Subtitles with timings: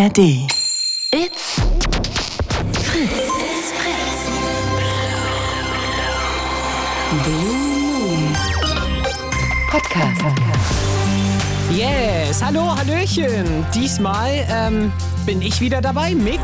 [0.00, 0.18] ARD.
[1.12, 1.60] It's
[2.72, 3.20] Fritz.
[3.44, 4.16] It's Fritz.
[7.22, 7.52] Blue
[7.84, 8.32] Moon
[9.68, 10.22] Podcast.
[11.70, 13.66] Yes, hallo, hallöchen.
[13.74, 14.90] Diesmal ähm,
[15.26, 16.40] bin ich wieder dabei, Mick.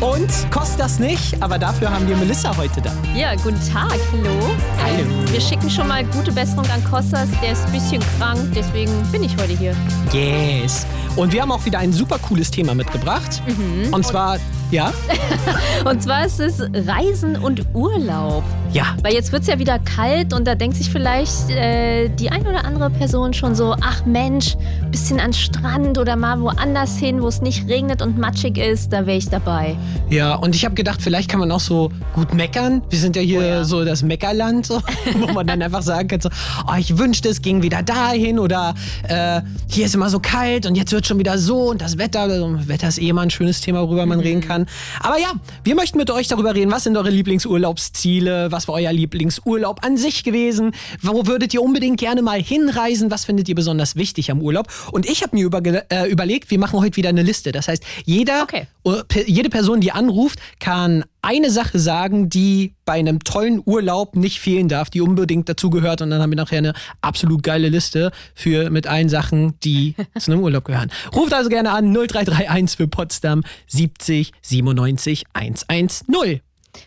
[0.00, 2.92] Und kostet das nicht, aber dafür haben wir Melissa heute da.
[3.14, 4.54] Ja, guten Tag, hallo.
[4.82, 5.32] Hallo.
[5.32, 9.22] Wir schicken schon mal gute Besserung an Kostas, der ist ein bisschen krank, deswegen bin
[9.24, 9.74] ich heute hier.
[10.12, 10.86] Yes.
[11.16, 13.42] Und wir haben auch wieder ein super cooles Thema mitgebracht.
[13.90, 14.38] Und zwar,
[14.70, 14.92] ja,
[15.84, 18.44] Und zwar ist es Reisen und Urlaub.
[18.72, 22.30] Ja, Weil jetzt wird es ja wieder kalt und da denkt sich vielleicht äh, die
[22.30, 24.56] ein oder andere Person schon so, ach Mensch,
[24.90, 29.06] bisschen an Strand oder mal woanders hin, wo es nicht regnet und matschig ist, da
[29.06, 29.76] wäre ich dabei.
[30.08, 30.34] ja.
[30.34, 32.82] Und ich habe gedacht, vielleicht kann man auch so gut meckern.
[32.88, 33.64] Wir sind ja hier Oh ja.
[33.64, 34.80] so das Meckerland, so,
[35.18, 36.28] wo man dann einfach sagen kann, so,
[36.66, 38.74] oh, ich wünschte, es ging wieder dahin oder
[39.08, 42.20] äh, hier ist immer so kalt und jetzt wird schon wieder so und das Wetter,
[42.20, 44.66] also, Wetter ist eh immer ein schönes Thema, worüber man reden kann.
[45.00, 45.32] Aber ja,
[45.64, 49.96] wir möchten mit euch darüber reden, was sind eure Lieblingsurlaubsziele, was war euer Lieblingsurlaub an
[49.96, 50.72] sich gewesen,
[51.02, 54.66] wo würdet ihr unbedingt gerne mal hinreisen, was findet ihr besonders wichtig am Urlaub?
[54.92, 57.52] Und ich habe mir überge- äh, überlegt, wir machen heute wieder eine Liste.
[57.52, 58.66] Das heißt, jeder, Okay.
[58.84, 64.40] äh, jede Person, die anruft, kann eine Sache sagen, die bei einem tollen Urlaub nicht
[64.40, 66.00] fehlen darf, die unbedingt dazugehört.
[66.00, 66.72] Und dann haben wir nachher eine
[67.02, 70.90] absolut geile Liste für mit allen Sachen, die zu einem Urlaub gehören.
[71.14, 76.40] Ruft also gerne an 0331 für Potsdam 70 97 110.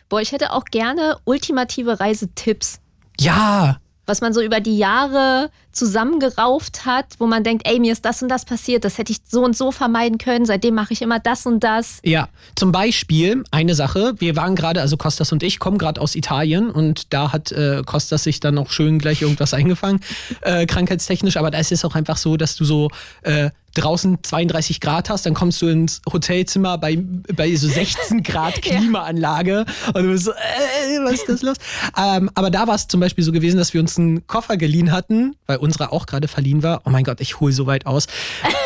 [0.10, 2.80] Boah, ich hätte auch gerne ultimative Reisetipps.
[3.20, 8.06] Ja, was man so über die Jahre zusammengerauft hat, wo man denkt, ey, mir ist
[8.06, 11.02] das und das passiert, das hätte ich so und so vermeiden können, seitdem mache ich
[11.02, 12.00] immer das und das.
[12.04, 14.14] Ja, zum Beispiel eine Sache.
[14.18, 17.82] Wir waren gerade, also Kostas und ich kommen gerade aus Italien und da hat äh,
[17.86, 20.02] Kostas sich dann auch schön gleich irgendwas eingefangen,
[20.42, 21.38] äh, krankheitstechnisch.
[21.38, 22.90] Aber da ist es auch einfach so, dass du so
[23.22, 26.98] äh, draußen 32 Grad hast, dann kommst du ins Hotelzimmer bei,
[27.36, 31.58] bei so 16 Grad Klimaanlage und du bist so, äh, was ist das los?
[31.98, 34.92] Ähm, aber da war es zum Beispiel so gewesen, dass wir uns einen Koffer geliehen
[34.92, 36.82] hatten, weil unserer auch gerade verliehen war.
[36.86, 38.08] Oh mein Gott, ich hole so weit aus.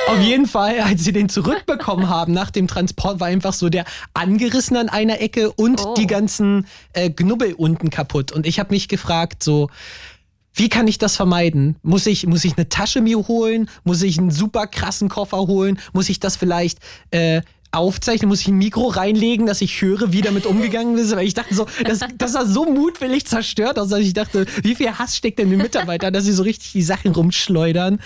[0.08, 3.86] Auf jeden Fall, als sie den zurückbekommen haben nach dem Transport, war einfach so der
[4.14, 5.94] angerissen an einer Ecke und Oh.
[5.96, 8.32] die ganzen äh, Knubbel unten kaputt.
[8.32, 9.70] Und ich habe mich gefragt, so,
[10.58, 11.76] wie kann ich das vermeiden?
[11.84, 13.70] Muss ich, muss ich eine Tasche mir holen?
[13.84, 15.80] Muss ich einen super krassen Koffer holen?
[15.94, 16.80] Muss ich das vielleicht
[17.12, 18.28] äh, aufzeichnen?
[18.28, 21.16] Muss ich ein Mikro reinlegen, dass ich höre, wie damit umgegangen ist?
[21.16, 24.74] Weil ich dachte so, das, das war so mutwillig zerstört, aus, dass ich dachte, wie
[24.74, 28.00] viel Hass steckt denn den Mitarbeitern, dass sie so richtig die Sachen rumschleudern?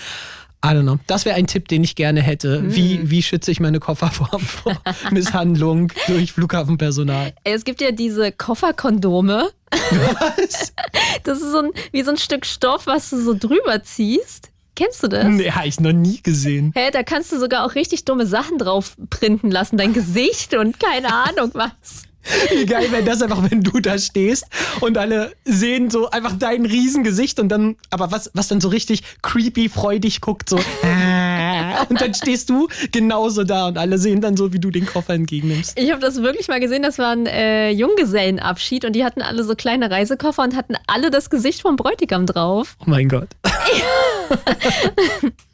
[0.64, 0.98] I don't know.
[1.08, 2.62] Das wäre ein Tipp, den ich gerne hätte.
[2.74, 4.80] Wie, wie schütze ich meine Koffer vor, vor
[5.10, 7.32] Misshandlung durch Flughafenpersonal?
[7.42, 9.50] Ey, Es gibt ja diese Kofferkondome.
[9.70, 10.72] Was?
[11.24, 14.50] Das ist so ein, wie so ein Stück Stoff, was du so drüber ziehst.
[14.74, 15.26] Kennst du das?
[15.26, 16.72] Nee, habe ich noch nie gesehen.
[16.74, 19.76] Hä, da kannst du sogar auch richtig dumme Sachen drauf printen lassen.
[19.76, 22.04] Dein Gesicht und keine Ahnung was.
[22.50, 24.46] Wie geil wäre das einfach, wenn du da stehst
[24.80, 29.02] und alle sehen so einfach dein Riesengesicht und dann, aber was, was dann so richtig
[29.22, 30.56] creepy, freudig guckt, so.
[31.88, 35.14] Und dann stehst du genauso da und alle sehen dann so, wie du den Koffer
[35.14, 35.78] entgegennimmst.
[35.78, 39.42] Ich habe das wirklich mal gesehen, das war ein äh, Junggesellenabschied und die hatten alle
[39.42, 42.76] so kleine Reisekoffer und hatten alle das Gesicht vom Bräutigam drauf.
[42.80, 43.28] Oh mein Gott.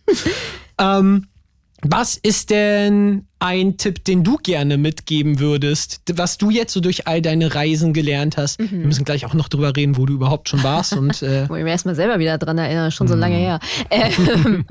[0.79, 1.27] ähm,
[1.83, 7.06] was ist denn ein Tipp, den du gerne mitgeben würdest, was du jetzt so durch
[7.06, 8.59] all deine Reisen gelernt hast?
[8.59, 11.55] Wir müssen gleich auch noch drüber reden, wo du überhaupt schon warst und äh, Wo
[11.55, 13.61] ich mir erstmal selber wieder dran erinnere, schon so lange her.
[13.91, 14.65] Ähm,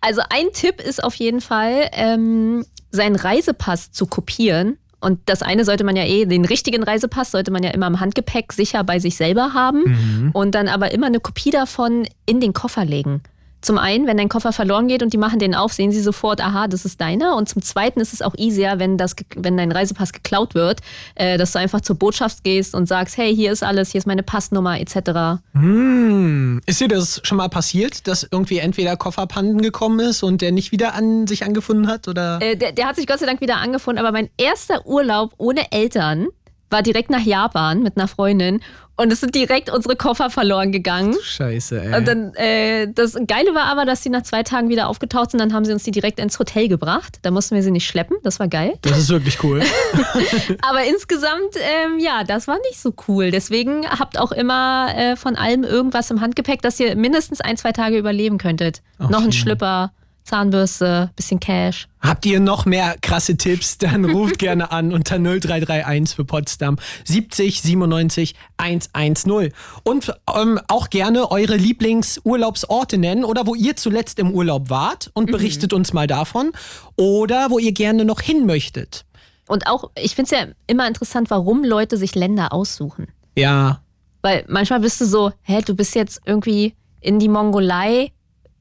[0.00, 4.78] also ein Tipp ist auf jeden Fall, ähm, seinen Reisepass zu kopieren.
[5.00, 8.00] Und das eine sollte man ja eh, den richtigen Reisepass sollte man ja immer im
[8.00, 10.30] Handgepäck sicher bei sich selber haben.
[10.32, 13.22] Und dann aber immer eine Kopie davon in den Koffer legen.
[13.64, 16.42] Zum einen, wenn dein Koffer verloren geht und die machen den auf, sehen sie sofort,
[16.42, 17.34] aha, das ist deiner.
[17.34, 20.80] Und zum zweiten ist es auch easier, wenn, das, wenn dein Reisepass geklaut wird,
[21.14, 24.06] äh, dass du einfach zur Botschaft gehst und sagst, hey, hier ist alles, hier ist
[24.06, 25.40] meine Passnummer etc.
[25.54, 26.60] Hm.
[26.66, 30.70] Ist dir das schon mal passiert, dass irgendwie entweder Kofferpanden gekommen ist und der nicht
[30.70, 32.06] wieder an sich angefunden hat?
[32.06, 32.42] Oder?
[32.42, 35.72] Äh, der, der hat sich Gott sei Dank wieder angefunden, aber mein erster Urlaub ohne
[35.72, 36.26] Eltern
[36.74, 38.60] war direkt nach Japan mit einer Freundin
[38.96, 41.14] und es sind direkt unsere Koffer verloren gegangen.
[41.22, 41.96] Scheiße, ey.
[41.96, 45.38] Und dann, äh, das Geile war aber, dass sie nach zwei Tagen wieder aufgetaucht sind,
[45.38, 47.20] dann haben sie uns die direkt ins Hotel gebracht.
[47.22, 48.74] Da mussten wir sie nicht schleppen, das war geil.
[48.82, 49.62] das ist wirklich cool.
[50.68, 53.30] Aber insgesamt, ähm, ja, das war nicht so cool.
[53.30, 57.70] Deswegen habt auch immer äh, von allem irgendwas im Handgepäck, dass ihr mindestens ein, zwei
[57.70, 58.82] Tage überleben könntet.
[58.98, 59.30] Ach Noch ein.
[59.30, 59.92] Schlüpper,
[60.24, 61.86] Zahnbürste, bisschen Cash.
[62.00, 63.76] Habt ihr noch mehr krasse Tipps?
[63.78, 69.52] Dann ruft gerne an unter 0331 für Potsdam 70 97 110.
[69.84, 75.30] Und ähm, auch gerne eure Lieblingsurlaubsorte nennen oder wo ihr zuletzt im Urlaub wart und
[75.30, 76.52] berichtet uns mal davon.
[76.96, 79.04] Oder wo ihr gerne noch hin möchtet.
[79.46, 83.08] Und auch, ich finde es ja immer interessant, warum Leute sich Länder aussuchen.
[83.36, 83.82] Ja,
[84.22, 88.10] Weil manchmal bist du so, hä, du bist jetzt irgendwie in die Mongolei,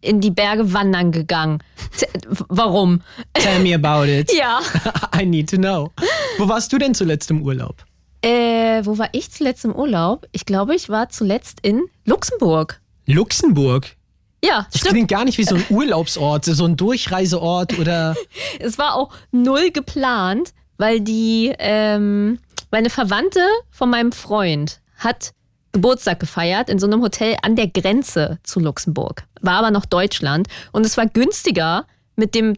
[0.04, 1.60] in die Berge wandern gegangen.
[1.98, 2.06] T
[2.50, 3.02] warum?
[3.34, 4.32] tell me about it.
[4.38, 4.60] Ja.
[5.20, 5.92] I need to know.
[6.38, 7.84] Wo warst du denn zuletzt im Urlaub?
[8.22, 10.28] Äh, wo war ich zuletzt im Urlaub?
[10.32, 12.80] Ich glaube, ich war zuletzt in Luxemburg.
[13.06, 13.96] Luxemburg.
[14.44, 14.94] Ja, Das stimmt.
[14.94, 18.16] klingt gar nicht wie so ein Urlaubsort, so ein Durchreiseort oder.
[18.60, 22.40] Es war auch null geplant, weil die, ähm,
[22.72, 23.40] meine Verwandte
[23.72, 25.32] von meinem Freund hat
[25.74, 29.24] Geburtstag gefeiert in so einem Hotel an der Grenze zu Luxemburg.
[29.42, 30.48] War aber noch Deutschland.
[30.72, 31.86] Und es war günstiger,
[32.16, 32.56] mit dem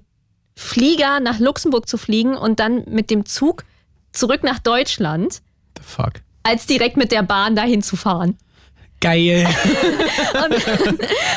[0.55, 3.63] Flieger nach Luxemburg zu fliegen und dann mit dem Zug
[4.11, 5.41] zurück nach Deutschland,
[5.77, 6.13] The fuck.
[6.43, 8.37] als direkt mit der Bahn dahin zu fahren.
[9.01, 9.45] Geil.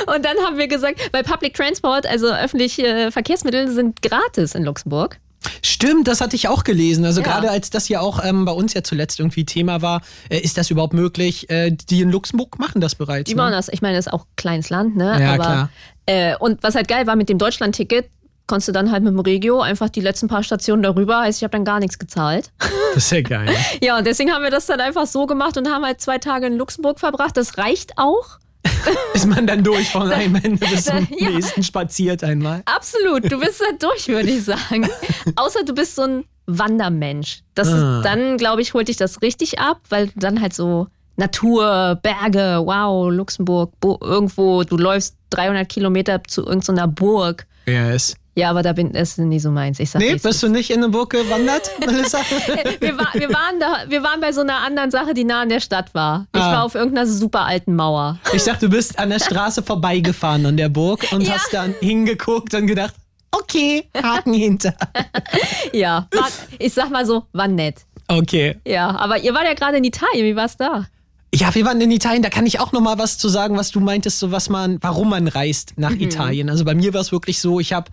[0.06, 5.18] Und dann haben wir gesagt, weil Public Transport, also öffentliche Verkehrsmittel, sind gratis in Luxemburg.
[5.62, 7.04] Stimmt, das hatte ich auch gelesen.
[7.04, 7.26] Also Ja.
[7.26, 10.58] gerade als das ja auch ähm, bei uns ja zuletzt irgendwie Thema war, äh, ist
[10.58, 11.48] das überhaupt möglich?
[11.50, 13.28] Äh, die in Luxemburg machen das bereits.
[13.28, 13.56] Die machen Ne?
[13.56, 13.68] das.
[13.68, 15.16] Ich meine, das ist auch ein kleines Land, ne?
[15.20, 15.70] Ja, Aber, klar.
[16.06, 18.08] Äh, und was halt geil war mit dem Deutschland-Ticket,
[18.46, 21.20] konntest du dann halt mit dem Regio einfach die letzten paar Stationen darüber.
[21.20, 22.50] Heißt, ich habe dann gar nichts gezahlt.
[22.94, 23.54] Das ist ja geil.
[23.82, 26.46] Ja, und deswegen haben wir das dann einfach so gemacht und haben halt zwei Tage
[26.46, 27.36] in Luxemburg verbracht.
[27.36, 28.38] Das reicht auch.
[29.14, 31.30] ist man dann durch von einem Ende bis zum Ja.
[31.30, 32.62] nächsten spaziert einmal.
[32.66, 33.30] Absolut.
[33.30, 34.88] Du bist da durch, würde ich sagen.
[35.36, 37.42] Außer du bist so ein Wandermensch.
[37.54, 37.98] Das Ah.
[37.98, 41.98] ist, dann, glaube ich, holt dich das richtig ab, weil du dann halt so Natur,
[42.02, 47.46] Berge, wow, Luxemburg, Bo irgendwo, du läufst 300 Kilometer zu irgendeiner Burg.
[47.66, 48.16] Yes.
[48.38, 49.80] Ja, aber da bin das ist nie so meins.
[49.80, 52.18] Ich sag, Nee, bist du nicht in eine Burg gewandert, Melissa?
[52.78, 55.48] wir, war, wir, waren da, wir waren bei so einer anderen Sache, die nah an
[55.48, 56.26] der Stadt war.
[56.32, 56.52] Ich Ah.
[56.52, 58.18] war auf irgendeiner super alten Mauer.
[58.32, 61.34] Ich dachte, du bist an der Straße vorbeigefahren an der Burg und Ja.
[61.34, 62.94] hast dann hingeguckt und gedacht,
[63.32, 64.72] okay, Haken hinter.
[65.72, 66.28] Ja, war,
[66.60, 67.78] ich sag mal so, war nett.
[68.06, 68.56] Okay.
[68.64, 70.24] Ja, aber ihr wart ja gerade in Italien.
[70.26, 70.86] Wie war's da?
[71.34, 73.70] Ja, wir waren in Italien, da kann ich auch noch mal was zu sagen, was
[73.72, 76.48] du meintest, so was man, warum man reist nach Italien.
[76.48, 77.90] Also bei mir war es wirklich so, ich habe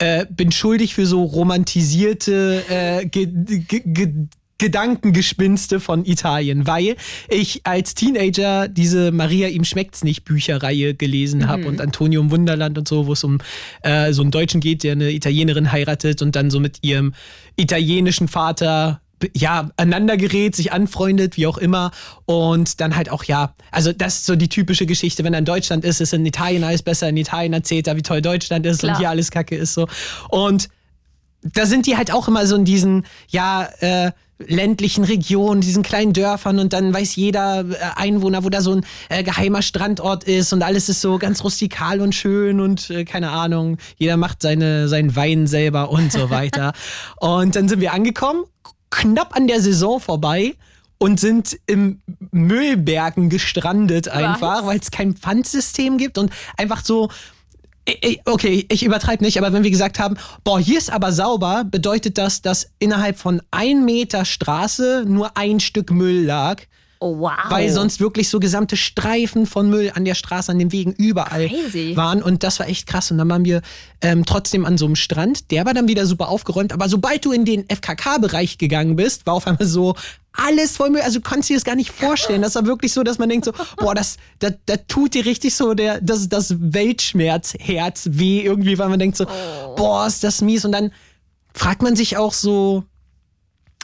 [0.00, 4.12] äh, bin schuldig für so romantisierte äh, ge ge ge
[4.60, 6.96] Gedankengespinste von Italien, weil
[7.30, 12.76] ich als Teenager diese Maria ihm schmeckt's nicht Bücherreihe gelesen habe und Antonio im Wunderland
[12.76, 13.38] und so, wo es um
[13.80, 17.14] äh, so einen Deutschen geht, der eine Italienerin heiratet und dann so mit ihrem
[17.56, 19.00] italienischen Vater
[19.34, 21.90] ja, aneinander gerät, sich anfreundet, wie auch immer.
[22.24, 25.44] Und dann halt auch, ja, also das ist so die typische Geschichte, wenn er in
[25.44, 28.80] Deutschland ist, ist in Italien alles besser, in Italien erzählt er, wie toll Deutschland ist
[28.80, 28.92] Klar.
[28.92, 29.86] und hier alles kacke ist so.
[30.28, 30.68] Und
[31.42, 34.12] da sind die halt auch immer so in diesen, ja, äh,
[34.46, 38.86] ländlichen Regionen, diesen kleinen Dörfern und dann weiß jeder äh, Einwohner, wo da so ein
[39.08, 43.30] äh, geheimer Strandort ist und alles ist so ganz rustikal und schön und äh, keine
[43.30, 46.72] Ahnung, jeder macht seine, seinen Wein selber und so weiter.
[47.20, 48.44] und dann sind wir angekommen,
[48.90, 50.54] knapp an der Saison vorbei
[50.98, 57.08] und sind im Müllbergen gestrandet einfach, weil es kein Pfandsystem gibt und einfach so
[58.24, 62.18] okay, ich übertreibe nicht, aber wenn wir gesagt haben, boah, hier ist aber sauber, bedeutet
[62.18, 66.62] das, dass innerhalb von ein Meter Straße nur ein Stück Müll lag.
[67.02, 67.32] Oh, wow.
[67.48, 71.48] Weil sonst wirklich so gesamte Streifen von Müll an der Straße, an den Wegen überall
[71.48, 71.96] Crazy.
[71.96, 72.22] waren.
[72.22, 73.10] Und das war echt krass.
[73.10, 73.62] Und dann waren wir
[74.02, 75.50] ähm, trotzdem an so einem Strand.
[75.50, 76.74] Der war dann wieder super aufgeräumt.
[76.74, 79.94] Aber sobald du in den FKK-Bereich gegangen bist, war auf einmal so
[80.34, 81.00] alles voll Müll.
[81.00, 82.42] Also du kannst dir das gar nicht vorstellen.
[82.42, 85.54] Das war wirklich so, dass man denkt so, boah, das, das, das tut dir richtig
[85.54, 89.24] so der, das, das Weltschmerzherz weh irgendwie, weil man denkt so,
[89.74, 90.66] boah, ist das mies.
[90.66, 90.92] Und dann
[91.54, 92.84] fragt man sich auch so,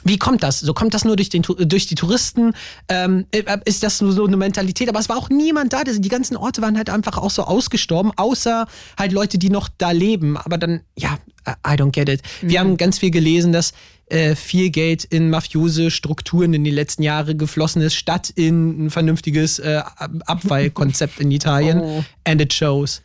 [0.03, 0.59] wie kommt das?
[0.59, 2.53] So kommt das nur durch, den, durch die Touristen?
[2.87, 4.89] Ähm, äh, ist das nur so eine Mentalität?
[4.89, 5.83] Aber es war auch niemand da.
[5.83, 9.91] Die ganzen Orte waren halt einfach auch so ausgestorben, außer halt Leute, die noch da
[9.91, 10.37] leben.
[10.37, 12.21] Aber dann, ja, I don't get it.
[12.41, 13.73] Wir haben ganz viel gelesen, dass
[14.09, 18.89] äh, viel Geld in mafiose Strukturen in den letzten Jahren geflossen ist, statt in ein
[18.89, 21.81] vernünftiges äh, Ab- Abfallkonzept in Italien.
[21.87, 22.03] Oh.
[22.23, 23.01] And it shows.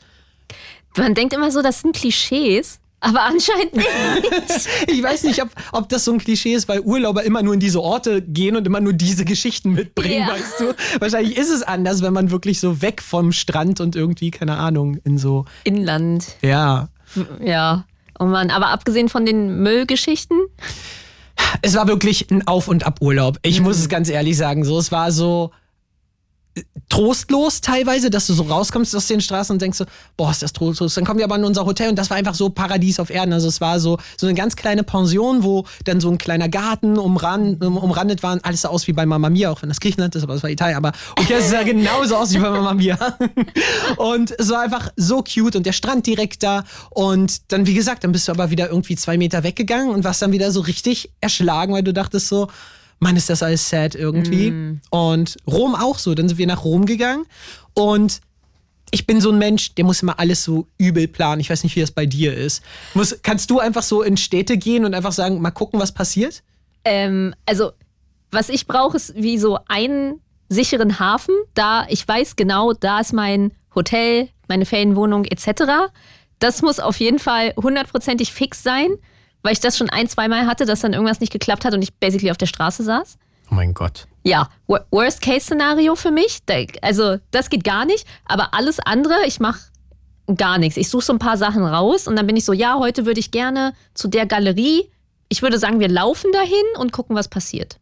[0.97, 3.89] Man denkt immer so, das sind Klischees, aber anscheinend nicht.
[4.89, 7.61] Ich weiß nicht, ob, ob das so ein Klischee ist, weil Urlauber immer nur in
[7.61, 10.35] diese Orte gehen und immer nur diese Geschichten mitbringen, Ja.
[10.35, 10.75] weißt du?
[11.01, 14.97] Wahrscheinlich ist es anders, wenn man wirklich so weg vom Strand und irgendwie, keine Ahnung,
[15.05, 16.27] in so, Inland.
[16.43, 16.89] ja.
[17.45, 17.85] Ja.
[18.19, 20.39] Oh Mann, aber abgesehen von den Müllgeschichten,
[21.63, 23.39] Es war wirklich ein Auf- und Ab-Urlaub.
[23.43, 24.65] Ich muss es ganz ehrlich sagen.
[24.65, 25.51] So, es war so.
[26.89, 29.87] Trostlos teilweise, dass du so rauskommst aus den Straßen und denkst so,
[30.19, 30.95] boah, ist das trostlos.
[30.95, 33.33] Dann kommen wir aber in unser Hotel und das war einfach so Paradies auf Erden.
[33.33, 36.99] Also es war so, so eine ganz kleine Pension, wo dann so ein kleiner Garten
[36.99, 38.39] umran, um, umrandet war.
[38.43, 40.51] Alles so aus wie bei Mama Mia, auch wenn das Griechenland ist, aber das war
[40.51, 40.77] Italien.
[40.77, 42.99] Aber okay, es sah genauso aus wie bei Mama Mia.
[43.97, 46.65] Und es war einfach so cute und der Strand direkt da.
[46.91, 50.21] Und dann, wie gesagt, dann bist du aber wieder irgendwie zwei Meter weggegangen und warst
[50.21, 52.49] dann wieder so richtig erschlagen, weil du dachtest so,
[53.03, 54.53] Mann, ist das alles sad irgendwie.
[54.53, 54.81] Mm.
[54.91, 56.15] Und Rom auch so.
[56.15, 57.27] Dann sind wir nach Rom gegangen
[57.75, 58.21] und
[58.93, 61.41] ich bin so ein Mensch, der muss immer alles so übel planen.
[61.41, 62.63] Ich weiß nicht, wie das bei dir ist.
[62.95, 66.43] Muss, kannst du einfach so in Städte gehen und einfach sagen, mal gucken, was passiert?
[66.85, 67.73] Ähm, also,
[68.31, 71.35] was ich brauche, ist wie so einen sicheren Hafen.
[71.55, 75.91] Da ich weiß genau, da ist mein Hotel, meine Ferienwohnung etc.
[76.39, 78.99] Das muss auf jeden Fall hundertprozentig fix sein
[79.43, 81.83] weil ich das schon ein, zwei Mal hatte, dass dann irgendwas nicht geklappt hat und
[81.83, 83.17] ich basically auf der Straße saß.
[83.51, 84.07] Oh mein Gott.
[84.25, 86.39] Ja, Worst-Case-Szenario für mich.
[86.81, 88.07] Also, das geht gar nicht.
[88.25, 89.61] Aber alles andere, ich mache
[90.37, 90.77] gar nichts.
[90.77, 93.21] Ich suche so ein paar Sachen raus und dann bin ich so, ja, heute würde
[93.21, 94.89] ich gerne zu der Galerie.
[95.29, 97.79] Ich würde sagen, wir laufen dahin und gucken, was passiert.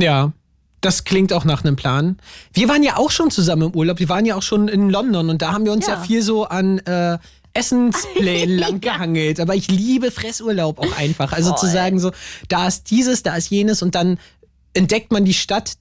[0.00, 0.32] Ja,
[0.80, 2.18] das klingt auch nach einem Plan.
[2.52, 3.98] Wir waren ja auch schon zusammen im Urlaub.
[3.98, 6.22] Wir waren ja auch schon in London und da haben wir uns ja, ja viel
[6.22, 7.18] so an äh,
[7.58, 9.40] Essensplänen lang gehangelt.
[9.40, 11.32] Aber ich liebe Fressurlaub auch einfach.
[11.32, 11.58] Also Voll.
[11.58, 12.12] zu sagen so,
[12.48, 14.18] da ist dieses, da ist jenes und dann
[14.74, 15.76] entdeckt man die Stadt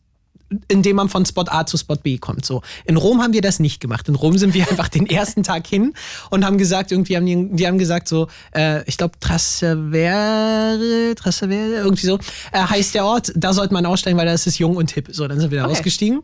[0.69, 2.45] indem man von Spot A zu Spot B kommt.
[2.45, 2.61] So.
[2.85, 4.07] In Rom haben wir das nicht gemacht.
[4.07, 5.93] In Rom sind wir einfach den ersten Tag hin
[6.29, 11.81] und haben gesagt, irgendwie haben die, die haben gesagt so, äh, ich glaube Trastevere, Trastevere,
[11.81, 12.17] irgendwie so,
[12.53, 15.09] äh, heißt der Ort, da sollte man aussteigen, weil das ist jung und hip.
[15.11, 15.73] So, dann sind wir da okay.
[15.73, 16.23] ausgestiegen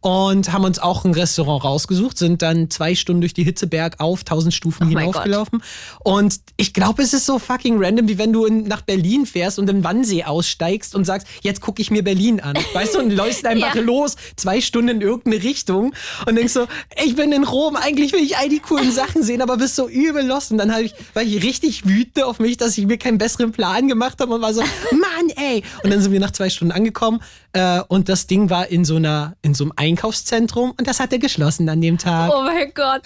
[0.00, 4.20] und haben uns auch ein Restaurant rausgesucht, sind dann zwei Stunden durch die Hitzeberg auf
[4.20, 5.62] 1000 Stufen oh hinaufgelaufen.
[6.02, 9.58] Und ich glaube, es ist so fucking random, wie wenn du in, nach Berlin fährst
[9.58, 12.56] und im Wannsee aussteigst und sagst, jetzt gucke ich mir Berlin an.
[12.72, 13.82] Weißt du, und läufst einfach ja.
[13.82, 15.94] los, zwei Stunden in irgendeine Richtung
[16.26, 16.66] und denkst so,
[17.04, 19.88] ich bin in Rom, eigentlich will ich all die coolen Sachen sehen, aber bist so
[19.88, 20.50] übel lost.
[20.50, 23.86] Und dann ich, war ich richtig wütend auf mich, dass ich mir keinen besseren Plan
[23.88, 25.62] gemacht habe und war so, Mann, ey.
[25.84, 27.20] Und dann sind wir nach zwei Stunden angekommen
[27.52, 31.12] äh, und das Ding war in so einer, in so einem Einkaufszentrum und das hat
[31.12, 32.30] er geschlossen an dem Tag.
[32.34, 33.02] Oh mein Gott.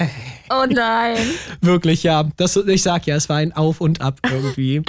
[0.50, 1.18] Oh nein.
[1.60, 2.24] Wirklich, ja.
[2.36, 4.82] Das, ich sag ja, es war ein Auf und Ab irgendwie.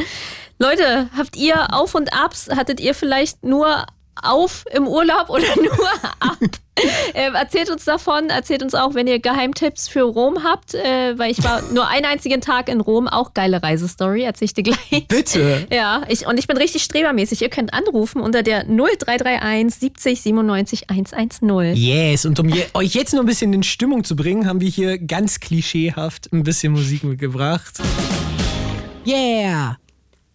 [0.59, 2.49] Leute, habt ihr Auf und Abs?
[2.49, 3.85] Hattet ihr vielleicht nur
[4.21, 6.37] auf im Urlaub oder nur ab?
[7.13, 11.31] äh, erzählt uns davon, erzählt uns auch, wenn ihr Geheimtipps für Rom habt, äh, weil
[11.31, 15.07] ich war nur einen einzigen Tag in Rom, auch geile Reisestory, erzähl ich dir gleich.
[15.07, 15.67] Bitte.
[15.75, 17.41] Ja, ich, und ich bin richtig strebermäßig.
[17.41, 21.75] Ihr könnt anrufen unter der 0331 70 97 110.
[21.75, 24.69] Yes, und um je, euch jetzt noch ein bisschen in Stimmung zu bringen, haben wir
[24.69, 27.79] hier ganz klischeehaft ein bisschen Musik mitgebracht.
[29.05, 29.77] Yeah!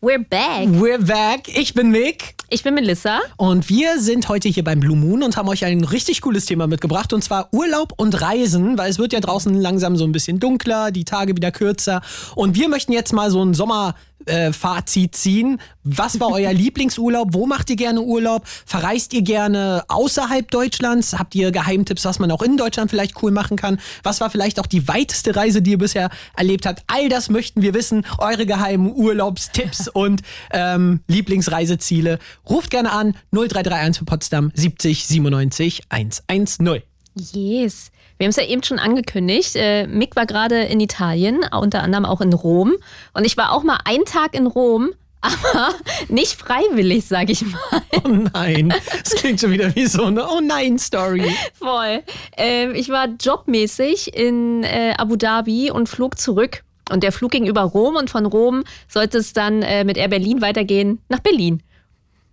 [0.03, 0.67] We're back.
[0.67, 1.55] We're back.
[1.55, 2.35] Ich bin Mick.
[2.49, 3.21] Ich bin Melissa.
[3.37, 6.67] Und wir sind heute hier beim Blue Moon und haben euch ein richtig cooles Thema
[6.67, 7.13] mitgebracht.
[7.13, 10.91] Und zwar Urlaub und Reisen, weil es wird ja draußen langsam so ein bisschen dunkler,
[10.91, 12.01] die Tage wieder kürzer.
[12.35, 13.95] Und wir möchten jetzt mal so ein Sommer
[14.27, 15.61] äh, Fazit ziehen.
[15.83, 17.33] Was war euer Lieblingsurlaub?
[17.33, 18.47] Wo macht ihr gerne Urlaub?
[18.47, 21.19] Verreist ihr gerne außerhalb Deutschlands?
[21.19, 23.81] Habt ihr Geheimtipps, was man auch in Deutschland vielleicht cool machen kann?
[24.03, 26.83] Was war vielleicht auch die weiteste Reise, die ihr bisher erlebt habt?
[26.87, 28.05] All das möchten wir wissen.
[28.19, 30.23] Eure geheimen Urlaubstipps und
[30.53, 32.19] ähm, Lieblingsreiseziele.
[32.49, 36.83] Ruft gerne an 0331 für Potsdam 70 97 110.
[37.15, 37.91] Yes.
[38.21, 39.57] Wir haben es ja eben schon angekündigt.
[39.57, 42.75] Äh, Mick war gerade in Italien, unter anderem auch in Rom.
[43.15, 44.91] Und ich war auch mal einen Tag in Rom,
[45.23, 45.75] aber
[46.09, 47.83] nicht freiwillig, sag ich mal.
[48.05, 51.35] Oh nein, das klingt schon wieder wie so eine Oh nein Story.
[51.55, 52.03] Voll.
[52.37, 56.63] Ähm, ich war jobmäßig in äh, Abu Dhabi und flog zurück.
[56.91, 60.09] Und der Flug ging über Rom und von Rom sollte es dann äh, mit Air
[60.09, 61.63] Berlin weitergehen nach Berlin.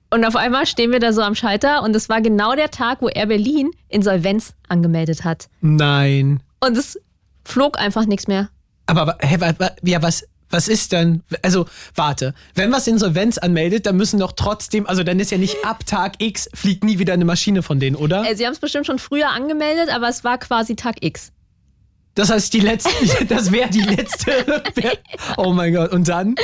[0.10, 3.02] Und auf einmal stehen wir da so am Schalter und es war genau der Tag,
[3.02, 5.50] wo Air Berlin Insolvenz angemeldet hat.
[5.62, 6.42] Nein.
[6.62, 7.00] Und es
[7.44, 8.50] flog einfach nichts mehr.
[8.86, 9.38] Aber hä,
[9.84, 11.24] ja, was, was ist denn?
[11.42, 15.66] Also, warte, wenn was Insolvenz anmeldet, dann müssen doch trotzdem, also dann ist ja nicht
[15.66, 18.30] ab Tag X fliegt nie wieder eine Maschine von denen, oder?
[18.30, 21.34] Äh, sie haben es bestimmt schon früher angemeldet, aber es war quasi Tag X.
[22.18, 22.90] Das heißt, die letzte,
[23.30, 24.32] das wäre die letzte.
[25.38, 25.92] oh mein Gott.
[25.92, 26.36] Und dann?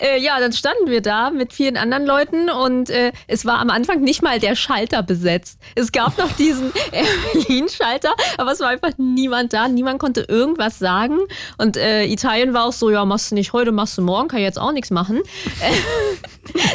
[0.00, 3.70] Äh, ja, dann standen wir da mit vielen anderen Leuten und äh, es war am
[3.70, 5.58] Anfang nicht mal der Schalter besetzt.
[5.76, 6.72] Es gab noch diesen
[7.34, 9.68] Berlin-Schalter, aber es war einfach niemand da.
[9.68, 11.18] Niemand konnte irgendwas sagen.
[11.58, 14.40] Und äh, Italien war auch so, ja, machst du nicht heute, machst du morgen, kann
[14.40, 15.20] ich jetzt auch nichts machen.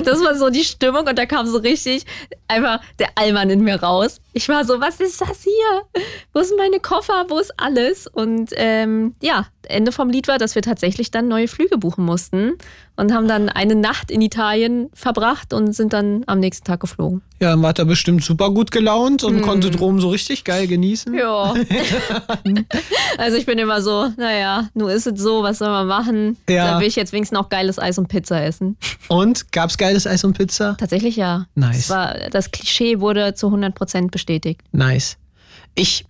[0.03, 2.05] Das war so die Stimmung und da kam so richtig
[2.47, 4.21] einfach der Allmann in mir raus.
[4.33, 6.03] Ich war so, was ist das hier?
[6.33, 7.25] Wo sind meine Koffer?
[7.29, 8.07] Wo ist alles?
[8.07, 12.53] Und ähm, ja, Ende vom Lied war, dass wir tatsächlich dann neue Flüge buchen mussten
[12.95, 17.21] und haben dann eine Nacht in Italien verbracht und sind dann am nächsten Tag geflogen.
[17.39, 21.13] Ja, dann war er bestimmt super gut gelaunt und konnte Rom so richtig geil genießen.
[21.13, 21.53] Ja.
[23.17, 26.37] also ich bin immer so, naja, nun ist es so, was soll man machen?
[26.49, 26.73] Ja.
[26.73, 28.77] Da will ich jetzt wenigstens noch geiles Eis und Pizza essen.
[29.09, 30.77] Und gab's geiles Eis und Pizza?
[30.79, 31.47] Tatsächlich ja.
[31.55, 31.87] Nice.
[31.87, 34.61] Das, war, das Klischee wurde zu 100% bestätigt.
[34.71, 35.17] Nice.
[35.75, 36.05] Ich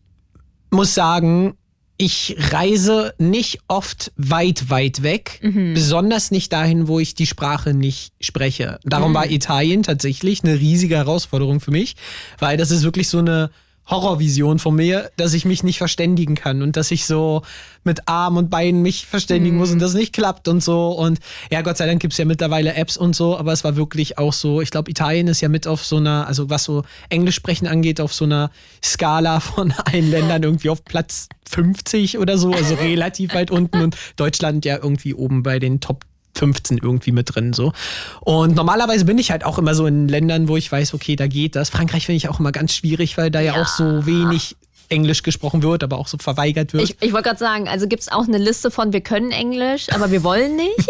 [0.69, 1.57] muss sagen,
[1.97, 5.39] ich reise nicht oft weit, weit weg.
[5.73, 8.79] Besonders nicht dahin, wo ich die Sprache nicht spreche.
[8.83, 11.95] Darum war Italien tatsächlich eine riesige Herausforderung für mich,
[12.39, 13.49] weil das ist wirklich so eine
[13.87, 17.43] Horrorvision von mir, dass ich mich nicht verständigen kann und dass ich so
[17.83, 20.89] mit Arm und Beinen mich verständigen muss und das nicht klappt und so.
[20.89, 21.19] Und
[21.51, 24.33] ja, Gott sei Dank gibt's ja mittlerweile Apps und so, aber es war wirklich auch
[24.33, 27.67] so, ich glaube, Italien ist ja mit auf so einer, also was so Englisch sprechen
[27.67, 28.49] angeht, auf so einer
[28.83, 33.95] Skala von allen Ländern irgendwie auf Platz 50 oder so, also relativ weit unten und
[34.15, 37.73] Deutschland ja irgendwie oben bei den Top 15 irgendwie mit drin so.
[38.21, 41.27] Und normalerweise bin ich halt auch immer so in Ländern, wo ich weiß, okay, da
[41.27, 41.69] geht das.
[41.69, 44.55] Frankreich finde ich auch immer ganz schwierig, weil da ja, auch so wenig
[44.89, 46.83] Englisch gesprochen wird, aber auch so verweigert wird.
[46.83, 49.87] Ich, ich wollte gerade sagen, also gibt es auch eine Liste von, wir können Englisch,
[49.91, 50.89] aber wir wollen nicht.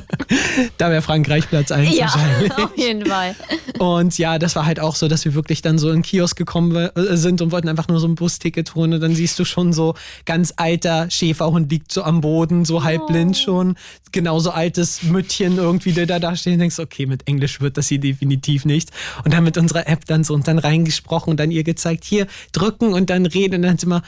[0.78, 2.52] da wäre Frankreich Platz 1 ja, wahrscheinlich.
[2.52, 3.34] auf jeden Fall.
[3.78, 6.36] Und ja, das war halt auch so, dass wir wirklich dann so in den Kiosk
[6.36, 8.92] gekommen äh, sind und wollten einfach nur so ein Busticket holen.
[8.92, 9.94] Und dann siehst du schon so
[10.24, 13.76] ganz alter Schäferhund liegt so am Boden, so halb blind schon.
[14.12, 17.88] Genauso altes Müttchen irgendwie, der da da steht und denkst, okay, mit Englisch wird das
[17.88, 18.90] hier definitiv nicht.
[19.24, 22.26] Und dann mit unserer App dann so und dann reingesprochen und dann ihr gezeigt, hier
[22.52, 23.56] drücken und dann reden.
[23.56, 24.02] Und dann hat sie mal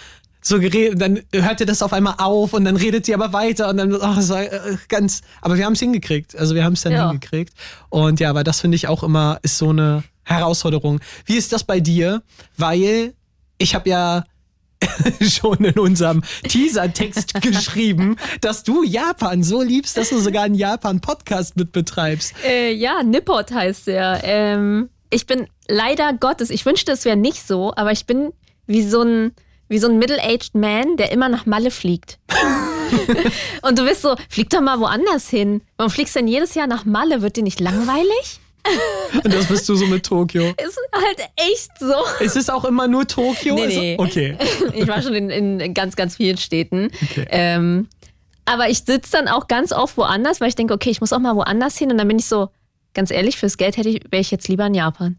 [0.45, 3.77] so geredet, dann hörte das auf einmal auf und dann redet sie aber weiter und
[3.77, 6.37] dann, ach, war äh, ganz, aber wir haben es hingekriegt.
[6.37, 7.09] Also wir haben es dann Ja.
[7.11, 7.55] hingekriegt.
[7.91, 11.01] Und ja, aber das finde ich auch immer, ist so eine Herausforderung.
[11.27, 12.23] Wie ist das bei dir?
[12.57, 13.15] Weil
[13.59, 14.25] ich habe ja
[15.21, 21.57] schon in unserem Teaser-Text geschrieben, dass du Japan so liebst, dass du sogar einen Japan-Podcast
[21.57, 22.35] mit betreibst.
[22.45, 24.21] Äh, ja, Nippot heißt der.
[24.25, 28.33] Ähm, ich bin leider Gottes, ich wünschte, es wäre nicht so, aber ich bin
[28.67, 29.33] wie so ein,
[29.69, 32.19] wie so ein middle-aged Man, der immer nach Malle fliegt.
[33.63, 35.63] Und du bist so, flieg doch mal woanders hin.
[35.77, 37.23] Warum fliegst du denn jedes Jahr nach Malle?
[37.23, 38.41] Wird dir nicht langweilig?
[39.25, 40.43] Und das bist du so mit Tokio.
[40.65, 41.95] Ist halt echt so.
[42.25, 43.55] Ist es auch immer nur Tokio?
[43.55, 43.97] Nee, nee.
[43.99, 44.37] Okay.
[44.75, 46.91] Ich war schon in, in ganz, ganz vielen Städten.
[47.11, 47.27] Okay.
[47.31, 47.89] Ähm,
[48.45, 51.19] aber ich sitze dann auch ganz oft woanders, weil ich denke, okay, ich muss auch
[51.19, 51.91] mal woanders hin.
[51.91, 52.49] Und dann bin ich so,
[52.95, 55.17] ganz ehrlich, fürs Geld hätte ich, wäre ich jetzt lieber in Japan.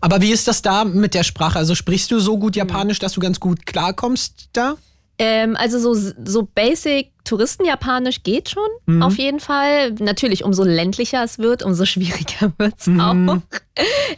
[0.00, 1.58] Aber wie ist das da mit der Sprache?
[1.58, 4.76] Also sprichst du so gut Japanisch, dass du ganz gut klarkommst da?
[5.18, 9.92] Ähm, also so, so basic Touristenjapanisch geht schon, auf jeden Fall.
[9.92, 13.38] Natürlich, umso ländlicher es wird, umso schwieriger wird es auch.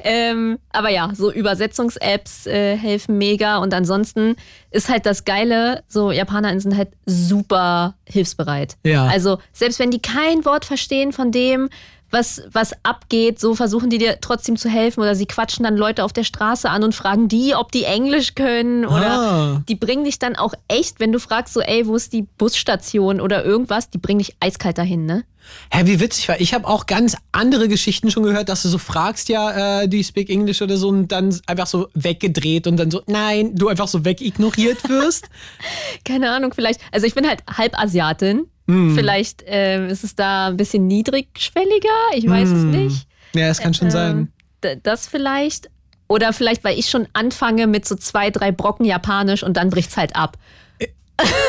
[0.04, 3.58] ähm, aber ja, so Übersetzungs-Apps äh, helfen mega.
[3.58, 4.36] Und ansonsten
[4.70, 8.76] ist halt das Geile, so JapanerInnen sind halt super hilfsbereit.
[8.84, 9.06] Ja.
[9.06, 11.70] Also selbst wenn die kein Wort verstehen von dem,
[12.10, 16.04] was, was abgeht, so versuchen die dir trotzdem zu helfen oder sie quatschen dann Leute
[16.04, 19.62] auf der Straße an und fragen die, ob die Englisch können oder Ah.
[19.68, 23.20] die bringen dich dann auch echt, wenn du fragst so, ey, wo ist die Busstation
[23.20, 25.24] oder irgendwas, die bringen dich eiskalt dahin, ne?
[25.70, 28.76] Hä, wie witzig, weil ich habe auch ganz andere Geschichten schon gehört, dass du so
[28.76, 32.76] fragst, ja, äh, do you speak English oder so und dann einfach so weggedreht und
[32.76, 35.28] dann so, nein, du einfach so wegignoriert wirst.
[36.04, 38.46] Keine Ahnung, vielleicht, also ich bin halt halb Asiatin.
[38.94, 43.06] Vielleicht ähm, ist es da ein bisschen niedrigschwelliger, ich weiß es nicht.
[43.34, 44.10] ja, das kann schon sein.
[44.18, 44.28] Ähm,
[44.62, 45.70] d- das vielleicht.
[46.06, 49.96] Oder vielleicht, weil ich schon anfange mit so zwei, drei Brocken Japanisch und dann bricht's
[49.96, 50.38] halt ab.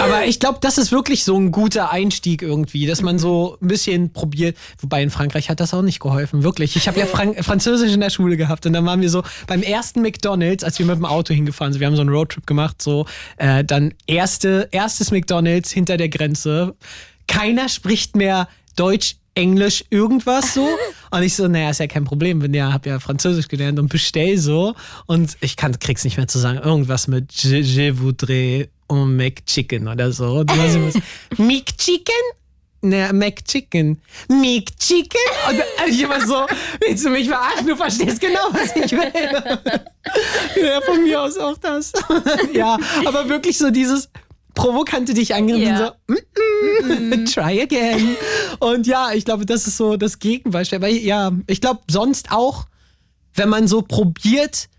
[0.01, 3.67] Aber ich glaube, das ist wirklich so ein guter Einstieg irgendwie, dass man so ein
[3.67, 4.57] bisschen probiert.
[4.79, 6.75] Wobei in Frankreich hat das auch nicht geholfen, wirklich.
[6.75, 9.61] Ich habe ja Frank Französisch in der Schule gehabt und dann waren wir so beim
[9.61, 11.79] ersten McDonald's, als wir mit dem Auto hingefahren sind.
[11.79, 13.05] Wir haben so einen Roadtrip gemacht, so
[13.37, 16.75] äh, dann erste erstes McDonald's hinter der Grenze.
[17.27, 19.15] Keiner spricht mehr Deutsch.
[19.35, 20.67] Englisch, irgendwas so.
[21.11, 23.87] Und ich so, naja, ist ja kein Problem, bin ja, hab ja Französisch gelernt und
[23.87, 24.75] bestell so.
[25.05, 29.87] Und ich kann, krieg's nicht mehr zu sagen, irgendwas mit Je, je voudrais un McChicken
[29.87, 30.39] oder so.
[30.39, 30.99] Und dann so,
[31.43, 32.13] McChicken?
[32.81, 34.01] Ne, McChicken.
[34.29, 35.19] McChicken?
[35.49, 36.45] Und dann- ich immer so,
[36.79, 37.67] willst du mich verarschen?
[37.67, 40.63] Du verstehst genau, was ich will.
[40.63, 41.91] ja, von mir aus auch das.
[42.53, 44.09] ja, aber wirklich so dieses
[44.55, 45.93] provokante dich angehen Ja.
[46.07, 48.15] so, mm, mm, try again.
[48.59, 50.81] Und ja, ich glaube, das ist so das Gegenbeispiel.
[50.81, 52.65] Weil ja, ich glaube, sonst auch,
[53.35, 54.69] wenn man so probiert,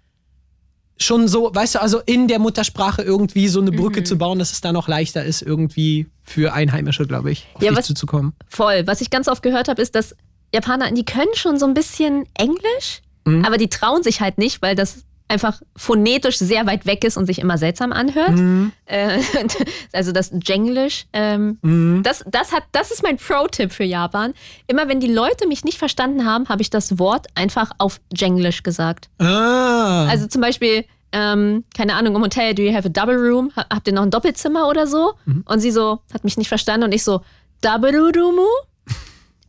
[1.01, 3.77] schon so, weißt du, also in der Muttersprache irgendwie so eine Mhm.
[3.77, 7.63] Brücke zu bauen, dass es da noch leichter ist, irgendwie für Einheimische, glaube ich, auf
[7.63, 8.35] Ja, was- zuzukommen.
[8.49, 8.87] Voll.
[8.87, 10.15] Was ich ganz oft gehört habe, ist, dass
[10.55, 13.01] Japaner, die können schon so ein bisschen Englisch,
[13.45, 17.25] aber die trauen sich halt nicht, weil das einfach phonetisch sehr weit weg ist und
[17.27, 18.33] sich immer seltsam anhört.
[18.33, 18.73] Mhm.
[18.87, 19.21] Äh,
[19.93, 21.07] also das Jenglish.
[21.13, 22.03] Ähm, Mhm.
[22.03, 24.35] das, das, hat, das ist mein Pro-Tipp für Japan.
[24.67, 28.63] Immer wenn die Leute mich nicht verstanden haben, habe ich das Wort einfach auf Jenglish
[28.63, 29.09] gesagt.
[29.19, 30.07] Ah.
[30.09, 33.51] Also zum Beispiel, ähm, keine Ahnung, im Hotel, do you have a double room?
[33.57, 35.15] Ha- Habt ihr noch ein Doppelzimmer oder so?
[35.25, 35.45] Mhm.
[35.47, 37.23] Und sie so, hat mich nicht verstanden und ich so,
[37.63, 38.39] double room?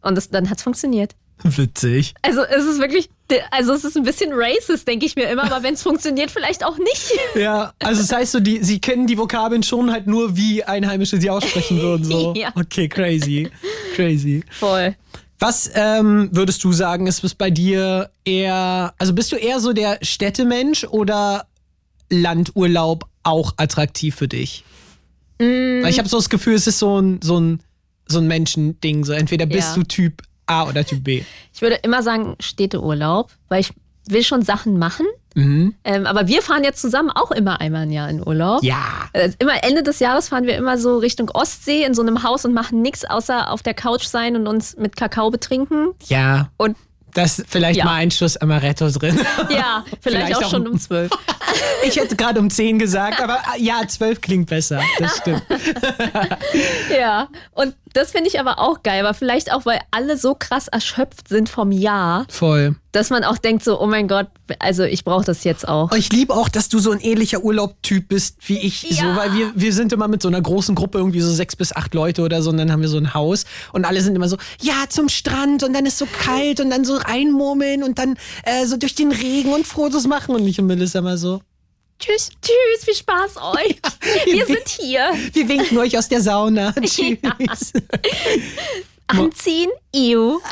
[0.01, 1.13] Und das, dann hat's funktioniert.
[1.43, 2.13] Witzig.
[2.21, 3.09] Also es ist wirklich,
[3.51, 6.63] also es ist ein bisschen racist, denke ich mir immer, aber wenn es funktioniert, vielleicht
[6.65, 7.11] auch nicht.
[7.35, 11.19] Ja, also das heißt so, die, sie kennen die Vokabeln schon halt nur, wie Einheimische
[11.19, 12.03] sie aussprechen würden.
[12.05, 12.33] So.
[12.41, 12.51] Ja.
[12.55, 13.49] Okay, crazy.
[13.95, 14.43] Crazy.
[14.51, 14.95] Voll.
[15.39, 19.73] Was ähm, würdest du sagen, ist es bei dir eher, also bist du eher so
[19.73, 21.47] der Städtemensch oder
[22.09, 24.63] Landurlaub auch attraktiv für dich?
[25.39, 25.81] Mm.
[25.83, 27.59] Weil ich habe so das Gefühl, es ist so ein, so ein,
[28.07, 29.03] so ein Menschending.
[29.03, 29.75] So entweder bist Ja.
[29.75, 30.21] du Typ
[30.51, 31.23] A oder Typ B.
[31.53, 33.71] Ich würde immer sagen Städteurlaub, weil ich
[34.09, 35.05] will schon Sachen machen.
[35.35, 35.75] Mhm.
[35.85, 38.61] Ähm, aber wir fahren jetzt zusammen auch immer einmal im Jahr in Urlaub.
[38.63, 38.83] Ja.
[39.13, 42.43] Äh, Immer Ende des Jahres fahren wir immer so Richtung Ostsee in so einem Haus
[42.43, 45.93] und machen nichts außer auf der Couch sein und uns mit Kakao betrinken.
[46.07, 46.49] Ja.
[46.57, 46.75] Und
[47.13, 47.85] Das ist vielleicht Ja.
[47.85, 49.17] mal ein Schuss Amaretto drin.
[49.49, 51.11] ja, vielleicht, Vielleicht auch, auch schon um zwölf.
[51.85, 54.81] Ich hätte gerade um 10 gesagt, aber äh, ja, 12 klingt besser.
[54.99, 55.43] Das stimmt.
[56.97, 60.67] ja, und das finde ich aber auch geil, aber vielleicht auch, weil alle so krass
[60.67, 62.75] erschöpft sind vom Jahr, Voll.
[62.91, 64.27] dass man auch denkt so, oh mein Gott,
[64.59, 65.91] also ich brauche das jetzt auch.
[65.91, 68.81] Und ich liebe auch, dass du so ein ähnlicher Urlaubtyp bist wie ich.
[68.89, 69.15] So, Ja.
[69.15, 71.93] weil wir, wir sind immer mit so einer großen Gruppe, irgendwie so sechs bis acht
[71.93, 74.37] Leute oder so, und dann haben wir so ein Haus und alle sind immer so,
[74.61, 78.65] ja, zum Strand und dann ist so kalt und dann so reinmurmeln und dann äh,
[78.65, 81.41] so durch den Regen und Fotos machen und ich und Melissa immer so,
[82.01, 83.79] tschüss, Tschüss, viel Spaß euch.
[84.25, 85.11] Wir sind hier.
[85.33, 86.73] wir winken euch aus der Sauna.
[86.83, 87.73] Tschüss.
[89.07, 90.39] Anziehen, ew.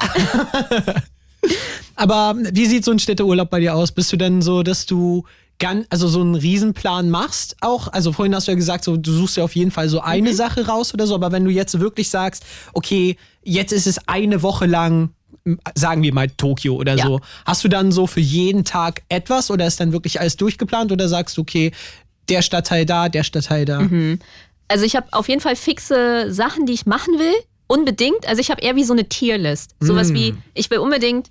[1.95, 3.91] Aber wie sieht so ein Städteurlaub bei dir aus?
[3.91, 5.23] Bist du denn so, dass du
[5.57, 7.87] ganz, also so einen Riesenplan machst auch?
[7.87, 10.33] Also vorhin hast du ja gesagt, so, du suchst ja auf jeden Fall so eine
[10.33, 14.43] Sache raus oder so, aber wenn du jetzt wirklich sagst, okay, jetzt ist es eine
[14.43, 15.11] Woche lang,
[15.75, 17.05] sagen wir mal Tokio oder Ja.
[17.05, 20.91] so, hast du dann so für jeden Tag etwas oder ist dann wirklich alles durchgeplant
[20.91, 21.71] oder sagst du, okay,
[22.29, 23.87] der Stadtteil da, der Stadtteil da?
[24.67, 27.33] Also ich habe auf jeden Fall fixe Sachen, die ich machen will.
[27.67, 28.27] Unbedingt.
[28.27, 29.75] Also ich habe eher wie so eine Tierlist.
[29.79, 31.29] Sowas wie, ich will unbedingt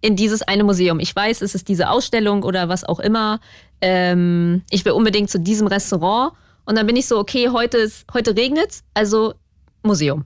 [0.00, 1.00] in dieses eine Museum.
[1.00, 3.40] Ich weiß, es ist diese Ausstellung oder was auch immer.
[3.80, 6.32] Ähm, ich will unbedingt zu diesem Restaurant.
[6.64, 9.34] Und dann bin ich so, okay, heute, ist, heute regnet's, also
[9.82, 10.24] Museum.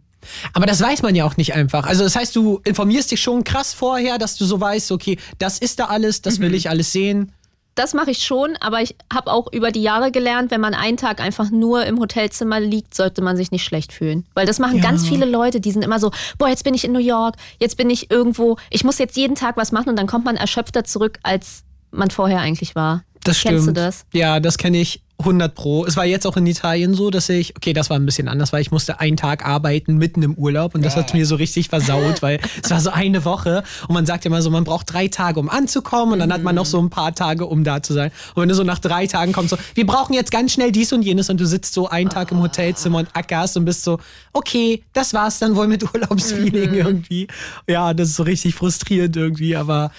[0.52, 1.86] Aber das weiß man ja auch nicht einfach.
[1.86, 5.58] Also das heißt, du informierst dich schon krass vorher, dass du so weißt, okay, das
[5.58, 7.32] ist da alles, das will ich alles sehen.
[7.74, 10.98] Das mache ich schon, aber ich habe auch über die Jahre gelernt, wenn man einen
[10.98, 14.26] Tag einfach nur im Hotelzimmer liegt, sollte man sich nicht schlecht fühlen.
[14.34, 14.82] Weil das machen Ja.
[14.82, 17.78] ganz viele Leute, die sind immer so, boah, jetzt bin ich in New York, jetzt
[17.78, 20.84] bin ich irgendwo, ich muss jetzt jeden Tag was machen und dann kommt man erschöpfter
[20.84, 23.04] zurück, als man vorher eigentlich war.
[23.24, 23.54] Das stimmt.
[23.54, 24.04] Kennst du das?
[24.12, 25.84] Ja, das kenne ich 100 pro.
[25.84, 28.52] Es war jetzt auch in Italien so, dass ich, okay, das war ein bisschen anders,
[28.52, 31.68] weil ich musste einen Tag arbeiten mitten im Urlaub und das hat mir so richtig
[31.68, 34.92] versaut, weil es war so eine Woche und man sagt ja immer so, man braucht
[34.92, 37.82] drei Tage, um anzukommen und dann hat man noch so ein paar Tage, um da
[37.82, 38.10] zu sein.
[38.34, 40.92] Und wenn du so nach drei Tagen kommst, so, wir brauchen jetzt ganz schnell dies
[40.92, 43.98] und jenes und du sitzt so einen Tag im Hotelzimmer und ackerst und bist so,
[44.32, 47.26] okay, das war's dann wohl mit Urlaubsfeeling irgendwie.
[47.66, 49.90] Ja, das ist so richtig frustrierend irgendwie, aber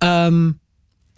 [0.00, 0.58] ähm,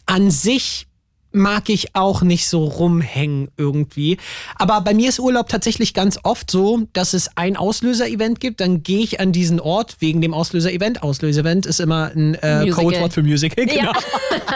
[0.06, 0.86] an sich
[1.32, 4.18] mag ich auch nicht so rumhängen irgendwie.
[4.56, 8.82] Aber bei mir ist Urlaub tatsächlich ganz oft so, dass es ein Auslöser-Event gibt, dann
[8.82, 11.02] gehe ich an diesen Ort wegen dem Auslöser-Event.
[11.02, 12.68] Auslöser-Event ist immer ein äh.
[12.70, 13.92] Codewort für Musical, genau.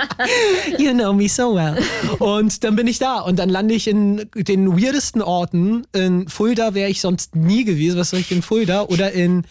[0.78, 1.76] you know me so well.
[2.18, 5.86] Und dann bin ich da und dann lande ich in den weirdesten Orten.
[5.92, 7.98] In Fulda wäre ich sonst nie gewesen.
[7.98, 8.82] Was soll ich in Fulda?
[8.82, 9.44] Oder in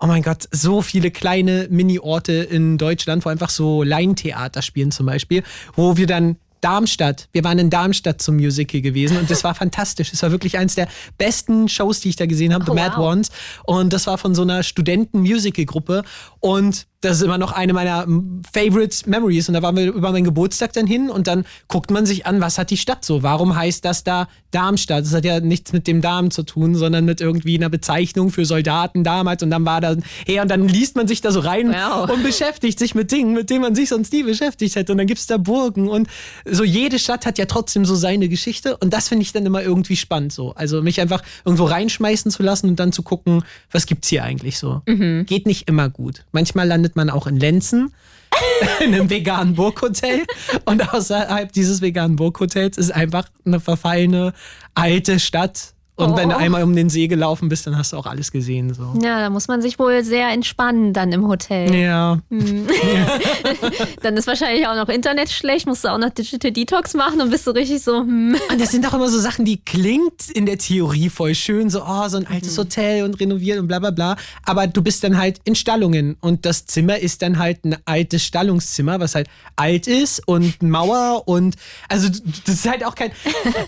[0.00, 5.06] Oh mein Gott, so viele kleine Mini-Orte in Deutschland, wo einfach so Laientheater spielen zum
[5.06, 5.42] Beispiel,
[5.74, 10.12] wo wir dann Darmstadt, wir waren in Darmstadt zum Musical gewesen und das war fantastisch.
[10.12, 12.96] Es war wirklich eines der besten Shows, die ich da gesehen habe, The Oh, Mad
[12.96, 13.12] wow.
[13.12, 13.30] Ones.
[13.64, 16.02] Und das war von so einer Studenten-Musical-Gruppe
[16.40, 18.06] und das ist immer noch eine meiner
[18.52, 19.48] Favorite Memories.
[19.48, 22.40] Und da waren wir über meinen Geburtstag dann hin und dann guckt man sich an,
[22.40, 23.22] was hat die Stadt so?
[23.22, 25.04] Warum heißt das da Darmstadt?
[25.04, 28.44] Das hat ja nichts mit dem Darm zu tun, sondern mit irgendwie einer Bezeichnung für
[28.44, 29.44] Soldaten damals.
[29.44, 29.94] Und dann war da,
[30.26, 32.10] hey, und dann liest man sich da so rein Wow.
[32.10, 34.90] und beschäftigt sich mit Dingen, mit denen man sich sonst nie beschäftigt hätte.
[34.90, 36.08] Und dann gibt's da Burgen und
[36.50, 38.76] so jede Stadt hat ja trotzdem so seine Geschichte.
[38.76, 40.52] Und das finde ich dann immer irgendwie spannend so.
[40.54, 44.58] Also mich einfach irgendwo reinschmeißen zu lassen und dann zu gucken, was gibt's hier eigentlich
[44.58, 44.82] so.
[45.26, 46.24] Geht nicht immer gut.
[46.32, 47.92] Manchmal landet man auch in Lenzen.
[48.80, 50.24] in einem veganen Burghotel
[50.64, 54.32] und außerhalb dieses veganen Burghotels ist einfach eine verfallene
[54.74, 56.16] alte Stadt Und Oh.
[56.16, 58.72] wenn du einmal um den See gelaufen bist, dann hast du auch alles gesehen.
[58.72, 58.94] So.
[59.02, 61.74] Ja, da muss man sich wohl sehr entspannen dann im Hotel.
[61.74, 62.20] Ja,
[64.02, 67.30] Dann ist wahrscheinlich auch noch Internet schlecht, musst du auch noch Digital Detox machen und
[67.30, 68.36] bist so richtig so, hm.
[68.50, 71.82] Und das sind doch immer so Sachen, die klingt in der Theorie voll schön, so,
[71.84, 74.16] oh, so ein altes Hotel und renoviert und bla bla bla.
[74.44, 78.22] Aber du bist dann halt in Stallungen und das Zimmer ist dann halt ein altes
[78.22, 81.56] Stallungszimmer, was halt alt ist und Mauer und
[81.88, 82.08] also
[82.46, 83.10] das ist halt auch kein.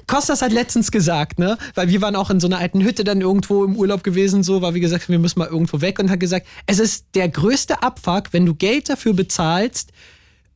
[0.07, 1.59] Kostas hat letztens gesagt, ne?
[1.75, 4.61] Weil wir waren auch in so einer alten Hütte dann irgendwo im Urlaub gewesen, so,
[4.61, 7.83] weil wir gesagt wir müssen mal irgendwo weg und hat gesagt, es ist der größte
[7.83, 9.93] Abfuck, wenn du Geld dafür bezahlst,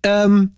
[0.02, 0.52] ähm,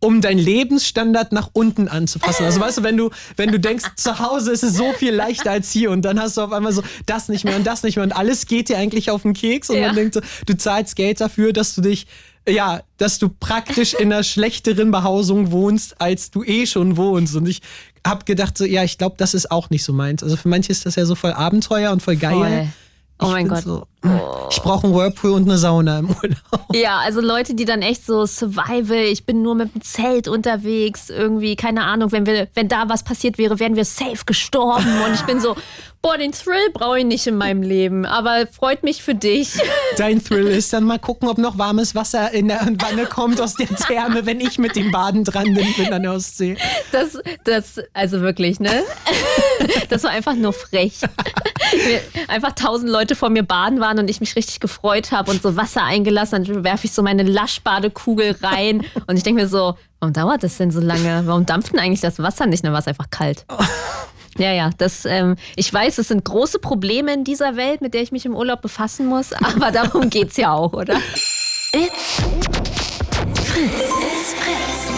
[0.00, 2.44] um deinen Lebensstandard nach unten anzupassen.
[2.44, 5.50] Also weißt du, wenn du, wenn du denkst, zu Hause ist es so viel leichter
[5.52, 7.96] als hier und dann hast du auf einmal so das nicht mehr und das nicht
[7.96, 9.86] mehr und alles geht dir eigentlich auf den Keks und Ja.
[9.86, 12.06] man denkt so, du zahlst Geld dafür, dass du dich,
[12.46, 17.34] ja, dass du praktisch in einer schlechteren Behausung wohnst, als du eh schon wohnst.
[17.34, 17.62] Und ich
[18.06, 20.22] hab gedacht so, ja, ich glaube, das ist auch nicht so meins.
[20.22, 22.34] Also für manche ist das ja so voll Abenteuer und voll geil.
[22.34, 22.68] Voll.
[23.20, 23.62] Oh Ich mein Gott.
[23.62, 26.74] So, hm, ich brauche einen Whirlpool und eine Sauna im Urlaub.
[26.74, 31.10] Ja, also Leute, die dann echt so Survival, ich bin nur mit dem Zelt unterwegs,
[31.10, 35.00] irgendwie, keine Ahnung, wenn wir, wenn da was passiert wäre, wären wir safe gestorben.
[35.06, 35.54] Und ich bin so,
[36.04, 39.58] boah, den Thrill brauche ich nicht in meinem Leben, aber freut mich für dich.
[39.96, 43.54] Dein Thrill ist dann mal gucken, ob noch warmes Wasser in der Wanne kommt aus
[43.54, 46.58] der Therme, wenn ich mit dem Baden dran bin, bin an der Ostsee.
[46.92, 48.82] Das, das, also wirklich, ne?
[49.88, 51.00] Das war einfach nur frech.
[52.28, 55.56] Einfach tausend Leute vor mir baden waren und ich mich richtig gefreut habe und so
[55.56, 56.44] Wasser eingelassen.
[56.44, 60.56] Dann werfe ich so meine Laschbadekugel rein und ich denke mir so, warum dauert das
[60.58, 61.22] denn so lange?
[61.26, 62.64] Warum dampft denn eigentlich das Wasser nicht?
[62.64, 63.46] Dann war es einfach kalt.
[64.38, 68.02] Ja, ja, das, ähm, ich weiß, es sind große Probleme in dieser Welt, mit der
[68.02, 70.96] ich mich im Urlaub befassen muss, aber darum geht's ja auch, oder?
[71.72, 72.22] It's
[73.44, 73.70] Fritz.
[73.70, 74.90] It's Fritz.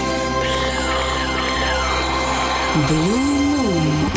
[2.87, 4.11] Blue Moon.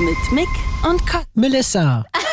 [0.00, 0.48] Mit Mick
[0.88, 1.24] und Kat.
[1.34, 2.04] Melissa,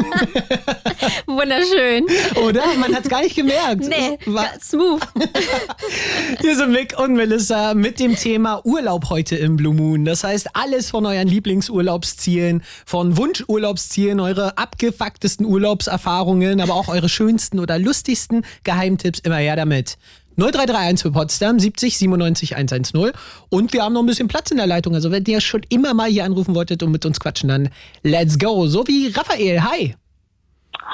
[1.26, 2.06] Wunderschön.
[2.44, 2.62] oder?
[2.78, 3.82] Man hat gar nicht gemerkt.
[3.88, 5.00] Nee, War- smooth.
[6.40, 10.04] Hier sind Mick und Melissa mit dem Thema Urlaub heute im Blue Moon.
[10.04, 17.58] Das heißt, alles von euren Lieblingsurlaubszielen, von Wunschurlaubszielen, eure abgefucktesten Urlaubserfahrungen, aber auch eure schönsten
[17.58, 19.98] oder lustigsten Geheimtipps, immer her damit.
[20.36, 23.10] 0331 für Potsdam 70 97 110
[23.50, 24.94] und wir haben noch ein bisschen Platz in der Leitung.
[24.94, 27.68] Also wenn ihr schon immer mal hier anrufen wolltet und mit uns quatschen, dann
[28.02, 28.66] let's go.
[28.66, 29.62] So wie Raphael.
[29.62, 29.94] Hi.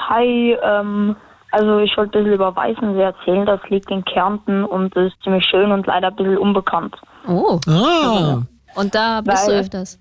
[0.09, 1.15] Hi, ähm,
[1.51, 3.45] also ich wollte ein bisschen über Weißensee erzählen.
[3.45, 6.95] Das liegt in Kärnten und ist ziemlich schön und leider ein bisschen unbekannt.
[7.27, 8.41] Oh, Ah.
[8.75, 9.99] und da bist du Weil- öfters.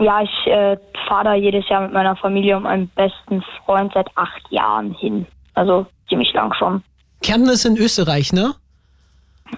[0.00, 4.08] Ja, ich äh, fahre da jedes Jahr mit meiner Familie und meinem besten Freund seit
[4.16, 5.24] acht Jahren hin.
[5.54, 6.82] Also ziemlich lang schon.
[7.22, 8.54] Kärnten ist in Österreich, ne?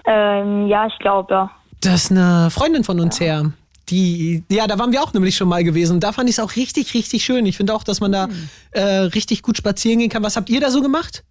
[0.05, 1.51] Ähm, ja, ich glaube, ja.
[1.81, 3.51] Das ist eine Freundin von uns her.
[3.89, 5.99] Die, ja, da waren wir auch nämlich schon mal gewesen.
[5.99, 7.45] Da fand ich es auch richtig, richtig schön.
[7.45, 8.27] Ich finde auch, dass man da
[8.71, 10.23] äh, richtig gut spazieren gehen kann.
[10.23, 11.23] Was habt ihr da so gemacht?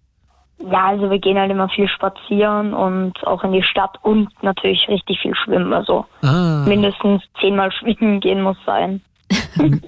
[0.59, 4.87] Ja, also wir gehen halt immer viel spazieren und auch in die Stadt und natürlich
[4.87, 5.71] richtig viel schwimmen.
[5.71, 9.01] Also Ah, mindestens zehnmal schwimmen gehen muss sein.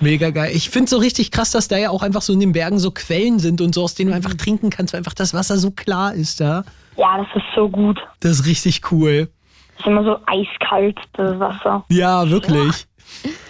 [0.00, 0.50] mega geil.
[0.52, 2.90] Ich finde so richtig krass, dass da ja auch einfach so in den Bergen so
[2.90, 5.70] Quellen sind und so, aus denen du einfach trinken kannst, weil einfach das Wasser so
[5.70, 6.46] klar ist da.
[6.56, 6.64] Ja,
[6.96, 7.98] das ist so gut.
[8.20, 9.28] Das ist richtig cool.
[9.74, 11.84] Es ist immer so eiskalt, das Wasser.
[11.88, 12.86] Ja, wirklich.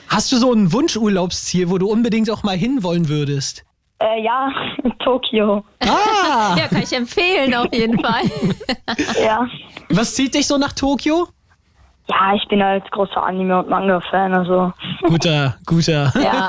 [0.08, 3.64] Hast du so ein Wunschurlaubsziel, wo du unbedingt auch mal hinwollen würdest?
[3.98, 4.50] Äh, ja,
[5.04, 5.64] Tokio.
[5.80, 8.22] Ah, Ja, kann ich empfehlen, auf jeden Fall.
[9.22, 9.46] Ja.
[9.88, 11.28] was zieht dich so nach Tokio?
[12.08, 14.72] Ja, ich bin halt großer Anime- und Manga-Fan, also.
[15.02, 16.12] Guter, guter.
[16.22, 16.48] Ja,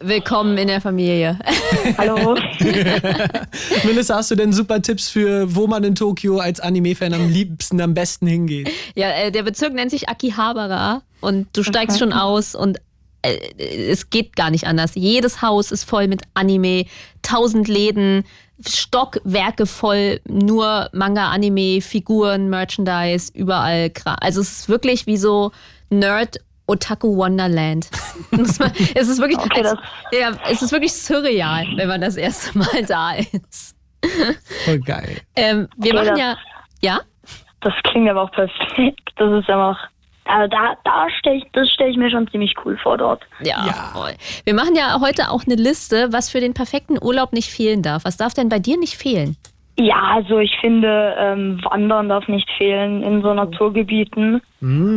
[0.00, 1.38] willkommen in der Familie.
[1.98, 2.36] Hallo.
[3.84, 7.80] Melissa, hast du denn super Tipps für, wo man in Tokio als Anime-Fan am liebsten,
[7.80, 8.70] am besten hingeht?
[8.96, 12.78] Ja, äh, der Bezirk nennt sich Akihabara und du steigst schon aus und
[13.22, 14.92] es geht gar nicht anders.
[14.94, 16.84] Jedes Haus ist voll mit Anime,
[17.22, 18.24] tausend Läden,
[18.66, 23.90] Stockwerke voll, nur Manga, Anime, Figuren, Merchandise, überall.
[24.20, 25.52] Also es ist wirklich wie so
[25.90, 27.88] Nerd Otaku Wonderland.
[28.94, 29.78] Es ist wirklich, Okay, als, das-
[30.18, 33.74] ja, es ist wirklich surreal, wenn man das erste Mal da ist.
[34.64, 35.18] Voll geil.
[35.34, 36.36] Ähm, wir Okay, machen ja,
[36.82, 37.00] ja?
[37.60, 39.00] Das klingt aber auch perfekt.
[39.16, 39.78] Das ist einfach.
[40.28, 43.22] Also da, da stelle ich, das stelle ich mir schon ziemlich cool vor dort.
[43.40, 43.72] Ja, Ja.
[43.94, 44.12] voll.
[44.44, 48.04] Wir machen ja heute auch eine Liste, was für den perfekten Urlaub nicht fehlen darf.
[48.04, 49.36] Was darf denn bei dir nicht fehlen?
[49.80, 54.42] Ja, also ich finde, ähm, Wandern darf nicht fehlen in so Naturgebieten.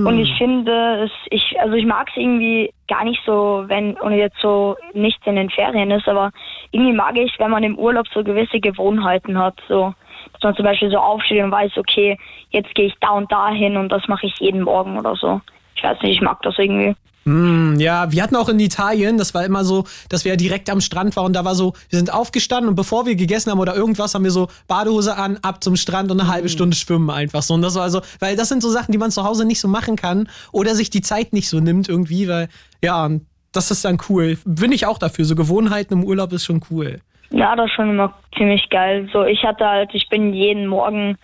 [0.08, 4.14] Und ich finde es, ich, also ich mag es irgendwie gar nicht so, wenn, und
[4.14, 6.32] jetzt so nichts in den Ferien ist, aber
[6.72, 9.94] irgendwie mag ich, wenn man im Urlaub so gewisse Gewohnheiten hat, so,
[10.34, 12.18] dass man zum Beispiel so aufsteht und weiß, okay,
[12.50, 15.42] jetzt gehe ich da und da hin und das mache ich jeden Morgen oder so.
[15.82, 16.96] Ich weiß nicht, ich mag das irgendwie.
[17.26, 20.70] Mm, ja, wir hatten auch in Italien, das war immer so, dass wir ja direkt
[20.70, 23.60] am Strand waren und da war so, wir sind aufgestanden und bevor wir gegessen haben
[23.60, 27.10] oder irgendwas, haben wir so Badehose an, ab zum Strand und eine halbe Stunde schwimmen
[27.10, 27.56] einfach so.
[27.56, 29.68] Und das war so, weil das sind so Sachen, die man zu Hause nicht so
[29.68, 32.48] machen kann oder sich die Zeit nicht so nimmt irgendwie, weil,
[32.84, 33.10] ja,
[33.54, 34.38] das ist dann cool.
[34.46, 35.26] Bin ich auch dafür.
[35.26, 37.02] So Gewohnheiten im Urlaub ist schon cool.
[37.32, 39.10] Ja, das ist schon immer ziemlich geil.
[39.12, 41.18] So, ich hatte halt, ich bin jeden Morgen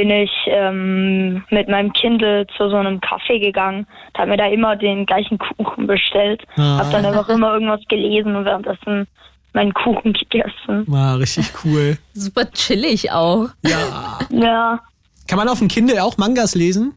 [0.00, 3.86] bin ich ähm, mit meinem Kindle zu so einem Café gegangen,
[4.16, 6.78] habe mir da immer den gleichen Kuchen bestellt, Ah.
[6.78, 9.06] habe dann einfach immer irgendwas gelesen und währenddessen
[9.52, 10.84] meinen Kuchen gegessen.
[10.86, 11.98] War richtig cool.
[12.14, 13.48] Super chillig auch.
[13.62, 14.18] Ja.
[14.30, 14.80] Ja,
[15.28, 16.94] Kann man auf dem Kindle auch Mangas lesen?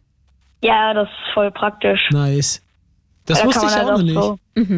[0.62, 2.10] ja, das ist voll praktisch.
[2.12, 2.62] Nice.
[3.26, 4.14] Das Da wusste ich man auch halt noch nicht.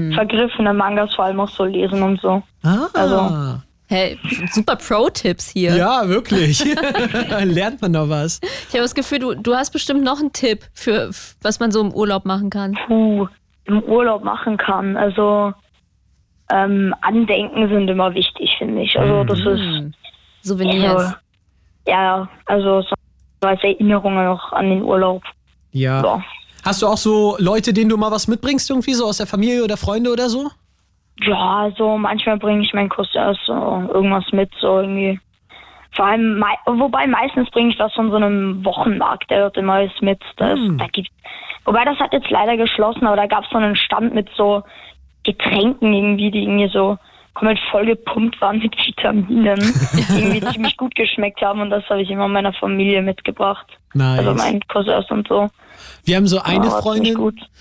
[0.10, 2.42] so vergriffene Mangas vor allem auch so lesen und so.
[2.64, 2.88] Ah.
[2.94, 4.18] Also- Hey,
[4.52, 5.76] super Pro-Tipps hier.
[5.76, 6.64] Ja, wirklich.
[7.44, 8.40] Lernt man noch was.
[8.68, 11.82] Ich habe das Gefühl, du, du hast bestimmt noch einen Tipp für was man so
[11.82, 12.78] im Urlaub machen kann.
[12.88, 13.28] Puh,
[13.66, 14.98] im Urlaub machen kann.
[14.98, 15.54] Also
[16.52, 18.98] ähm, Andenken sind immer wichtig, finde ich.
[19.00, 19.94] Also das ist
[20.42, 21.14] Souvenirs.
[21.88, 22.96] ja, also so
[23.42, 25.24] als Erinnerungen auch an den Urlaub.
[25.72, 26.04] Ja.
[26.04, 26.24] Ja.
[26.64, 29.64] Hast du auch so Leute, denen du mal was mitbringst, irgendwie so aus der Familie
[29.64, 30.50] oder Freunde oder so?
[31.22, 33.54] Ja, also manchmal bringe ich meinen Cousin so
[33.94, 35.20] irgendwas mit, so irgendwie.
[35.92, 40.02] Vor allem, wobei meistens bringe ich was von so einem Wochenmarkt, der dort immer ist
[40.02, 40.22] mit.
[40.36, 41.12] Da ist, da gibt's,
[41.64, 44.64] wobei das hat jetzt leider geschlossen, aber da gab es so einen Stand mit so
[45.24, 46.98] Getränken irgendwie, die irgendwie so
[47.36, 49.60] komplett voll gepumpt waren mit Vitaminen,
[49.94, 53.68] die irgendwie ziemlich gut geschmeckt haben und das habe ich immer meiner Familie mitgebracht.
[53.94, 54.20] Nice.
[54.20, 55.50] Also meinen Cousins und so.
[56.04, 57.18] Wir haben so eine Ja, Freundin,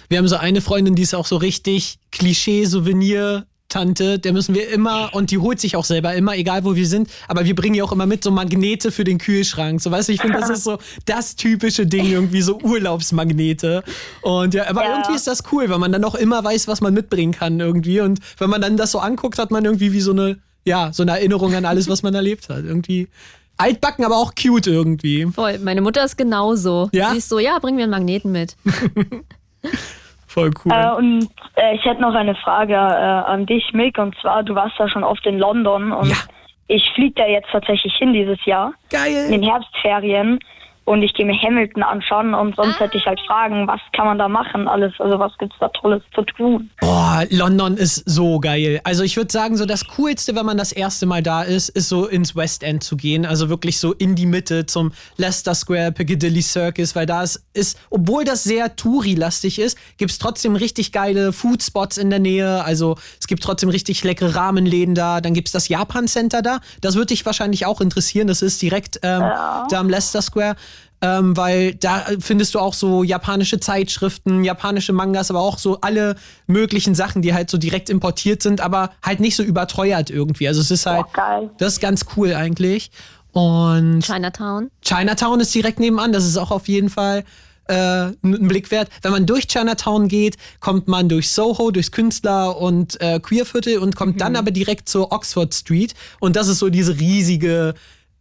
[0.08, 3.44] wir haben so eine Freundin, die ist auch so richtig Klischee-Souvenir.
[3.74, 6.86] Tante, der müssen wir immer, und die holt sich auch selber immer, egal wo wir
[6.86, 9.80] sind, aber wir bringen ihr auch immer mit so Magnete für den Kühlschrank.
[9.82, 13.82] So, weißt du, ich finde, das ist so das typische Ding, irgendwie so Urlaubsmagnete.
[14.22, 14.90] Und ja, aber Ja.
[14.98, 18.00] irgendwie ist das cool, weil man dann auch immer weiß, was man mitbringen kann irgendwie.
[18.00, 21.02] Und wenn man dann das so anguckt, hat man irgendwie wie so eine, ja, so
[21.02, 22.62] eine Erinnerung an alles, was man erlebt hat.
[22.64, 23.08] Irgendwie
[23.56, 25.26] altbacken, aber auch cute irgendwie.
[25.26, 25.58] Voll.
[25.58, 26.90] Meine Mutter ist genauso.
[26.92, 27.10] Ja?
[27.10, 28.54] Sie ist so, ja, bring mir einen Magneten mit.
[30.34, 30.72] Voll cool.
[30.72, 33.96] Äh, und äh, ich hätte noch eine Frage äh, an dich, Mick.
[33.98, 36.16] Und zwar, du warst ja schon oft in London und Ja.
[36.66, 39.30] ich fliege da jetzt tatsächlich hin dieses Jahr in Geil.
[39.30, 40.40] den Herbstferien
[40.84, 44.18] und ich gehe mir Hamilton anschauen und sonst hätte ich halt Fragen, was kann man
[44.18, 46.70] da machen alles, also was gibt's da Tolles zu tun?
[46.80, 48.80] Boah, London ist so geil.
[48.84, 51.88] Also ich würde sagen, so das Coolste, wenn man das erste Mal da ist, ist
[51.88, 53.24] so ins West End zu gehen.
[53.24, 57.78] Also wirklich so in die Mitte zum Leicester Square, Piccadilly Circus, weil da ist, ist
[57.88, 62.62] obwohl das sehr Touri-lastig ist, gibt's trotzdem richtig geile Foodspots in der Nähe.
[62.62, 65.22] Also es gibt trotzdem richtig leckere Rahmenläden da.
[65.22, 66.60] Dann gibt's das Japan Center da.
[66.82, 68.26] Das würde dich wahrscheinlich auch interessieren.
[68.26, 69.20] Das ist direkt ähm,
[69.70, 70.56] da am Leicester Square.
[71.04, 76.16] Ähm, weil da findest du auch so japanische Zeitschriften, japanische Mangas, aber auch so alle
[76.46, 80.48] möglichen Sachen, die halt so direkt importiert sind, aber halt nicht so überteuert irgendwie.
[80.48, 81.50] Also es ist halt, geil.
[81.58, 82.90] das ist ganz cool eigentlich.
[83.32, 84.70] Und Chinatown.
[84.80, 87.24] Chinatown ist direkt nebenan, das ist auch auf jeden Fall
[87.66, 88.88] äh, ein Blick wert.
[89.02, 93.94] Wenn man durch Chinatown geht, kommt man durch Soho, durchs Künstler- und äh, Queerviertel und
[93.94, 95.92] kommt dann aber direkt zur Oxford Street.
[96.18, 97.74] Und das ist so diese riesige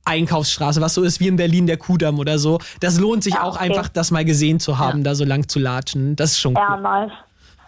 [0.06, 2.60] Einkaufsstraße, was so ist wie in Berlin der Kudamm oder so.
[2.82, 3.70] Das lohnt sich Ja, auch okay.
[3.72, 6.16] einfach, das mal gesehen zu haben, da so lang zu latschen.
[6.16, 6.82] Das ist schon Ja, cool.
[6.82, 7.12] nice.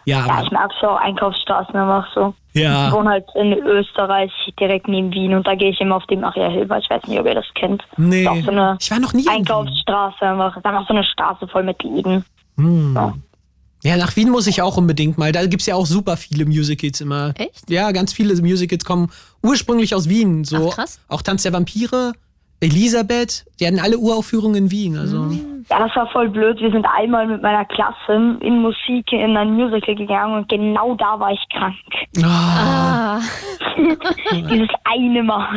[0.08, 0.45] Ja, Ja, Mann.
[0.45, 2.34] ich mag so Einkaufsstraßen einfach so.
[2.54, 2.88] Ja.
[2.89, 6.15] Ich wohne halt in Österreich, direkt neben Wien und da gehe ich immer auf die
[6.15, 6.78] Maria Hilber.
[6.78, 7.84] Ich weiß nicht, ob ihr das kennt.
[7.98, 8.24] Nee.
[8.26, 9.34] Das ist so eine Ich war noch nie in Wien.
[9.38, 10.62] Einkaufsstraße einfach.
[10.62, 12.24] Dann auch so eine Straße voll mit Läden.
[13.84, 15.32] Ja, nach Wien muss ich auch unbedingt mal.
[15.32, 17.34] Da gibt's ja auch super viele Musicals immer.
[17.38, 17.69] Echt?
[17.69, 19.12] Ja, ganz viele Musicals kommen
[19.43, 20.43] ursprünglich aus Wien.
[20.43, 21.00] So Ach, krass.
[21.08, 22.13] Auch Tanz der Vampire,
[22.65, 24.97] Elisabeth, die hatten alle Uraufführungen in Wien.
[24.97, 25.17] Also.
[25.17, 25.55] Mhm.
[25.69, 26.60] Ja, das war voll blöd.
[26.60, 31.19] Wir sind einmal mit meiner Klasse in Musik in ein Musical gegangen und genau da
[31.19, 31.75] war ich krank.
[32.23, 33.19] Ah,
[34.32, 35.56] Dieses eine Mal.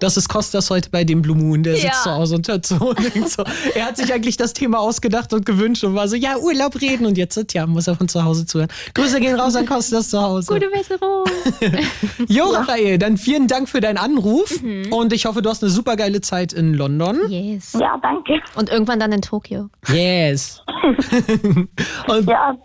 [0.00, 1.62] das ist Kostas heute bei dem Blue Moon.
[1.62, 1.92] Der sitzt Ja.
[2.02, 3.44] zu Hause und hört so und so.
[3.74, 7.06] Er hat sich eigentlich das Thema ausgedacht und gewünscht und war so, ja, Urlaub reden.
[7.06, 8.70] Und jetzt, ja, muss er von zu Hause zuhören.
[8.94, 10.52] Grüße gehen raus an Kostas zu Hause.
[10.52, 11.24] gute Besserung.
[12.28, 14.52] Jo, Raphael, dann vielen Dank für deinen Anruf.
[14.90, 17.18] Und ich hoffe, du hast eine super geile Zeit in London.
[17.28, 17.72] Yes.
[17.78, 18.40] Ja, danke.
[18.56, 19.68] Und irgendwann dann in Tokio.
[19.88, 20.62] Yes.
[22.08, 22.56] und Ja,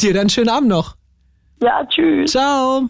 [0.00, 0.96] dir dann schönen Abend noch.
[1.62, 2.30] ja, tschüss.
[2.32, 2.88] Ciao.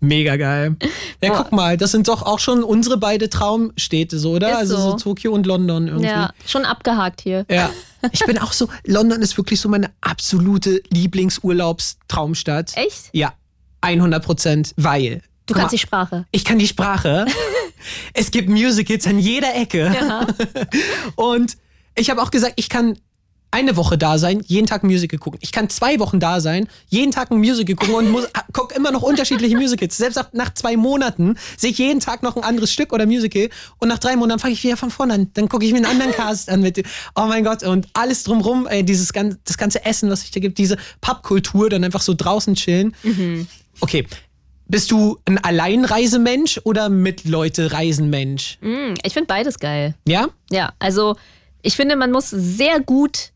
[0.00, 0.76] Mega geil.
[1.22, 4.50] Ja, guck mal, das sind doch auch schon unsere beide Traumstädte, so, oder?
[4.50, 4.96] Ist also so so.
[4.98, 6.08] Tokio und London irgendwie.
[6.08, 7.46] Ja, schon abgehakt hier.
[7.48, 7.70] Ja.
[8.12, 12.76] Ich bin auch so, London ist wirklich so meine absolute Lieblingsurlaubstraumstadt.
[12.76, 13.08] Echt?
[13.12, 13.32] Ja,
[13.80, 15.22] 100 Prozent, weil.
[15.46, 16.26] Du Guck kannst mal, die Sprache.
[16.30, 17.26] ich kann die Sprache.
[18.14, 19.94] es gibt Musicals an jeder Ecke.
[19.94, 20.26] Ja.
[21.16, 21.56] Und
[21.96, 22.96] ich habe auch gesagt, ich kann
[23.54, 25.38] eine Woche da sein, jeden Tag ein Musical gucken.
[25.40, 28.90] Ich kann zwei Wochen da sein, jeden Tag ein Musical gucken und muss, guck immer
[28.90, 29.96] noch unterschiedliche Musicals.
[29.96, 33.48] Selbst nach zwei Monaten sehe ich jeden Tag noch ein anderes Stück oder Musical
[33.78, 35.30] und nach drei Monaten fange ich wieder von vorne an.
[35.34, 36.82] Dann gucke ich mir einen anderen Cast an mit,
[37.14, 40.40] oh mein Gott, und alles drumrum, ey, dieses ganze, das ganze Essen, was sich da
[40.40, 42.92] gibt, diese Pappkultur, dann einfach so draußen chillen.
[43.04, 43.46] Mhm.
[43.78, 44.04] Okay.
[44.66, 48.58] Bist du ein Alleinreisemensch oder mit Leute Reisenmensch?
[48.62, 49.94] Mm, ich finde beides geil.
[50.06, 50.28] Ja?
[50.50, 51.16] Ja, also
[51.62, 53.30] ich finde, man muss sehr gut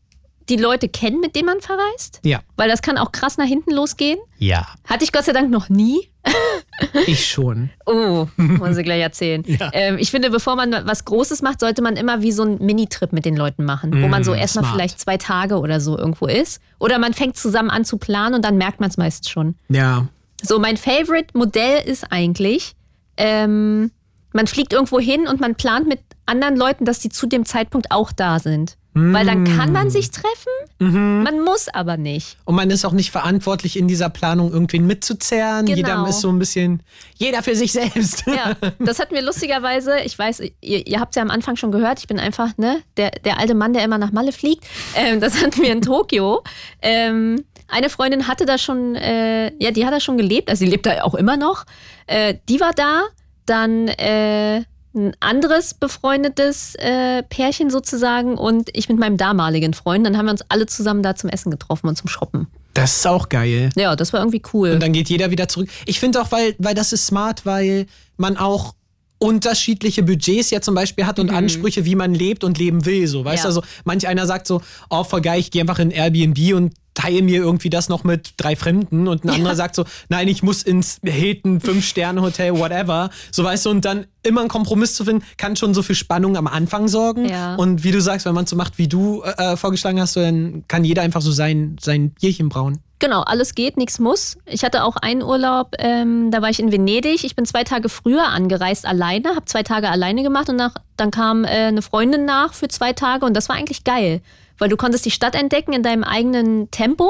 [0.49, 2.19] die Leute kennen, mit denen man verreist.
[2.23, 2.39] Ja.
[2.57, 4.17] Weil das kann auch krass nach hinten losgehen.
[4.39, 4.67] Ja.
[4.85, 6.09] Hatte ich Gott sei Dank noch nie.
[7.05, 7.69] ich schon.
[7.85, 9.43] Oh, muss ich gleich erzählen.
[9.45, 9.69] Ja.
[9.73, 13.13] Ähm, ich finde, bevor man was Großes macht, sollte man immer wie so einen Minitrip
[13.13, 14.75] mit den Leuten machen, wo man so Mm, erstmal smart.
[14.75, 16.59] vielleicht zwei Tage oder so irgendwo ist.
[16.79, 19.53] Oder man fängt zusammen an zu planen und dann merkt man es meist schon.
[19.69, 20.07] Ja.
[20.41, 22.75] So, mein Favorite-Modell ist eigentlich,
[23.17, 23.91] ähm,
[24.33, 27.91] man fliegt irgendwo hin und man plant mit anderen Leuten, dass die zu dem Zeitpunkt
[27.91, 28.77] auch da sind.
[28.93, 32.37] Weil dann kann man sich treffen, man muss aber nicht.
[32.45, 35.67] Und man ist auch nicht verantwortlich, in dieser Planung irgendwen mitzuzerren.
[35.67, 35.77] Genau.
[35.77, 36.81] Jeder ist so ein bisschen,
[37.15, 38.23] jeder für sich selbst.
[38.29, 41.71] Ja, das hatten wir lustigerweise, ich weiß, ihr, ihr habt es ja am Anfang schon
[41.71, 44.65] gehört, ich bin einfach ne, der, der alte Mann, der immer nach Malle fliegt.
[44.95, 46.43] Ähm, das hatten wir in Tokio.
[46.81, 50.69] Ähm, eine Freundin hatte da schon, äh, ja, die hat da schon gelebt, also sie
[50.69, 51.65] lebt da auch immer noch.
[52.07, 53.01] Äh, die war da,
[53.45, 54.63] dann äh,
[54.95, 60.05] ein anderes befreundetes äh, Pärchen sozusagen und ich mit meinem damaligen Freund.
[60.05, 62.47] Dann haben wir uns alle zusammen da zum Essen getroffen und zum Shoppen.
[62.73, 63.69] Das ist auch geil.
[63.75, 64.71] Ja, das war irgendwie cool.
[64.71, 65.69] Und dann geht jeder wieder zurück.
[65.85, 67.85] Ich finde auch, weil, weil das ist smart, weil
[68.17, 68.73] man auch
[69.19, 73.05] unterschiedliche Budgets ja zum Beispiel hat und Ansprüche, wie man lebt und leben will.
[73.07, 73.49] So, weißt Mhm.
[73.49, 73.53] Ja.
[73.53, 76.73] du, also manch einer sagt so, oh, voll geil, ich gehe einfach in Airbnb und
[76.99, 80.43] teile mir irgendwie das noch mit drei Fremden und ein anderer sagt so, nein, ich
[80.43, 83.09] muss ins Hilton, Fünf-Sterne-Hotel, whatever.
[83.31, 86.35] So, weißt du, und dann immer einen Kompromiss zu finden, kann schon so für Spannung
[86.35, 87.29] am Anfang sorgen.
[87.29, 87.55] Ja.
[87.55, 90.83] Und wie du sagst, wenn man so macht, wie du äh, vorgeschlagen hast, dann kann
[90.83, 92.79] jeder einfach so sein, sein Bierchen brauen.
[92.99, 94.37] Genau, alles geht, nichts muss.
[94.45, 97.23] Ich hatte auch einen Urlaub, ähm, da war ich in Venedig.
[97.23, 101.11] Ich bin zwei Tage früher angereist alleine, habe zwei Tage alleine gemacht und nach, dann
[101.11, 104.21] kam äh, eine Freundin nach für zwei Tage und das war eigentlich geil,
[104.59, 107.09] weil du konntest die Stadt entdecken in deinem eigenen Tempo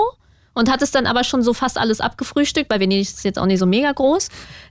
[0.54, 3.60] und hattest dann aber schon so fast alles abgefrühstückt, weil Venedig ist jetzt auch nicht
[3.60, 4.30] so mega groß,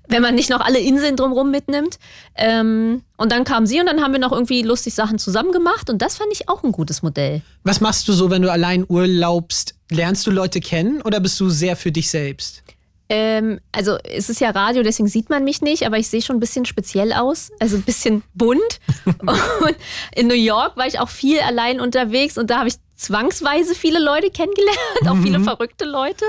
[0.09, 1.99] wenn man nicht noch alle Inseln drumherum mitnimmt.
[2.35, 5.91] Ähm, und dann kam sie und dann haben wir noch irgendwie lustig Sachen zusammen gemacht
[5.91, 7.43] und das fand ich auch ein gutes Modell.
[7.65, 9.75] Was machst du so, wenn du allein urlaubst?
[9.91, 12.63] Lernst du Leute kennen oder bist du sehr für dich selbst?
[13.11, 16.37] Ähm, also es ist ja Radio, deswegen sieht man mich nicht, aber ich sehe schon
[16.37, 18.81] ein bisschen speziell aus, also ein bisschen bunt.
[19.07, 19.77] und
[20.15, 24.03] in New York war ich auch viel allein unterwegs und da habe ich zwangsweise viele
[24.03, 26.25] Leute kennengelernt, auch viele verrückte Leute.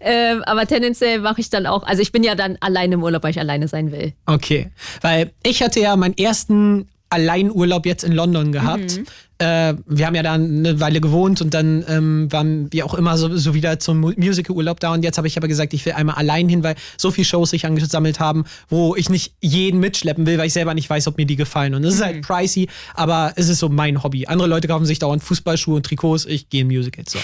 [0.00, 3.22] ähm, aber tendenziell mache ich dann auch, also ich bin ja dann alleine im Urlaub,
[3.22, 4.14] weil ich alleine sein will.
[4.26, 4.70] Okay,
[5.02, 9.00] weil ich hatte ja meinen ersten Alleinurlaub jetzt in London gehabt.
[9.38, 13.16] Äh, wir haben ja da eine Weile gewohnt und dann ähm, waren wir auch immer
[13.16, 14.92] so, so wieder zum Mu- Musical-Urlaub da.
[14.92, 17.50] Und jetzt habe ich aber gesagt, ich will einmal allein hin, weil so viele Shows
[17.50, 21.16] sich angesammelt haben, wo ich nicht jeden mitschleppen will, weil ich selber nicht weiß, ob
[21.16, 21.74] mir die gefallen.
[21.74, 24.26] Und es ist halt pricey, aber es ist so mein Hobby.
[24.26, 27.12] Andere Leute kaufen sich dauernd Fußballschuhe und Trikots, ich gehe in Musicals.
[27.12, 27.18] So.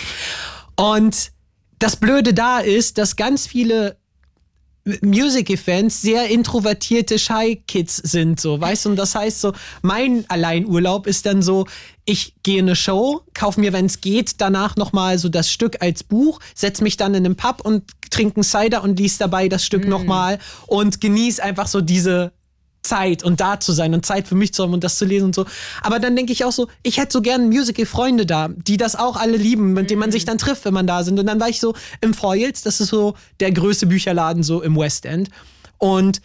[0.82, 1.32] Und
[1.78, 3.96] das Blöde da ist, dass ganz viele
[5.02, 8.90] Musical-Fans sehr introvertierte Shy-Kids sind, so, weißt du?
[8.90, 11.66] Und das heißt so, mein Alleinurlaub ist dann so,
[12.04, 15.82] ich gehe in eine Show, kaufe mir, wenn es geht, danach nochmal so das Stück
[15.82, 19.48] als Buch, setz mich dann in einen Pub und trinke einen Cider und lies dabei
[19.48, 22.32] das Stück noch nochmal und genieß einfach so diese
[22.86, 25.26] Zeit und da zu sein und Zeit für mich zu haben und das zu lesen
[25.26, 25.46] und so.
[25.82, 29.16] Aber dann denke ich auch so, ich hätte so gerne Musical-Freunde da, die das auch
[29.16, 31.18] alle lieben, mit denen man sich dann trifft, wenn man da sind.
[31.18, 34.76] Und dann war ich so im Foyles, das ist so der größte Bücherladen so im
[34.76, 35.28] West End.
[35.78, 36.20] Und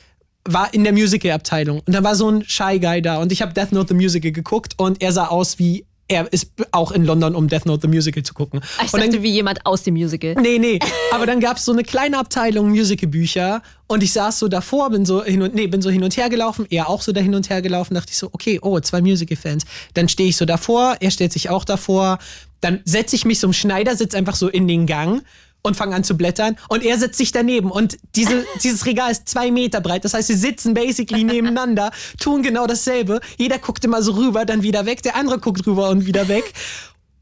[0.46, 1.82] war in der Musical-Abteilung.
[1.86, 4.32] Und da war so ein Shy Guy da und ich habe Death Note the Musical
[4.32, 7.88] geguckt und er sah aus wie er ist auch in London, um Death Note the
[7.88, 8.60] Musical zu gucken.
[8.84, 10.36] Ich und dann dachte, wie jemand aus dem Musical.
[10.36, 10.78] Nee, nee.
[11.12, 15.06] Aber dann gab es so eine kleine Abteilung Musical-Bücher und ich saß so davor, bin
[15.06, 17.34] so hin und nee, bin so hin und her gelaufen, er auch so da hin
[17.34, 19.64] und her gelaufen, dachte ich so, okay, oh, zwei Musical-Fans.
[19.94, 22.20] Dann stehe ich so davor, er stellt sich auch davor,
[22.60, 25.24] dann setze ich mich so im Schneidersitz einfach so in den Gang
[25.62, 29.28] und fange an zu blättern und er setzt sich daneben und diese, dieses Regal ist
[29.28, 34.02] zwei Meter breit, das heißt, sie sitzen basically nebeneinander, tun genau dasselbe, jeder guckt immer
[34.02, 36.54] so rüber, dann wieder weg, der andere guckt rüber und wieder weg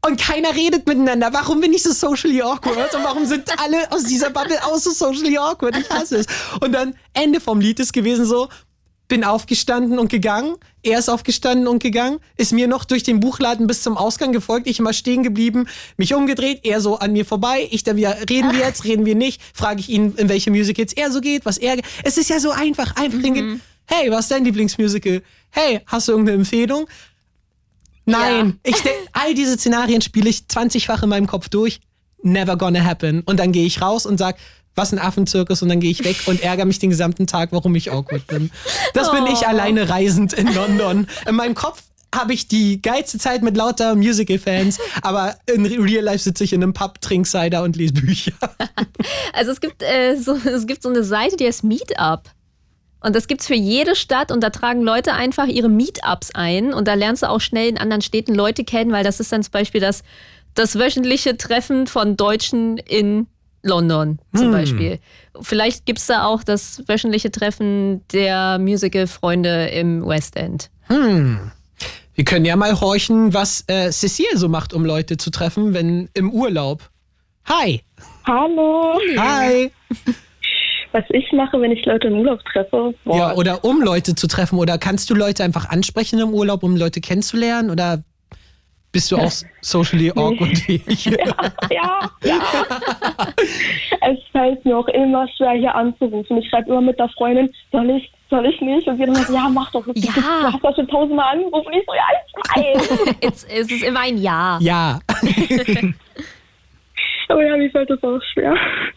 [0.06, 1.32] und keiner redet miteinander.
[1.32, 2.94] Warum bin ich so socially awkward?
[2.94, 5.76] Und warum sind alle aus dieser Bubble auch so socially awkward?
[5.76, 6.26] Ich hasse es.
[6.60, 8.48] Und dann Ende vom Lied ist gewesen so,
[9.10, 10.54] bin aufgestanden und gegangen.
[10.82, 14.66] Er ist aufgestanden und gegangen, ist mir noch durch den Buchladen bis zum Ausgang gefolgt.
[14.66, 15.66] Ich immer stehen geblieben,
[15.98, 17.68] mich umgedreht, er so an mir vorbei.
[17.70, 19.42] Ich dann wieder, reden wir jetzt, reden wir nicht?
[19.52, 21.76] Frage ich ihn, in welche Musicals er so geht, was er.
[22.04, 22.96] Es ist ja so einfach.
[22.96, 23.60] Einfach hingehen.
[23.84, 25.22] Hey, was ist dein Lieblingsmusical?
[25.50, 26.86] Hey, hast du irgendeine Empfehlung?
[28.06, 31.80] Nein, ich denk, all diese Szenarien spiele ich 20-fach in meinem Kopf durch.
[32.22, 33.22] Never gonna happen.
[33.22, 34.36] Und dann gehe ich raus und sag,
[34.74, 37.74] was ein Affenzirkus und dann gehe ich weg und ärgere mich den gesamten Tag, warum
[37.74, 38.50] ich awkward bin.
[38.94, 41.06] Das bin ich alleine reisend in London.
[41.26, 41.82] In meinem Kopf
[42.14, 46.62] habe ich die geilste Zeit mit lauter Musical-Fans, aber in Real Life sitze ich in
[46.62, 48.32] einem Pub, trinke Cider und lese Bücher.
[49.32, 52.24] Also es gibt, äh, so, es gibt so eine Seite, die heißt Meetup.
[53.00, 56.86] Und das gibt's für jede Stadt und da tragen Leute einfach ihre Meetups ein und
[56.86, 59.52] da lernst du auch schnell in anderen Städten Leute kennen, weil das ist dann zum
[59.52, 60.02] Beispiel das,
[60.54, 63.26] das wöchentliche Treffen von Deutschen in
[63.62, 64.98] London zum Beispiel.
[65.40, 70.70] Vielleicht gibt's da auch das wöchentliche Treffen der Musical-Freunde im West End.
[70.88, 76.08] Wir können ja mal horchen, was äh, Cecile so macht, um Leute zu treffen, wenn
[76.14, 76.90] im Urlaub.
[77.46, 77.82] Hi.
[78.26, 78.98] Hallo.
[79.16, 79.70] Hi.
[80.92, 84.26] Was ich mache, wenn ich Leute im Urlaub treffe, boah, Ja, oder um Leute zu
[84.26, 84.58] treffen.
[84.58, 87.70] Oder kannst du Leute einfach ansprechen im Urlaub, um Leute kennenzulernen?
[87.70, 88.02] Oder
[88.92, 89.30] bist du auch
[89.60, 91.04] socially awkward wie ich?
[91.06, 92.40] ja, ja.
[94.00, 96.38] es fällt mir auch immer schwer, hier anzurufen.
[96.38, 98.86] Ich schreibe immer mit der Freundin, soll ich, soll ich nicht?
[98.88, 99.84] Und sie dann sagt, ja, mach doch.
[99.84, 100.12] Du, Ja.
[100.14, 101.72] du hast das schon tausendmal angerufen.
[101.72, 102.34] Ich so, ja, ich
[102.78, 103.14] weiß.
[103.22, 104.58] Jetzt ist es immer ein Ja.
[104.60, 104.98] Ja.
[107.28, 108.54] Aber ja, mir fällt das auch schwer.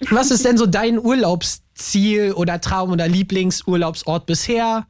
[0.10, 4.88] Was ist denn so dein Urlaubsziel oder Traum oder Lieblingsurlaubsort bisher?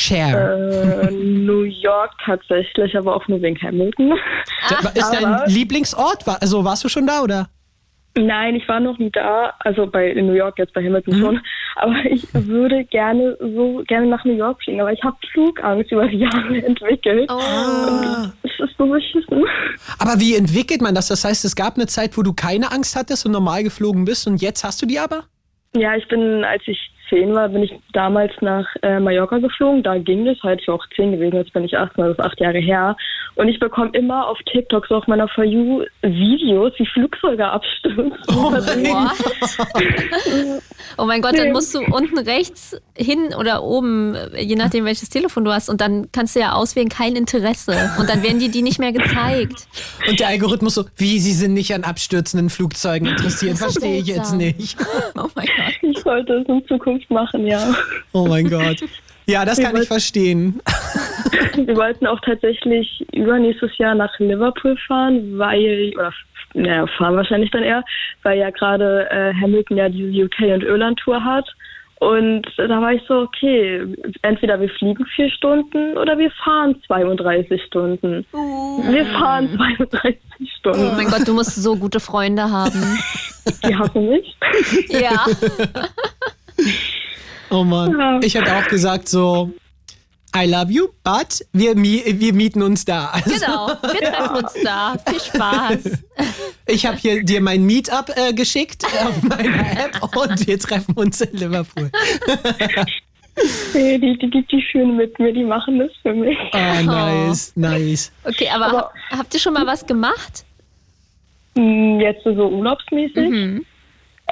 [0.00, 1.08] Share.
[1.08, 4.12] Äh, New York tatsächlich, aber auch nur wegen Hamilton.
[4.94, 6.26] ist dein aber- Lieblingsort?
[6.26, 7.48] War, also warst du schon da oder?
[8.16, 11.20] Nein, ich war noch nie da, also bei in New York jetzt bei Hamilton Mhm.
[11.20, 11.40] schon.
[11.76, 16.08] Aber ich würde gerne so gerne nach New York fliegen, aber ich habe Flugangst über
[16.08, 17.30] die Jahre entwickelt.
[17.32, 18.26] Oh.
[18.42, 19.44] Es ist so beschissen.
[20.00, 21.06] Aber wie entwickelt man das?
[21.06, 24.26] Das heißt, es gab eine Zeit, wo du keine Angst hattest und normal geflogen bist
[24.26, 25.22] und jetzt hast du die aber?
[25.76, 26.78] Ja, ich bin, als ich
[27.10, 29.82] zehn war, bin ich damals nach äh, Mallorca geflogen.
[29.82, 32.20] Da ging es halt, ich war auch zehn gewesen, jetzt bin ich acht, das ist
[32.20, 32.96] acht Jahre her.
[33.34, 38.12] Und ich bekomme immer auf TikTok, so auf meiner For You, Videos, wie Flugzeuge abstürzen.
[38.30, 38.70] Oh Also,
[40.98, 45.44] oh mein Gott, dann musst du unten rechts hin oder oben, je nachdem welches Telefon
[45.44, 47.74] du hast, und dann kannst du ja auswählen, kein Interesse.
[47.98, 49.66] Und dann werden die die nicht mehr gezeigt.
[50.08, 54.06] Und der Algorithmus so, wie, sie sind nicht an abstürzenden Flugzeugen interessiert, Das verstehe ich
[54.06, 54.76] jetzt nicht.
[55.16, 55.74] Oh mein Gott.
[55.82, 57.74] ich sollte es in Zukunft machen, ja.
[58.12, 58.82] Oh mein Gott.
[59.26, 60.60] Ja, das kann ich verstehen.
[61.54, 66.12] Wir wollten auch tatsächlich übernächstes Jahr nach Liverpool fahren, weil, oder
[66.54, 67.84] naja, fahren wahrscheinlich dann eher,
[68.22, 71.46] weil ja gerade äh, Hamilton ja diese UK- und Irland-Tour hat.
[72.00, 73.84] Und da war ich so, okay,
[74.22, 78.24] entweder wir fliegen vier Stunden oder wir fahren 32 Stunden.
[78.32, 80.96] Wir fahren 32 Oh Stunden.
[80.96, 82.98] mein Gott, du musst so gute Freunde haben.
[83.64, 84.34] Die hassen mich.
[84.88, 85.26] Ja.
[87.50, 87.98] Oh Mann.
[87.98, 88.20] Ja.
[88.22, 89.50] Ich hätte auch gesagt so,
[90.36, 93.10] I love you, but wir, mi wir mieten uns da.
[93.12, 93.68] Also, Genau.
[93.92, 94.96] Wir treffen uns da.
[95.08, 95.78] Viel Spaß.
[96.66, 101.20] Ich habe hier dir mein Meetup äh, geschickt auf meiner App und wir treffen uns
[101.20, 101.90] in Liverpool.
[103.74, 106.36] Nee, die, die, die, die führen mit mir, die machen das für mich.
[106.52, 108.12] Oh, nice, nice.
[108.24, 110.44] Okay, aber, Aber- habt ihr schon mal was gemacht?
[111.56, 113.62] Hm, Jetzt so urlaubsmäßig.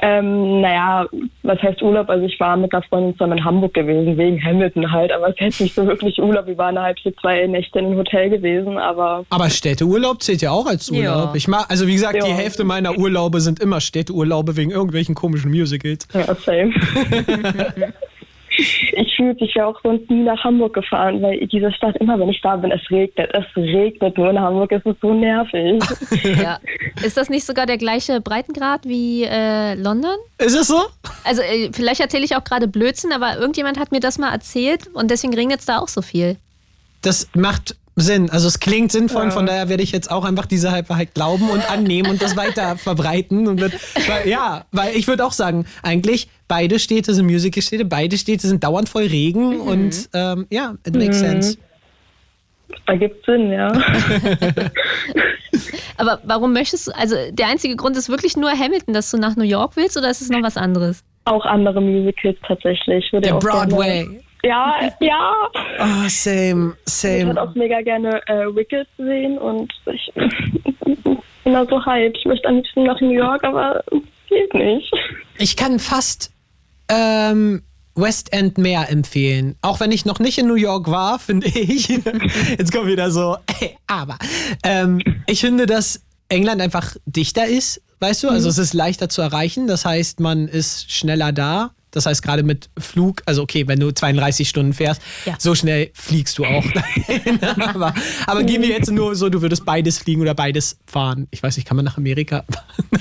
[0.01, 1.07] Ähm, naja,
[1.43, 2.09] was heißt Urlaub?
[2.09, 5.33] Also ich war mit einer Freundin zusammen in Hamburg gewesen, wegen Hamilton halt, aber es
[5.35, 6.47] ist jetzt nicht so wirklich Urlaub.
[6.47, 10.51] Wir waren halt für zwei Nächte in einem Hotel gewesen, aber Aber Städteurlaub zählt ja
[10.51, 11.03] auch als Urlaub.
[11.29, 11.31] Ja.
[11.35, 12.35] Ich mag, also wie gesagt, die Ja.
[12.35, 16.07] Hälfte meiner Urlaube sind immer Städteurlaube wegen irgendwelchen komischen Musicals.
[16.13, 16.73] ja, same.
[18.59, 22.29] ich fühlte, ich wäre auch sonst nie nach Hamburg gefahren, weil diese Stadt, immer wenn
[22.29, 23.29] ich da bin, es regnet.
[23.33, 25.81] Es regnet nur in Hamburg, es ist so nervig.
[26.39, 26.59] Ja.
[27.03, 30.15] Ist das nicht sogar der gleiche Breitengrad wie äh, London?
[30.37, 30.79] Ist es so?
[31.23, 34.87] Also äh, vielleicht erzähle ich auch gerade Blödsinn, aber irgendjemand hat mir das mal erzählt
[34.93, 36.37] und deswegen regnet es da auch so viel.
[37.01, 38.29] Das macht Sinn.
[38.29, 41.69] Also es klingt sinnvoll, von daher werde ich jetzt auch einfach diese Halbwahrheit glauben und
[41.71, 43.47] annehmen und das weiter verbreiten.
[43.47, 43.73] Und wird,
[44.07, 48.63] weil, ja, weil ich würde auch sagen, eigentlich beide Städte sind Musicalstädte, beide Städte sind
[48.63, 51.57] dauernd voll Regen und ähm, ja, it makes sense.
[52.85, 53.67] Da gibt's Sinn, ja.
[55.97, 59.35] Aber warum möchtest du, also der einzige Grund ist wirklich nur Hamilton, dass du nach
[59.35, 61.03] New York willst oder ist es noch was anderes?
[61.25, 63.11] Auch andere Musicals tatsächlich.
[63.11, 64.21] Würde Der auch Gerne, Broadway.
[64.43, 65.31] Ja, ja.
[65.79, 67.41] Oh, same, Ich würde same.
[67.41, 70.11] auch mega gerne äh, Wicked sehen und ich
[71.43, 72.17] bin da so hyped.
[72.17, 74.91] Ich möchte am liebsten nach New York, aber es geht nicht.
[75.37, 76.31] Ich kann fast
[76.89, 77.63] ähm,
[77.95, 79.55] West End mehr empfehlen.
[79.61, 81.87] Auch wenn ich noch nicht in New York war, finde ich.
[81.89, 83.37] Jetzt kommt wieder so,
[83.87, 84.17] aber.
[84.63, 88.29] Ähm, ich finde, dass England einfach dichter ist, weißt du?
[88.29, 89.67] Also es ist leichter zu erreichen.
[89.67, 91.71] Das heißt, man ist schneller da.
[91.91, 95.35] Das heißt, gerade mit Flug, also okay, wenn du 32 Stunden fährst, Ja.
[95.39, 96.63] so schnell fliegst du auch.
[97.59, 97.93] aber,
[98.27, 101.27] aber gehen wir jetzt nur so, du würdest beides fliegen oder beides fahren.
[101.31, 102.43] Ich weiß nicht, kann man nach Amerika?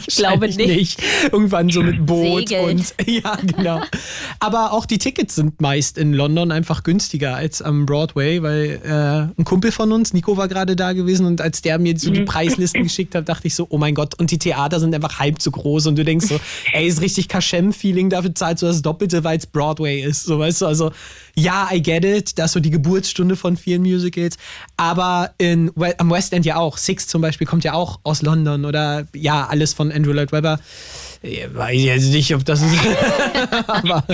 [0.06, 1.02] Ich glaube nicht.
[1.30, 2.78] Irgendwann so mit Boot Segeln.
[2.78, 3.82] und ja, genau.
[4.40, 9.38] Aber auch die Tickets sind meist in London einfach günstiger als am Broadway, weil äh,
[9.40, 12.22] ein Kumpel von uns, Nico, war gerade da gewesen und als der mir so die
[12.22, 15.42] Preislisten geschickt hat, dachte ich so, oh mein Gott, und die Theater sind einfach halb
[15.42, 16.40] so groß und du denkst so,
[16.72, 20.24] ey, ist richtig Kaschem-Feeling, dafür zahlst du das Doppelte, weil es Broadway ist.
[20.24, 20.92] So, weißt du, also
[21.34, 24.36] ja, I get it, das ist so die Geburtsstunde von vielen Musicals,
[24.76, 26.76] aber in, am West End ja auch.
[26.76, 30.58] Six zum Beispiel kommt ja auch aus London oder ja, alles von Andrew Lloyd Webber.
[31.22, 32.62] Ich weiß jetzt nicht, ob das
[33.66, 34.04] aber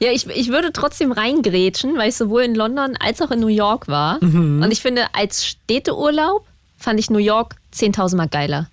[0.00, 3.46] Ja, ich, ich würde trotzdem reingrätschen, weil ich sowohl in London als auch in New
[3.48, 4.20] York war.
[4.20, 6.44] Und ich finde, als Städteurlaub
[6.76, 8.68] fand ich New York 10.000 Mal geiler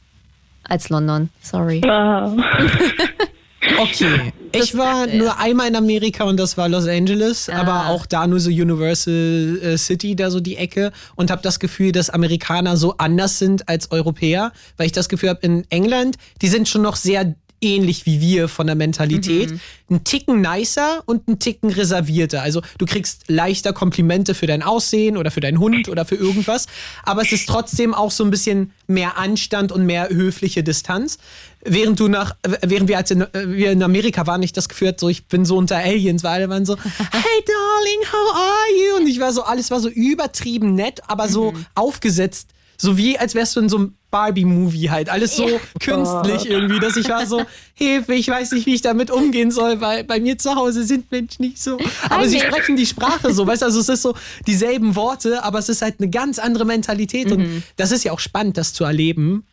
[0.64, 1.30] als London.
[1.42, 1.82] Sorry.
[1.86, 2.34] Ah,
[3.80, 4.34] Okay.
[4.54, 7.60] Ich war nur einmal in Amerika und das war Los Angeles, Ah.
[7.60, 11.60] aber auch da nur so Universal äh, City, da so die Ecke und habe das
[11.60, 16.18] Gefühl, dass Amerikaner so anders sind als Europäer, weil ich das Gefühl habe, in England,
[16.42, 19.54] die sind schon noch sehr ähnlich wie wir von der Mentalität.
[19.90, 22.42] Ein Ticken nicer und ein Ticken reservierter.
[22.42, 26.66] Also du kriegst leichter Komplimente für dein Aussehen oder für deinen Hund oder für irgendwas,
[27.04, 31.18] aber es ist trotzdem auch so ein bisschen mehr Anstand und mehr höfliche Distanz.
[31.64, 35.02] Während du nach, während wir als in, wir in Amerika waren, ich das Gefühl hatte,
[35.02, 38.96] so ich bin so unter Aliens, weil alle waren so, hey darling, how are you?
[39.02, 42.50] Und ich war so, alles war so übertrieben nett, aber so aufgesetzt.
[42.82, 45.10] So wie, als wärst du in so einem Barbie-Movie halt.
[45.10, 45.48] Alles so
[45.80, 47.44] künstlich irgendwie, dass ich war so,
[47.76, 51.12] Hilfe, ich weiß nicht, wie ich damit umgehen soll, weil bei mir zu Hause sind
[51.12, 51.78] Menschen nicht so.
[52.10, 54.16] Aber Hi, sie sprechen die Sprache so, weißt du, also es ist so
[54.48, 57.32] dieselben Worte, aber es ist halt eine ganz andere Mentalität.
[57.32, 59.46] Und das ist ja auch spannend, das zu erleben.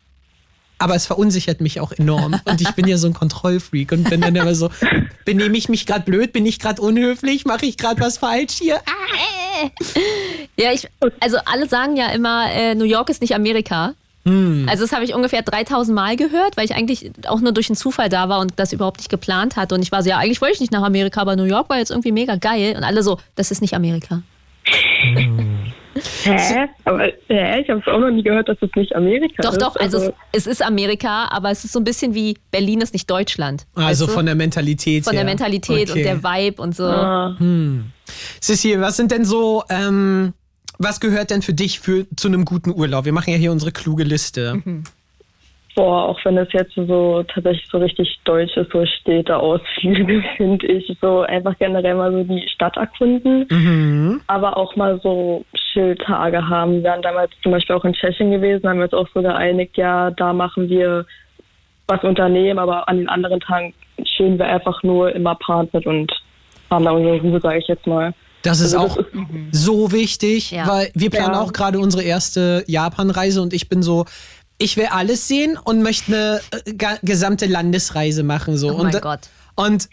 [0.79, 2.39] Aber es verunsichert mich auch enorm.
[2.45, 4.69] Und ich bin ja so ein Kontrollfreak und bin dann immer so,
[5.25, 8.77] benehme ich mich gerade blöd, bin ich gerade unhöflich, mache ich gerade was falsch hier?
[8.77, 9.69] Ah,
[10.57, 10.87] Ja, ich,
[11.19, 13.93] also alle sagen ja immer, äh, New York ist nicht Amerika.
[14.69, 17.75] Also das habe ich ungefähr 3000 Mal gehört, weil ich eigentlich auch nur durch einen
[17.75, 19.75] Zufall da war und das überhaupt nicht geplant hatte.
[19.75, 21.77] Und ich war so, ja, eigentlich wollte ich nicht nach Amerika, aber New York war
[21.77, 22.75] jetzt irgendwie mega geil.
[22.77, 24.21] Und alle so, das ist nicht Amerika.
[26.23, 26.67] Hä?
[26.85, 27.61] Aber hä?
[27.61, 29.61] Ich habe es auch noch nie gehört, dass es nicht Amerika Doch, ist.
[29.61, 32.93] doch, also es, es ist Amerika, aber es ist so ein bisschen wie Berlin ist
[32.93, 33.65] nicht Deutschland.
[33.75, 34.07] Also weißt du?
[34.07, 35.29] von der Mentalität von der her.
[35.29, 35.99] Mentalität Okay.
[35.99, 36.85] und der Vibe und so.
[36.85, 37.35] Ah,
[38.41, 40.33] Sissi, was sind denn so, ähm,
[40.77, 43.05] was gehört denn für dich für, zu einem guten Urlaub?
[43.05, 44.61] Wir machen ja hier unsere kluge Liste.
[45.75, 50.65] Boah, auch wenn es jetzt so tatsächlich so richtig deutsch ist, so Städte ausfliegen, finde
[50.67, 54.21] ich so einfach generell mal so die Stadt erkunden, Mhm.
[54.27, 56.81] aber auch mal so Chilltage haben.
[56.83, 59.77] Wir waren damals zum Beispiel auch in Tschechien gewesen, haben wir uns auch so geeinigt,
[59.77, 61.05] ja, da machen wir
[61.87, 66.11] was unternehmen, aber an den anderen Tagen chillen wir einfach nur im Apartment und
[66.69, 68.13] haben da unsere Ruhe, sage ich jetzt mal.
[68.43, 69.05] Das ist Also auch
[69.51, 70.65] so wichtig, Ja.
[70.67, 71.41] weil wir planen Ja.
[71.41, 74.05] auch gerade unsere erste Japan-Reise und ich bin so,
[74.59, 78.57] ich will alles sehen und möchte eine äh, gesamte Landesreise machen.
[78.57, 78.69] So.
[78.69, 79.21] Oh und, mein Gott.
[79.55, 79.89] Und,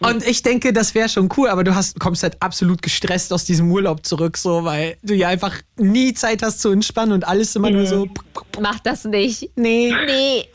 [0.00, 3.44] und ich denke, das wäre schon cool, aber du hast, kommst halt absolut gestresst aus
[3.44, 7.54] diesem Urlaub zurück, so, weil du ja einfach nie Zeit hast zu entspannen und alles
[7.56, 8.06] immer nur so,
[8.60, 9.50] Mach das nicht.
[9.56, 9.92] nee.
[10.06, 10.48] Nee.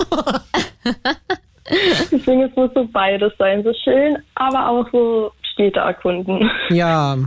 [2.12, 6.50] Deswegen es muss so beides sein, so chillen, aber auch so Städte erkunden.
[6.70, 7.18] Ja.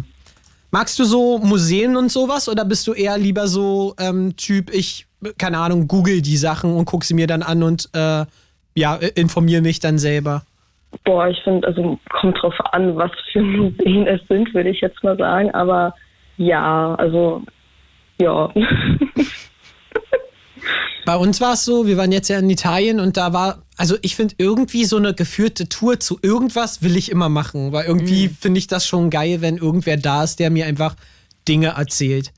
[0.70, 5.06] Magst du so Museen und sowas oder bist du eher lieber so ähm, Typ, ich,
[5.38, 8.24] keine Ahnung, google die Sachen und gucke sie mir dann an und äh,
[8.74, 10.42] ja, informiere mich dann selber?
[11.04, 15.02] Boah, ich finde, also kommt drauf an, was für Museen es sind, würde ich jetzt
[15.02, 15.50] mal sagen.
[15.52, 15.94] Aber
[16.36, 17.42] ja, also
[18.20, 18.52] ja.
[21.04, 23.96] Bei uns war es so, wir waren jetzt ja in Italien und da war, also
[24.00, 28.28] ich finde irgendwie so eine geführte Tour zu irgendwas will ich immer machen, weil irgendwie
[28.28, 30.96] finde ich das schon geil, wenn irgendwer da ist, der mir einfach
[31.48, 32.32] Dinge erzählt.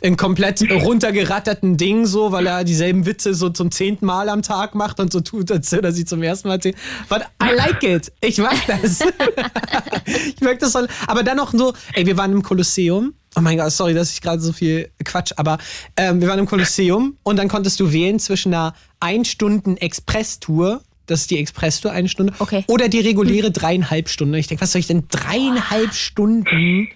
[0.00, 4.74] In komplett runtergeratterten Ding so, weil er dieselben Witze so zum zehnten Mal am Tag
[4.74, 6.76] macht und so tut, als würde er sie zum ersten Mal erzählen.
[7.08, 8.12] But I like it.
[8.20, 9.00] Ich mag das.
[10.06, 10.72] ich mag das.
[10.72, 10.88] voll.
[11.06, 13.14] Aber dann noch so, ey, wir waren im Kolosseum.
[13.36, 15.58] Oh mein Gott, sorry, dass ich gerade so viel Quatsch, aber
[15.96, 20.82] ähm, wir waren im Kolosseum und dann konntest du wählen zwischen einer ein Stunden Express-Tour,
[21.06, 22.64] das ist die Express-Tour, eine Stunde, Okay.
[22.66, 24.34] oder die reguläre dreieinhalb Stunden.
[24.34, 26.88] Ich denke, was soll ich denn dreieinhalb Stunden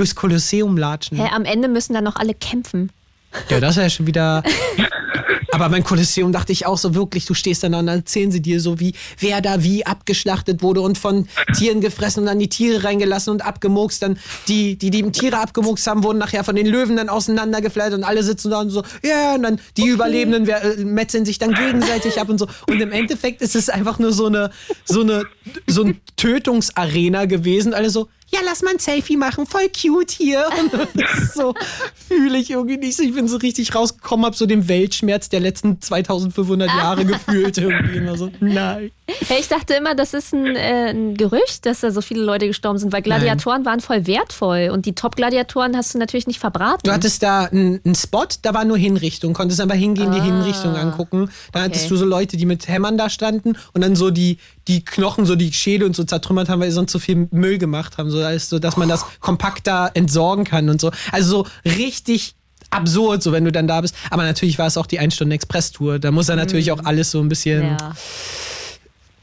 [0.00, 1.18] durchs Kolosseum latschen?
[1.18, 2.90] Hä, am Ende müssen dann noch alle kämpfen.
[3.48, 4.42] Ja, das wäre schon wieder.
[5.52, 8.30] Aber beim Kolosseum dachte ich auch so wirklich, du stehst dann da und dann erzählen
[8.30, 11.26] sie dir so, wie wer da wie abgeschlachtet wurde und von
[11.58, 14.00] Tieren gefressen und dann die Tiere reingelassen und abgemurkst.
[14.00, 18.04] Dann die, die die Tiere abgemurkst haben, wurden nachher von den Löwen dann auseinandergefleitet und
[18.04, 21.52] alle sitzen da und so, ja, und dann die Überlebenden wer- äh, metzeln sich dann
[21.52, 22.46] gegenseitig ab und so.
[22.68, 24.50] Und im Endeffekt ist es einfach nur so eine,
[24.84, 25.24] so eine,
[25.66, 27.74] so ein Tötungsarena gewesen.
[27.74, 30.46] Alle so, ja, lass mal ein Selfie machen, voll cute hier.
[30.58, 30.72] Und
[31.34, 31.54] so
[31.94, 32.98] fühle ich irgendwie nicht.
[32.98, 37.98] Ich bin so richtig rausgekommen, hab so den Weltschmerz der letzten 2500 Jahre gefühlt irgendwie
[37.98, 38.30] immer so.
[38.40, 38.92] Nein.
[39.28, 42.46] Hey, ich dachte immer, das ist ein, äh, ein Gerücht, dass da so viele Leute
[42.46, 46.80] gestorben sind, weil Gladiatoren waren voll wertvoll und die Top-Gladiatoren hast du natürlich nicht verbraten.
[46.84, 51.30] Du hattest da einen Spot, da war nur Hinrichtung, konntest einfach hingehen, die Hinrichtung angucken.
[51.52, 51.70] Dann okay.
[51.70, 54.38] hattest du so Leute, die mit Hämmern da standen und dann so die,
[54.68, 57.58] die Knochen, so die Schädel und so zertrümmert haben, weil sie sonst so viel Müll
[57.58, 60.90] gemacht haben, so, als so dass man das kompakter entsorgen kann und so.
[61.12, 62.34] Also so richtig
[62.70, 63.94] absurd, so wenn du dann da bist.
[64.10, 65.98] Aber natürlich war es auch die 1-Stunden-Express-Tour.
[65.98, 67.62] Da muss er natürlich auch alles so ein bisschen.
[67.62, 67.92] ja.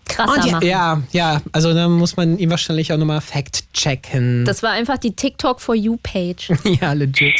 [0.07, 0.67] Krasser Und ja, machen.
[0.67, 4.45] ja, ja, also da muss man ihn wahrscheinlich auch nochmal fact-checken.
[4.45, 6.51] Das war einfach die TikTok for You Page.
[6.81, 7.35] Ja, legit.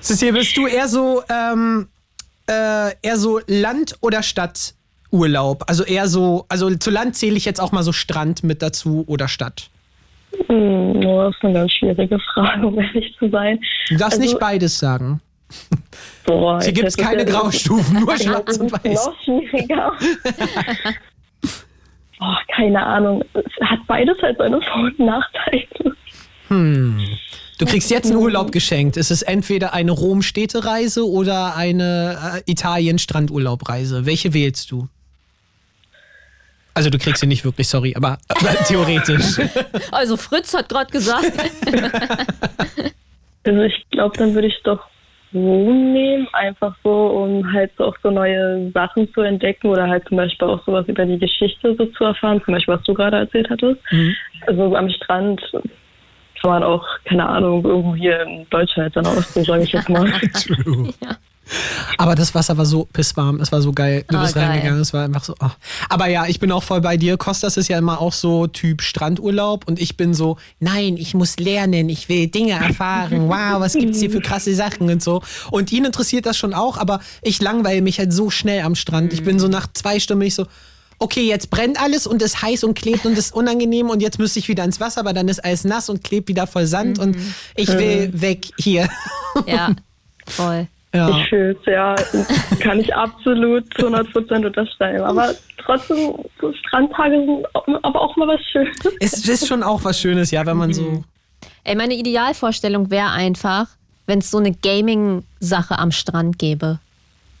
[0.00, 1.88] Cecil, bist du eher so, ähm,
[2.48, 5.64] äh, eher so Land- oder Stadturlaub?
[5.68, 9.04] Also eher so, also zu Land zähle ich jetzt auch mal so Strand mit dazu
[9.08, 9.68] oder Stadt.
[10.48, 13.58] Hm, oh, das ist eine ganz schwierige Frage, um ehrlich zu sein.
[13.88, 15.20] Du darfst Also- nicht beides sagen.
[16.24, 19.06] Boah, Hier gibt es keine Graustufen, nur schwarz das und ist weiß.
[19.06, 19.92] noch schwieriger.
[22.18, 23.22] Boah, keine Ahnung.
[23.34, 25.66] Es hat beides halt seine Vor- und Nachteile.
[27.58, 28.96] Du kriegst jetzt einen Urlaub geschenkt.
[28.96, 34.06] Es ist entweder eine Rom-Städtereise oder eine äh, Italien-Strandurlaubreise.
[34.06, 34.88] Welche wählst du?
[36.74, 38.18] Also du kriegst sie nicht wirklich, sorry, aber
[38.68, 39.38] theoretisch.
[39.90, 41.32] Also Fritz hat gerade gesagt,
[43.44, 44.80] Also ich glaube, dann würde ich doch
[45.34, 50.06] Rom nehmen, einfach so, um halt so auch so neue Sachen zu entdecken oder halt
[50.08, 53.18] zum Beispiel auch sowas über die Geschichte so zu erfahren, zum Beispiel was du gerade
[53.18, 53.80] erzählt hattest.
[54.46, 55.40] Also so am Strand
[56.40, 60.10] kann man auch, keine Ahnung, irgendwo hier in Deutschland dann aussehen, sage ich jetzt mal.
[60.34, 60.90] True.
[61.98, 64.04] Aber das Wasser war so pisswarm, es war so geil.
[64.08, 64.44] Du Ah, bist geil.
[64.48, 65.34] reingegangen, es war einfach so.
[65.40, 65.48] Oh.
[65.88, 67.16] Aber ja, ich bin auch voll bei dir.
[67.16, 71.36] Kostas ist ja immer auch so Typ Strandurlaub und ich bin so, nein, ich muss
[71.38, 73.28] lernen, ich will Dinge erfahren.
[73.36, 75.22] Wow, was gibt's hier für krasse Sachen und so.
[75.50, 79.12] Und ihn interessiert das schon auch, aber ich langweile mich halt so schnell am Strand.
[79.12, 80.46] Ich bin so nach zwei Stunden bin ich so.
[80.98, 84.38] Okay, jetzt brennt alles und ist heiß und klebt und ist unangenehm und jetzt müsste
[84.38, 87.16] ich wieder ins Wasser, aber dann ist alles nass und klebt wieder voll Sand und
[87.54, 88.88] ich will weg hier.
[89.46, 89.74] ja,
[90.26, 90.68] voll.
[90.96, 91.08] Ja.
[91.10, 91.94] Ich fühl's, ja.
[92.60, 95.02] Kann ich absolut zu 100 Prozent unterschreiben.
[95.04, 95.34] Aber
[95.64, 97.46] trotzdem, so Strandtage sind
[97.82, 98.76] aber auch mal was Schönes.
[99.00, 101.04] Es ist schon auch was Schönes, ja, wenn man so.
[101.64, 103.68] Ey, meine Idealvorstellung wäre einfach,
[104.06, 106.78] wenn es so eine Gaming-Sache am Strand gäbe.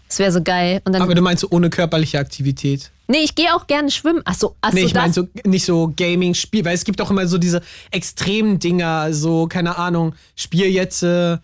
[0.08, 0.80] Das wäre so geil.
[0.84, 2.90] Und dann, Aber du meinst so ohne körperliche Aktivität?
[3.08, 4.22] nee, ich gehe auch gerne schwimmen.
[4.24, 7.38] Achso, achso Nee, ich meine so nicht so Gaming-Spiel, weil es gibt auch immer so
[7.38, 11.38] diese extremen Dinger, so, keine Ahnung, Spiel jetzt äh,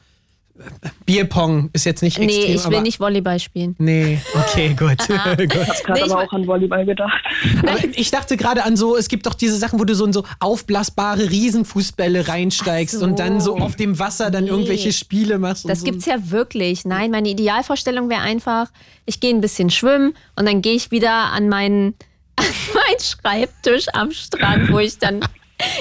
[1.07, 2.55] Bierpong ist jetzt nicht Nee, extrem.
[2.55, 3.75] ich will aber, nicht Volleyball spielen.
[3.79, 4.99] Nee, okay, gut.
[4.99, 5.01] gut.
[5.01, 7.23] Ich Nee, habe ich aber mein- auch an Volleyball gedacht.
[7.61, 10.13] Aber ich dachte gerade an so, es gibt doch diese Sachen, wo du so in
[10.13, 13.05] so aufblasbare Riesenfußbälle reinsteigst so.
[13.05, 14.51] und dann so auf dem Wasser dann Nee.
[14.51, 15.69] irgendwelche Spiele machst.
[15.69, 15.85] Das so.
[15.85, 16.85] gibt's ja wirklich.
[16.85, 18.69] Nein, meine Idealvorstellung wäre einfach,
[19.07, 21.95] ich gehe ein bisschen schwimmen und dann gehe ich wieder an meinen,
[22.37, 22.45] an
[22.75, 25.21] meinen Schreibtisch am Strand, wo ich dann,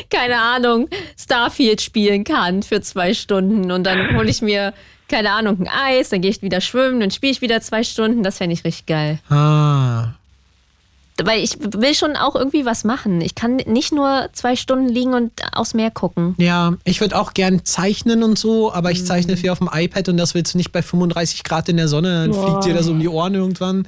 [0.09, 3.71] keine Ahnung, Starfield spielen kann für zwei Stunden.
[3.71, 4.73] Und dann hole ich mir,
[5.07, 8.23] keine Ahnung, ein Eis, dann gehe ich wieder schwimmen, dann spiele ich wieder zwei Stunden.
[8.23, 9.19] Das fände ich richtig geil.
[9.29, 10.13] Ah.
[11.23, 13.21] Weil ich will schon auch irgendwie was machen.
[13.21, 16.33] Ich kann nicht nur zwei Stunden liegen und aufs Meer gucken.
[16.39, 19.05] Ja, ich würde auch gern zeichnen und so, aber ich Mhm.
[19.05, 21.87] zeichne viel auf dem iPad und das willst du nicht bei 35 Grad in der
[21.87, 23.87] Sonne, dann fliegt dir das um die Ohren irgendwann.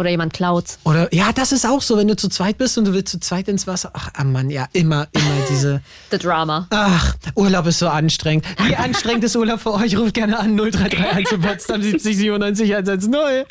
[0.00, 0.78] Oder jemand klaut's.
[0.84, 3.20] Oder ja, das ist auch so, wenn du zu zweit bist und du willst zu
[3.20, 3.90] zweit ins Wasser.
[3.92, 5.82] Ach, ah Mann, ja, immer, immer diese.
[6.10, 6.66] The Drama.
[6.70, 8.46] Ach, Urlaub ist so anstrengend.
[8.64, 9.98] Wie anstrengend ist Urlaub für euch?
[9.98, 13.44] Ruft gerne an 0331 zu Potsdam 70 97 110.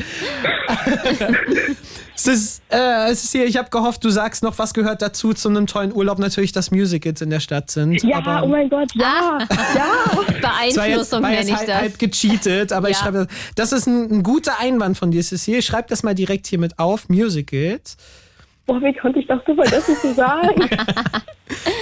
[2.20, 5.34] Es ist, äh, es ist hier, ich habe gehofft, du sagst noch, was gehört dazu
[5.34, 6.20] zu einem tollen Urlaub.
[6.20, 8.04] Natürlich, dass Musicals in der Stadt sind.
[8.04, 9.38] Ja, aber oh mein Gott, ja,
[9.76, 9.86] ja.
[10.42, 11.76] Das war jetzt, Beeinflussung nenne ich halb, das.
[11.78, 13.04] halb gecheatet, aber ich Ja.
[13.04, 15.62] schreibe, das ist ein, ein guter Einwand von dir, Cecile.
[15.62, 17.96] Schreib das mal direkt hier mit auf, Musicals.
[18.66, 20.70] Boah, wie konnte ich das so vergessen zu sagen?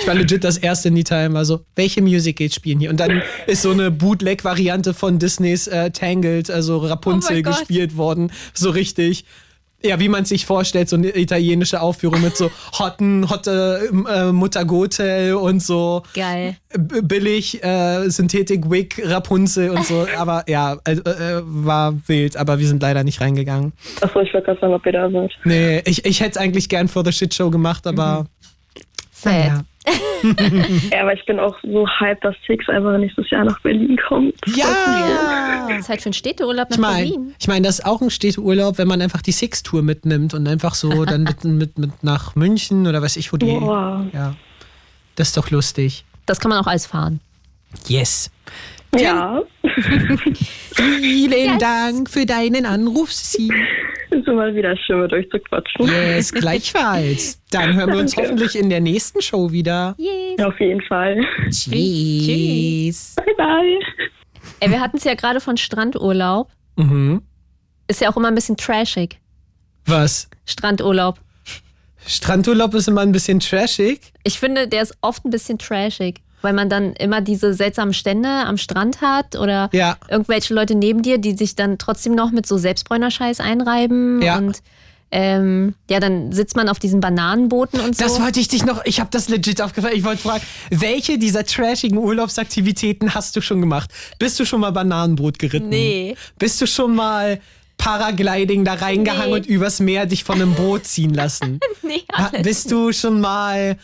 [0.02, 2.90] Ich war legit das erste in die Time, also welche Musicals spielen hier?
[2.90, 7.58] Und dann ist so eine Bootleg-Variante von Disneys äh, Tangled, also Rapunzel Oh mein Gott.
[7.60, 9.26] gespielt worden, so richtig.
[9.84, 12.50] Ja, wie man sich vorstellt, so eine italienische Aufführung mit so
[12.80, 16.58] hotten, hotte äh, Muttergotel und so Geil.
[17.04, 20.08] billig äh, Synthetik-Wig, Rapunzel und so.
[20.18, 23.74] Aber ja, äh, äh, war wild, aber wir sind leider nicht reingegangen.
[24.02, 25.32] Achso, ich wollte gerade sagen, ob ihr da seid.
[25.44, 28.26] Nee, ich, ich hätte es eigentlich gern for the Shit Show gemacht, aber
[29.12, 29.34] Sad.
[29.34, 29.62] naja.
[30.92, 34.36] Ja, aber ich bin auch so hyped, dass Six einfach nächstes Jahr nach Berlin kommt.
[34.56, 34.66] Ja!
[35.82, 37.36] Zeit für einen Städteurlaub nach Ich meine, Berlin.
[37.40, 40.76] ich mein, das ist auch ein Städteurlaub, wenn man einfach die Six-Tour mitnimmt und einfach
[40.76, 43.46] so dann mit, mit, mit nach München oder weiß ich wo die.
[43.46, 44.06] Boah.
[44.14, 44.36] Ja.
[45.16, 46.06] Das ist doch lustig.
[46.26, 47.20] Das kann man auch alles fahren.
[47.88, 48.32] Yes.
[48.96, 49.42] Ja,
[50.74, 53.50] Vielen Dank für deinen Anruf, Sie.
[54.10, 55.88] ist immer wieder schön, mit euch zu quatschen.
[55.88, 57.42] Yes, gleichfalls.
[57.52, 58.30] Dann hören wir uns Danke.
[58.30, 59.96] hoffentlich in der nächsten Show wieder.
[59.98, 60.40] Yes.
[60.46, 61.22] Auf jeden Fall.
[61.50, 63.16] Tschüss.
[63.16, 63.80] Bye, bye.
[64.60, 66.50] Ey, wir hatten es ja gerade von Strandurlaub.
[66.78, 67.22] Mhm.
[67.88, 69.20] Ist ja auch immer ein bisschen trashig.
[69.86, 70.30] Was?
[70.46, 71.20] Strandurlaub.
[72.06, 74.00] Strandurlaub ist immer ein bisschen trashig.
[74.24, 78.30] Ich finde, der ist oft ein bisschen trashig, weil man dann immer diese seltsamen Stände
[78.30, 79.98] am Strand hat oder Ja.
[80.10, 84.22] irgendwelche Leute neben dir, die sich dann trotzdem noch mit so Selbstbräunerscheiß einreiben.
[84.22, 84.38] Ja.
[84.38, 84.62] Und
[85.10, 88.04] ähm, ja, dann sitzt man auf diesen Bananenbooten und so.
[88.04, 89.96] Das wollte ich dich noch, ich habe das legit aufgefallen.
[89.96, 93.90] Ich wollte fragen, welche dieser trashigen Urlaubsaktivitäten hast du schon gemacht?
[94.20, 95.70] Bist du schon mal Bananenboot geritten?
[95.70, 96.18] Nee.
[96.38, 97.40] Bist du schon mal
[97.78, 99.36] Paragliding da reingehangen Nee.
[99.36, 101.60] und übers Meer dich von einem Boot ziehen lassen?
[101.84, 102.42] nee, alles.
[102.42, 103.78] Bist du schon mal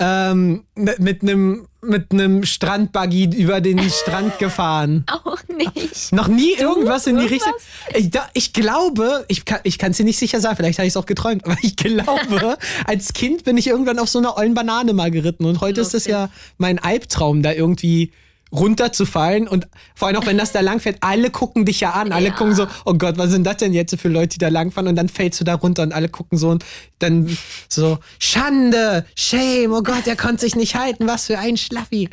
[0.00, 5.04] ähm, mit einem mit einem Strandbuggy über den Strand gefahren?
[5.06, 6.12] auch nicht.
[6.12, 7.26] Noch nie irgendwas in die?
[7.26, 7.52] Richtung.
[7.94, 10.92] Ich, ich glaube, ich kann ich kann es dir nicht sicher sagen, vielleicht habe ich
[10.92, 14.54] es auch geträumt, aber ich glaube, als Kind bin ich irgendwann auf so einer ollen
[14.54, 16.12] Banane mal geritten und heute ist es Lustig.
[16.12, 18.12] ja mein Albtraum, da irgendwie
[18.52, 22.26] runterzufallen und vor allem auch wenn das da langfährt, alle gucken dich ja an, alle
[22.28, 22.32] Ja.
[22.32, 24.96] gucken so, oh Gott, was sind das denn jetzt für Leute, die da langfahren und
[24.96, 26.64] dann fällst du da runter und alle gucken so und
[26.98, 27.36] dann
[27.68, 32.08] so, Schande, Shame, oh Gott, der konnte sich nicht halten, was für ein Schlaffi.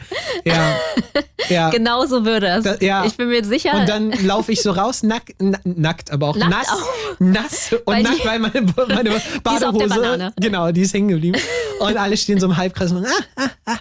[0.46, 0.76] Ja,
[1.50, 1.70] ja.
[1.70, 2.64] Genau so würde es.
[2.64, 3.06] Da- ja.
[3.06, 3.74] Ich bin mir sicher.
[3.74, 6.68] Und dann laufe ich so raus, nack, na, nackt, aber auch Nackt nass.
[6.70, 7.16] auch.
[7.20, 9.10] Nass und Weil die- nackt, weil meine, meine
[9.44, 10.34] Badehose.
[10.40, 11.40] Genau, die ist hängen geblieben.
[11.80, 13.06] Und alle stehen so im Halbkreis und
[13.66, 13.76] ah,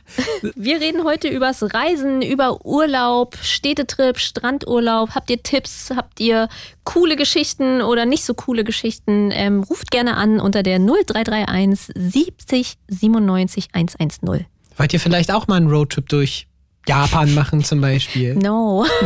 [0.54, 5.10] Wir reden heute übers Reisen, über Urlaub, Städtetrip, Strandurlaub.
[5.14, 5.90] Habt ihr Tipps?
[5.94, 6.48] Habt ihr
[6.84, 9.30] coole Geschichten oder nicht so coole Geschichten?
[9.32, 14.46] Ähm, ruft gerne an unter der 0331 70 97 110.
[14.76, 16.46] wollt ihr vielleicht auch mal einen Roadtrip durch
[16.86, 18.34] Japan machen zum Beispiel?
[18.34, 18.86] No.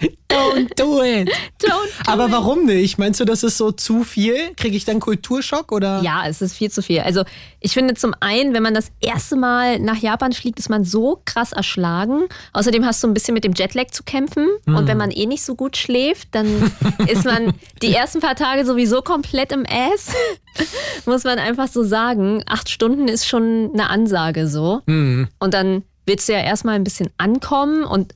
[0.34, 1.30] Don't do it.
[1.62, 1.90] Don't.
[2.06, 2.98] Aber warum nicht?
[2.98, 4.36] Meinst du, das ist so zu viel?
[4.56, 6.00] Kriege ich dann Kulturschock oder?
[6.02, 7.00] Ja, es ist viel zu viel.
[7.00, 7.24] Also
[7.60, 11.20] ich finde zum einen, wenn man das erste Mal nach Japan fliegt, ist man so
[11.24, 12.24] krass erschlagen.
[12.52, 14.48] Außerdem hast du ein bisschen mit dem Jetlag zu kämpfen.
[14.66, 16.46] Und wenn man eh nicht so gut schläft, dann
[17.06, 20.08] ist man die ersten paar Tage sowieso komplett im Ass.
[21.06, 22.42] Muss man einfach so sagen.
[22.46, 24.82] Acht Stunden ist schon eine Ansage so.
[24.86, 28.14] Und dann willst du ja erstmal ein bisschen ankommen und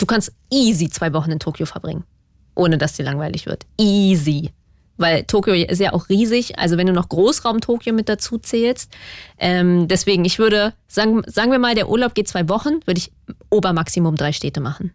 [0.00, 2.04] du kannst easy zwei Wochen in Tokio verbringen.
[2.54, 3.66] Ohne dass dir langweilig wird.
[3.78, 4.50] Easy.
[4.96, 8.92] Weil Tokio ist ja auch riesig, also wenn du noch Großraum Tokio mit dazu zählst.
[9.38, 13.10] Ähm, deswegen, ich würde, sagen, sagen wir mal, der Urlaub geht zwei Wochen, würde ich
[13.48, 14.92] Obermaximum drei Städte machen.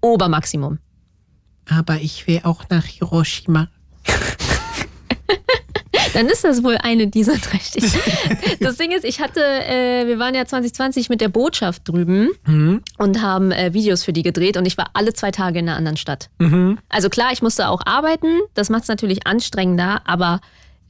[0.00, 0.78] Obermaximum.
[1.68, 3.68] Aber ich will auch nach Hiroshima.
[6.14, 7.98] Dann ist das wohl eine dieser drei Städte.
[8.60, 12.30] Das Ding ist, ich hatte, äh, wir waren ja 2020 mit der Botschaft drüben
[12.98, 15.76] und haben äh, Videos für die gedreht und ich war alle zwei Tage in einer
[15.76, 16.30] anderen Stadt.
[16.88, 20.40] Also klar, ich musste auch arbeiten, das macht es natürlich anstrengender, aber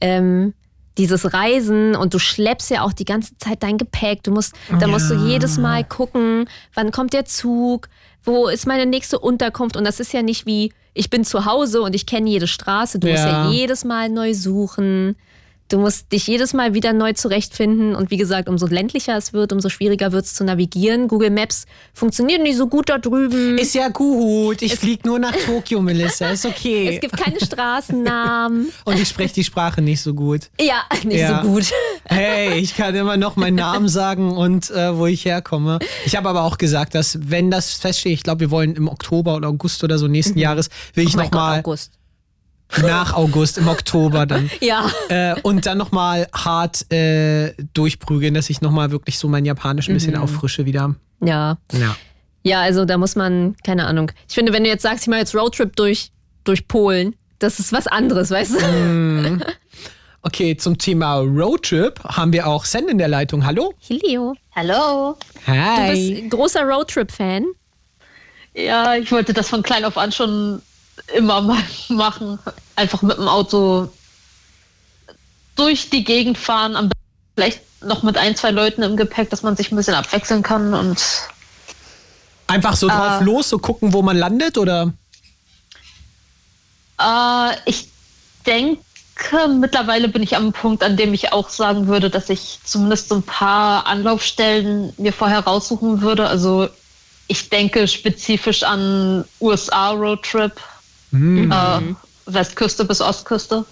[0.01, 0.53] ähm,
[0.97, 4.23] dieses Reisen und du schleppst ja auch die ganze Zeit dein Gepäck.
[4.23, 7.89] Du musst, da musst du jedes Mal gucken, wann kommt der Zug,
[8.23, 11.81] wo ist meine nächste Unterkunft und das ist ja nicht wie ich bin zu Hause
[11.81, 12.99] und ich kenne jede Straße.
[12.99, 13.45] Du musst Ja.
[13.45, 15.15] ja jedes Mal neu suchen.
[15.73, 17.95] Du musst dich jedes Mal wieder neu zurechtfinden.
[17.95, 21.07] Und wie gesagt, umso ländlicher es wird, umso schwieriger wird es zu navigieren.
[21.07, 21.65] Google Maps
[21.95, 23.57] funktioniert nicht so gut da drüben.
[23.57, 24.61] Ist ja gut.
[24.61, 26.29] Ich fliege nur nach Tokio, Melissa.
[26.29, 26.89] Ist okay.
[26.93, 28.67] es gibt keine Straßennamen.
[28.85, 30.51] Und ich spreche die Sprache nicht so gut.
[30.61, 31.41] ja, nicht Ja.
[31.41, 31.65] so gut.
[32.05, 35.79] Hey, ich kann immer noch meinen Namen sagen und äh, wo ich herkomme.
[36.05, 39.35] Ich habe aber auch gesagt, dass wenn das feststeht, ich glaube, wir wollen im Oktober
[39.37, 41.93] oder August oder so nächsten Jahres, will ich Oh mein noch Gott, mal August.
[42.81, 44.89] Nach August im Oktober dann Ja.
[45.09, 49.45] äh, und dann noch mal hart äh, durchprügeln, dass ich noch mal wirklich so mein
[49.45, 50.95] Japanisch ein bisschen auffrische wieder.
[51.21, 51.57] Ja.
[51.71, 51.95] Ja.
[52.45, 54.11] Ja, also da muss man, keine Ahnung.
[54.27, 56.11] Ich finde, wenn du jetzt sagst, ich mache jetzt Roadtrip durch,
[56.43, 59.39] durch Polen, das ist was anderes, weißt du?
[60.23, 63.45] Okay, zum Thema Roadtrip haben wir auch Sen in der Leitung.
[63.45, 63.73] Hallo?
[63.79, 64.35] Hilio.
[64.55, 65.17] Hallo.
[65.45, 65.91] Du Hi.
[66.15, 67.45] bist großer Roadtrip-Fan.
[68.55, 70.61] Ja, ich wollte das von klein auf an schon
[71.15, 72.39] immer mal machen.
[72.75, 73.89] Einfach mit dem Auto
[75.55, 77.03] durch die Gegend fahren, am besten
[77.35, 80.73] vielleicht noch mit ein, zwei Leuten im Gepäck, dass man sich ein bisschen abwechseln kann
[80.73, 81.01] und
[82.47, 83.23] Einfach so drauf Äh.
[83.23, 84.93] los, so gucken, wo man landet oder?
[86.99, 87.87] Äh, ich
[88.45, 88.81] denke,
[89.47, 93.15] mittlerweile bin ich am Punkt, an dem ich auch sagen würde, dass ich zumindest so
[93.15, 96.27] ein paar Anlaufstellen mir vorher raussuchen würde.
[96.27, 96.69] Also
[97.27, 99.25] ich denke spezifisch an
[101.13, 101.91] USA-Roadtrip,
[102.27, 103.65] äh, Westküste bis Ostküste.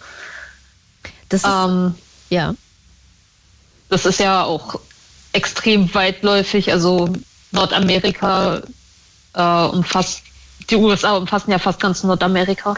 [1.29, 1.95] Das ist, Ähm,
[2.29, 2.53] ja.
[3.89, 4.79] das ist ja auch
[5.33, 6.71] extrem weitläufig.
[6.71, 7.11] Also
[7.51, 8.61] Nordamerika
[9.33, 10.21] äh, umfasst,
[10.69, 12.75] die USA umfassen ja fast ganz Nordamerika.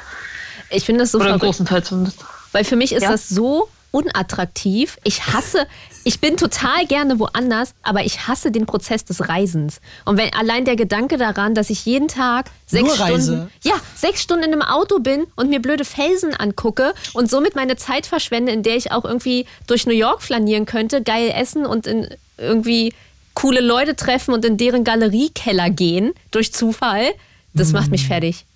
[0.69, 1.45] Ich finde das so Oder einen verrückt.
[1.57, 2.19] großen Teil zumindest.
[2.51, 3.11] Weil für mich ist Ja?
[3.11, 4.97] das so unattraktiv.
[5.03, 5.67] Ich hasse,
[6.03, 9.79] ich bin total gerne woanders, aber ich hasse den Prozess des Reisens.
[10.05, 13.33] Und wenn allein der Gedanke daran, dass ich jeden Tag sechs Nur Reise?
[13.33, 17.55] Stunden, ja, sechs Stunden in einem Auto bin und mir blöde Felsen angucke und somit
[17.55, 21.65] meine Zeit verschwende, in der ich auch irgendwie durch New York flanieren könnte, geil essen
[21.65, 22.93] und in irgendwie
[23.33, 27.13] coole Leute treffen und in deren Galeriekeller gehen durch Zufall,
[27.53, 28.45] das macht mich fertig.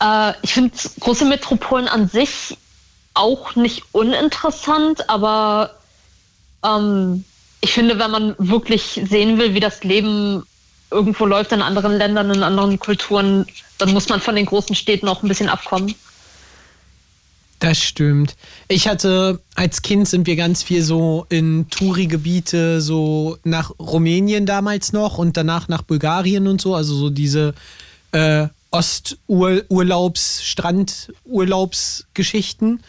[0.00, 2.56] Äh, ich finde große Metropolen an sich
[3.18, 5.74] auch nicht uninteressant, aber
[6.64, 7.24] ähm,
[7.60, 10.44] ich finde, wenn man wirklich sehen will, wie das Leben
[10.90, 13.46] irgendwo läuft in anderen Ländern, in anderen Kulturen,
[13.78, 15.94] dann muss man von den großen Städten auch ein bisschen abkommen.
[17.58, 18.36] Das stimmt.
[18.68, 24.92] Ich hatte, als Kind sind wir ganz viel so in Touri-Gebiete, so nach Rumänien damals
[24.92, 27.54] noch und danach nach Bulgarien und so, also so diese
[28.12, 32.80] äh, Osturlaubs-, Strandurlaubsgeschichten.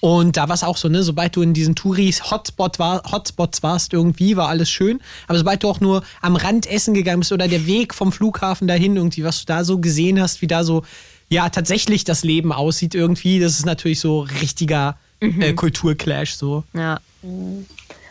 [0.00, 3.92] Und da war es auch so, ne, sobald du in diesen Touris-Hotspot war, Hotspots warst
[3.92, 5.00] irgendwie, war alles schön.
[5.26, 8.68] Aber sobald du auch nur am Rand essen gegangen bist oder der Weg vom Flughafen
[8.68, 10.84] dahin irgendwie, was du da so gesehen hast, wie da so,
[11.28, 16.64] ja, tatsächlich das Leben aussieht irgendwie, das ist natürlich so richtiger äh, Kulturclash so.
[16.74, 17.00] Ja.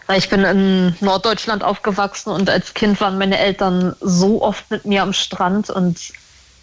[0.07, 4.85] Weil ich bin in Norddeutschland aufgewachsen und als Kind waren meine Eltern so oft mit
[4.85, 5.97] mir am Strand und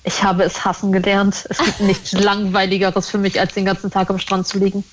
[0.04, 1.46] ich habe es hassen gelernt.
[1.48, 4.84] Es gibt nichts Langweiligeres für mich, als den ganzen Tag am Strand zu liegen.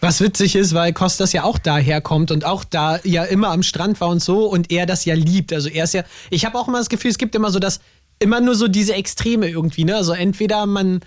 [0.00, 3.62] Was witzig ist, weil Kostas ja auch daher kommt und auch da ja immer am
[3.62, 5.52] Strand war und so und er das ja liebt.
[5.52, 7.80] Also er ist ja, ich habe auch immer das Gefühl, es gibt immer so das,
[8.18, 9.96] immer nur so diese Extreme irgendwie, ne?
[9.96, 11.00] Also entweder man,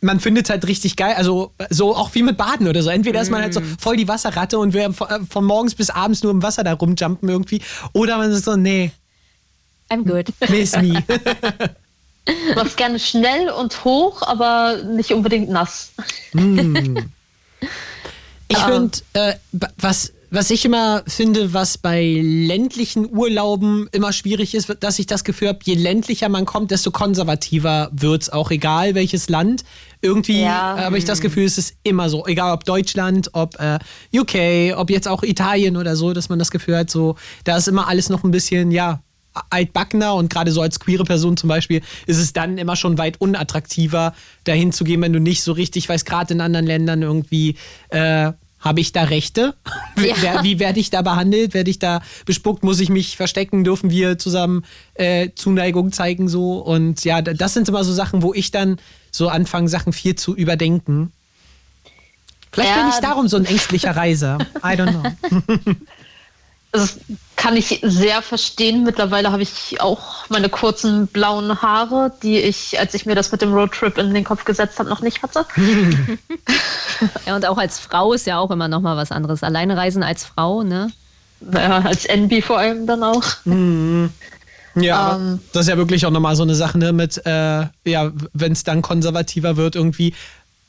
[0.00, 2.90] man findet halt richtig geil, also so auch wie mit Baden oder so.
[2.90, 6.22] Entweder ist man halt so voll die Wasserratte und will von, von morgens bis abends
[6.22, 7.62] nur im Wasser da rumjumpen irgendwie.
[7.92, 8.92] Oder man ist so, nee,
[9.88, 10.32] I'm good.
[10.48, 11.02] miss me.
[12.26, 15.92] Du machst gerne schnell und hoch, aber nicht unbedingt nass.
[18.48, 19.34] Ich finde, äh,
[19.78, 25.24] was, was ich immer finde, was bei ländlichen Urlauben immer schwierig ist, dass ich das
[25.24, 29.64] Gefühl habe, je ländlicher man kommt, desto konservativer wird's auch, egal welches Land.
[30.02, 30.76] Irgendwie Ja.
[30.78, 33.78] habe ich das Gefühl, es ist immer so, egal ob Deutschland, ob äh,
[34.14, 37.66] UK, ob jetzt auch Italien oder so, dass man das Gefühl hat, so, da ist
[37.68, 39.02] immer alles noch ein bisschen, ja,
[39.50, 43.20] altbackener und gerade so als queere Person zum Beispiel ist es dann immer schon weit
[43.20, 44.14] unattraktiver,
[44.44, 47.56] dahin zu gehen, wenn du nicht so richtig weißt, gerade in anderen Ländern irgendwie,
[47.90, 49.54] äh, habe ich da Rechte?
[49.96, 51.54] Wie, wer- wie werde ich da behandelt?
[51.54, 52.64] Werde ich da bespuckt?
[52.64, 53.62] Muss ich mich verstecken?
[53.62, 54.64] Dürfen wir zusammen
[54.94, 56.28] äh, Zuneigung zeigen?
[56.28, 58.78] So und ja, da- das sind immer so Sachen, wo ich dann
[59.12, 61.12] so anfange, Sachen viel zu überdenken.
[62.50, 62.90] Vielleicht bin Ja.
[62.94, 64.38] ich darum so ein ängstlicher Reiser.
[64.64, 65.74] I don't know.
[66.76, 66.98] Das
[67.36, 68.84] kann ich sehr verstehen.
[68.84, 73.42] Mittlerweile habe ich auch meine kurzen blauen Haare, die ich, als ich mir das mit
[73.42, 75.46] dem Roadtrip in den Kopf gesetzt habe, noch nicht hatte.
[77.26, 79.42] Ja, und auch als Frau ist ja auch immer noch mal was anderes.
[79.42, 80.90] Alleine reisen als Frau, ne?
[81.40, 83.22] Naja, als NB vor allem dann auch.
[84.76, 85.40] Ja, aber Ähm.
[85.52, 88.64] das ist ja wirklich auch nochmal so eine Sache ne, mit, äh, ja, wenn es
[88.64, 90.14] dann konservativer wird, irgendwie,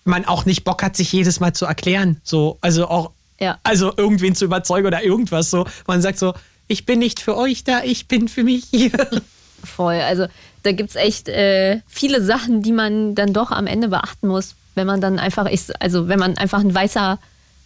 [0.06, 2.20] man auch nicht Bock hat, sich jedes Mal zu erklären.
[2.24, 3.58] So, also auch, Ja.
[3.64, 5.66] also irgendwen zu überzeugen oder irgendwas so.
[5.86, 6.34] Man sagt so,
[6.68, 8.92] ich bin nicht für euch da, ich bin für mich hier.
[9.64, 9.96] Voll.
[10.02, 10.28] Also
[10.64, 14.56] da gibt es echt äh, viele Sachen, die man dann doch am Ende beachten muss,
[14.76, 17.20] wenn man dann einfach ist, also wenn man einfach ein weißer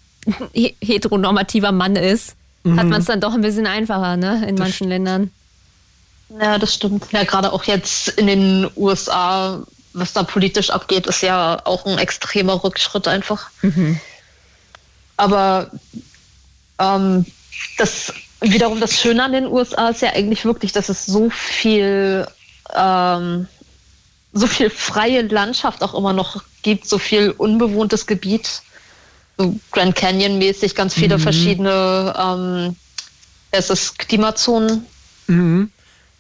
[0.54, 4.46] he- heteronormativer Mann ist, hat man es dann doch ein bisschen einfacher, ne?
[4.48, 5.32] In manchen Ländern.
[6.40, 7.12] Ja, das stimmt.
[7.12, 9.64] Ja, gerade auch jetzt in den USA,
[9.94, 13.50] was da politisch abgeht, ist ja auch ein extremer Rückschritt einfach.
[15.22, 15.70] Aber
[16.80, 17.28] ähm,
[17.78, 22.26] das wiederum das Schöne an den USA ist ja eigentlich wirklich, dass es so viel
[22.76, 23.48] ähm,
[24.34, 28.64] so viel freie Landschaft auch immer noch gibt, so viel unbewohntes Gebiet,
[29.38, 32.76] so Grand Canyon mäßig, ganz viele verschiedene ähm,
[33.52, 34.88] es ist Klimazonen.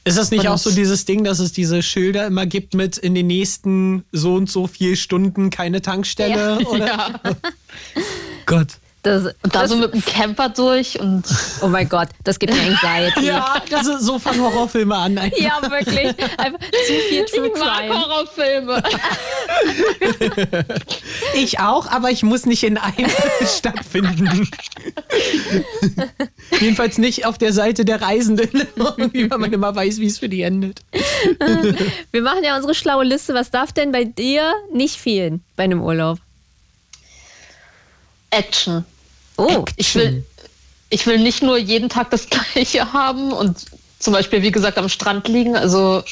[0.03, 2.99] Ist das nicht Und- auch so dieses Ding, dass es diese Schilder immer gibt mit
[2.99, 6.59] in den nächsten so und so viel Stunden keine Tankstelle?
[6.67, 6.85] Oder?
[6.87, 7.19] Ja.
[8.45, 8.80] Gott.
[9.03, 11.23] Das, Und da so mit dem Camper durch und
[11.61, 13.25] oh mein Gott, das gibt mir Anxiety.
[13.31, 15.17] Ja, das ist, so fangen Horrorfilme an.
[15.17, 15.37] einfach.
[15.39, 16.07] Ja, wirklich.
[16.37, 17.89] Einfach zu viel True ich mag.
[17.89, 18.83] Horrorfilme.
[21.33, 23.09] Ich auch, aber ich muss nicht in einem
[23.57, 24.49] stattfinden.
[26.59, 30.29] Jedenfalls nicht auf der Seite der Reisenden, irgendwie, weil man immer weiß, wie es für
[30.29, 30.81] die endet.
[32.11, 33.33] Wir machen ja unsere schlaue Liste.
[33.33, 36.19] Was darf denn bei dir nicht fehlen bei einem Urlaub?
[38.31, 38.85] Action.
[39.37, 40.25] Oh, Ich will,
[40.89, 43.65] ich will nicht nur jeden Tag das Gleiche haben und
[43.99, 45.55] zum Beispiel, wie gesagt, am Strand liegen.
[45.55, 46.03] Also,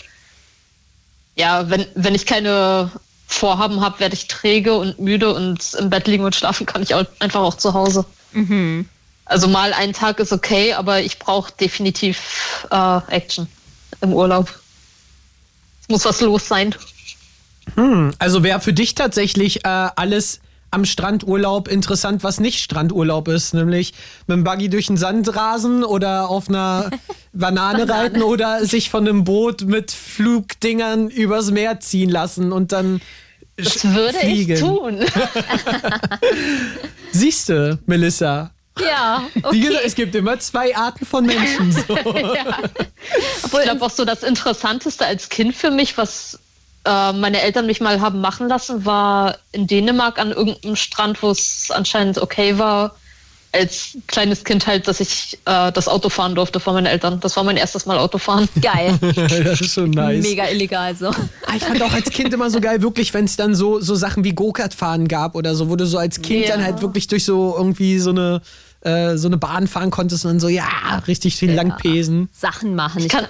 [1.35, 2.91] ja, wenn, wenn ich keine
[3.27, 6.93] Vorhaben habe, werde ich träge und müde und im Bett liegen und schlafen kann ich
[6.95, 8.05] auch einfach auch zu Hause.
[9.25, 13.47] Also mal ein Tag ist okay, aber ich brauche definitiv äh, Action
[14.01, 14.59] im Urlaub.
[15.81, 16.73] Es muss was los sein.
[18.17, 20.39] Also wäre für dich tatsächlich äh, alles
[20.71, 23.93] am Strandurlaub interessant, was nicht Strandurlaub ist, nämlich
[24.27, 26.89] mit dem Buggy durch den Sand rasen oder auf einer
[27.33, 33.01] Banane reiten oder sich von einem Boot mit Flugdingern übers Meer ziehen lassen und dann
[33.57, 34.53] Das würde fliegen.
[34.53, 34.99] ich tun.
[37.11, 38.51] Siehste, Melissa.
[38.79, 39.23] ja.
[39.33, 39.59] Wie Okay.
[39.59, 41.71] gesagt, es gibt immer zwei Arten von Menschen.
[41.71, 41.95] So.
[43.51, 46.39] Ich glaube auch so das Interessanteste als Kind für mich, was
[46.89, 51.29] äh, meine Eltern mich mal haben machen lassen, war in Dänemark an irgendeinem Strand, wo
[51.31, 52.95] es anscheinend okay war,
[53.51, 57.19] als kleines Kind halt, dass ich äh, das Auto fahren durfte von meinen Eltern.
[57.19, 58.47] Das war mein erstes Mal Autofahren.
[58.61, 58.97] Geil.
[59.01, 60.23] das ist schon nice.
[60.23, 61.07] Mega illegal so.
[61.07, 63.95] Ah, Ich fand auch als Kind immer so geil, wirklich, wenn es dann so, so
[63.95, 66.55] Sachen wie Go-Kart fahren gab oder so, wo du so als Kind Ja.
[66.55, 68.41] dann halt wirklich durch so irgendwie so eine,
[68.81, 70.67] äh, so eine Bahn fahren konntest und dann so, ja,
[71.07, 72.29] richtig viel lang pesen.
[72.31, 73.01] Sachen machen.
[73.01, 73.27] Ich kann-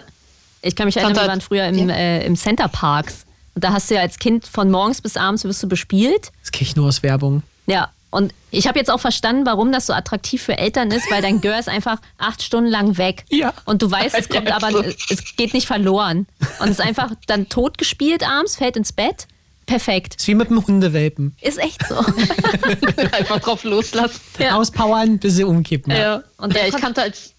[0.61, 1.95] ich kann mich erinnern, wir waren früher im, Ja.
[1.95, 3.25] äh, im Center Parks.
[3.59, 6.31] Und da hast du ja als Kind von morgens bis abends wirst du bespielt.
[6.39, 7.43] Das krieg ich nur aus Werbung.
[7.65, 7.89] Ja.
[8.09, 11.41] Und ich habe jetzt auch verstanden, warum das so attraktiv für Eltern ist, weil dein
[11.41, 13.25] Girl ist einfach acht Stunden lang weg.
[13.27, 13.53] Ja.
[13.65, 16.25] Und du weißt, es Ja, kommt aber, es geht nicht verloren.
[16.61, 19.27] Und es ist einfach dann tot gespielt abends, fällt ins Bett.
[19.65, 20.15] Perfekt.
[20.15, 21.35] Ist wie mit dem Hundewelpen.
[21.41, 21.95] Ist echt so.
[23.11, 24.21] Einfach drauf loslassen.
[24.39, 24.55] Ja.
[24.55, 25.91] Auspowern, bis sie umkippen.
[25.93, 27.33] Ja, Und und ja ich kannte als,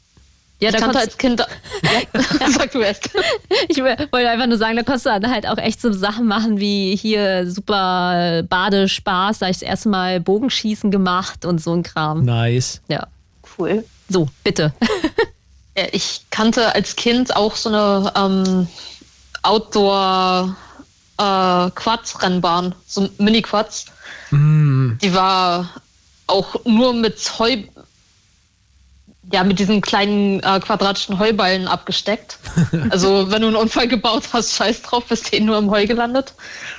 [0.61, 1.41] Ja, ich da kannte konntest, als Kind.
[1.41, 3.11] Ja, sag du erst.
[3.69, 6.61] ich wollte einfach nur sagen, da konntest du dann halt auch echt so Sachen machen
[6.61, 9.39] wie hier super Badespaß.
[9.39, 12.25] Da habe ich das erste Mal Bogenschießen gemacht und so ein Kram.
[12.25, 12.81] Nice.
[12.89, 13.07] Ja.
[13.59, 13.85] Cool.
[14.09, 14.73] So, bitte.
[15.79, 18.67] Ja, ich kannte als Kind auch so eine ähm,
[19.43, 20.57] Outdoor
[21.17, 23.87] äh, Quads-Rennbahn, so Mini-Quads.
[24.33, 25.71] Die war
[26.27, 27.57] auch nur mit Heu,
[29.33, 32.39] ja, mit diesen kleinen äh, quadratischen Heuballen abgesteckt.
[32.91, 36.35] Also wenn du einen Unfall gebaut hast, scheiß drauf, bist eh nur im Heu gelandet.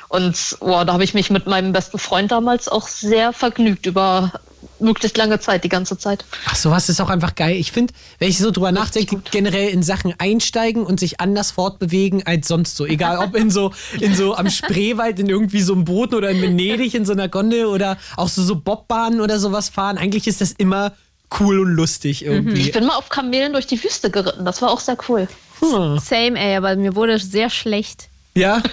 [0.09, 4.31] Und boah, da habe ich mich mit meinem besten Freund damals auch sehr vergnügt über
[4.79, 6.25] möglichst lange Zeit, die ganze Zeit.
[6.45, 7.55] Ach, sowas ist auch einfach geil.
[7.55, 12.25] Ich finde, wenn ich so drüber nachdenke, generell in Sachen einsteigen und sich anders fortbewegen
[12.25, 12.85] als sonst so.
[12.85, 16.41] Egal ob in so, in so am Spreewald in irgendwie so einem Boot oder in
[16.41, 19.97] Venedig in so einer Gondel oder auch so, so Bobbahnen oder sowas fahren.
[19.97, 20.93] Eigentlich ist das immer
[21.39, 22.71] cool und lustig Ich irgendwie.
[22.71, 25.27] bin mal auf Kamelen durch die Wüste geritten, das war auch sehr cool.
[25.59, 25.99] Hm.
[25.99, 28.09] Same, ey, aber mir wurde sehr schlecht.
[28.35, 28.61] Ja?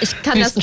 [0.00, 0.54] Ich kann das,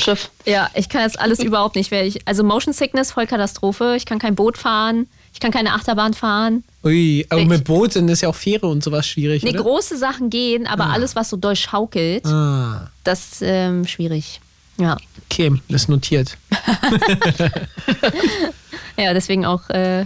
[0.44, 1.92] ja, ich kann das alles überhaupt nicht.
[1.92, 3.94] weil Ich, also Motion Sickness, Vollkatastrophe.
[3.96, 5.06] Ich kann kein Boot fahren.
[5.32, 6.64] Ich kann keine Achterbahn fahren.
[6.82, 9.44] Ui, aber mit Boot sind ist ja auch Fähre und sowas schwierig.
[9.44, 9.62] Nee, oder?
[9.62, 14.40] große Sachen gehen, aber alles, was so doll schaukelt, Ah, das ist ähm, schwierig.
[14.78, 14.96] Ja.
[15.30, 16.36] okay, das ist notiert.
[18.96, 20.04] Ja, deswegen auch äh,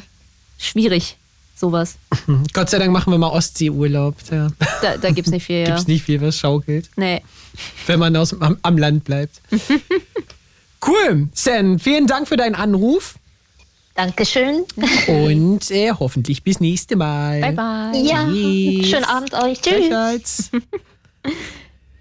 [0.59, 1.17] schwierig,
[1.65, 1.97] sowas.
[2.53, 4.17] Gott sei Dank machen wir mal Ostseeurlaub.
[4.31, 4.49] Da
[4.83, 5.57] Da, da gibt's nicht viel.
[5.61, 5.67] Ja.
[5.67, 6.91] gibt's nicht viel, was schaukelt.
[6.97, 7.23] Nee.
[7.87, 9.41] wenn man aus, am, am Land bleibt.
[10.87, 11.29] cool.
[11.33, 13.15] Sen, vielen Dank für deinen Anruf
[13.95, 14.65] Dankeschön.
[15.07, 17.41] und äh, hoffentlich bis nächste Mal.
[17.41, 18.03] Bye, bye.
[18.03, 18.89] Ja, Tschüss.
[18.91, 19.61] schönen Abend euch.
[19.61, 20.51] Tschüss.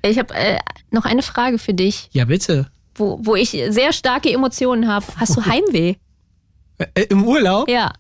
[0.02, 0.58] Ich habe äh,
[0.92, 2.68] noch eine Frage für dich, Ja, bitte.
[2.96, 5.06] wo, wo ich sehr starke Emotionen habe.
[5.18, 5.96] Hast du Heimweh?
[6.96, 7.70] Äh, Im Urlaub?
[7.70, 7.94] ja,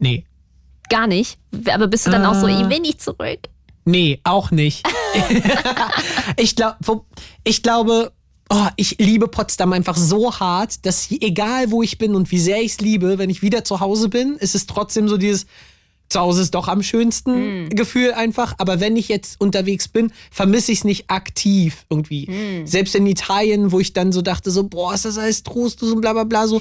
[0.00, 0.24] Nee.
[0.88, 1.38] gar nicht.
[1.72, 2.60] Aber bist du dann auch so, Ah.
[2.60, 3.38] ich will nicht zurück?
[3.84, 4.84] Nee, auch nicht.
[6.36, 6.76] ich, glaub,
[7.44, 8.12] ich glaube,
[8.50, 12.60] oh, ich liebe Potsdam einfach so hart, dass egal wo ich bin und wie sehr
[12.60, 15.46] ich es liebe, wenn ich wieder zu Hause bin, ist es trotzdem so dieses
[16.10, 18.54] zu Hause ist doch am schönsten Gefühl einfach.
[18.58, 22.64] Aber wenn ich jetzt unterwegs bin, vermisse ich es nicht aktiv irgendwie.
[22.64, 26.00] Selbst in Italien, wo ich dann so dachte, so, boah, ist das alles trostlos und
[26.00, 26.60] bla bla bla, so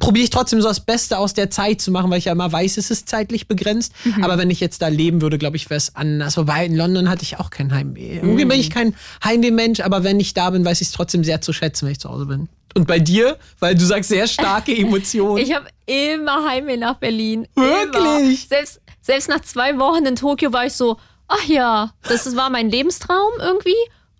[0.00, 2.50] probiere ich trotzdem so das Beste aus der Zeit zu machen, weil ich ja immer
[2.50, 3.92] weiß, es ist zeitlich begrenzt.
[4.20, 6.36] Aber wenn ich jetzt da leben würde, glaube ich, wäre es anders.
[6.36, 8.16] Wobei in London hatte ich auch kein Heimweh.
[8.16, 11.40] Irgendwie bin ich kein Heimweh-Mensch, aber wenn ich da bin, weiß ich es trotzdem sehr
[11.40, 12.48] zu schätzen, wenn ich zu Hause bin.
[12.74, 15.38] Und bei dir, weil du sagst sehr starke Emotionen.
[15.38, 17.48] Ich habe immer Heimweh nach Berlin.
[17.54, 17.94] Wirklich?
[17.94, 18.36] Immer.
[18.48, 20.98] Selbst, selbst nach zwei Wochen in Tokio war ich so,
[21.28, 23.76] ach ja, das war mein Lebenstraum irgendwie.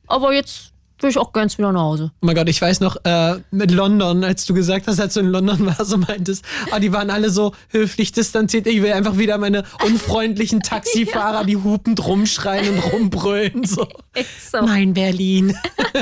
[0.07, 2.13] Aber jetzt will ich auch ganz wieder nach Hause.
[2.15, 5.21] Oh mein Gott, ich weiß noch, äh, mit London, als du gesagt hast, als du
[5.21, 8.67] in London warst und meintest, ah, die waren alle so höflich distanziert.
[8.67, 13.65] Ich will einfach wieder meine unfreundlichen Taxifahrer, die hupend rumschreien und rumbrüllen.
[13.65, 13.87] So.
[14.15, 14.63] Ist so.
[14.63, 15.57] Mein Berlin.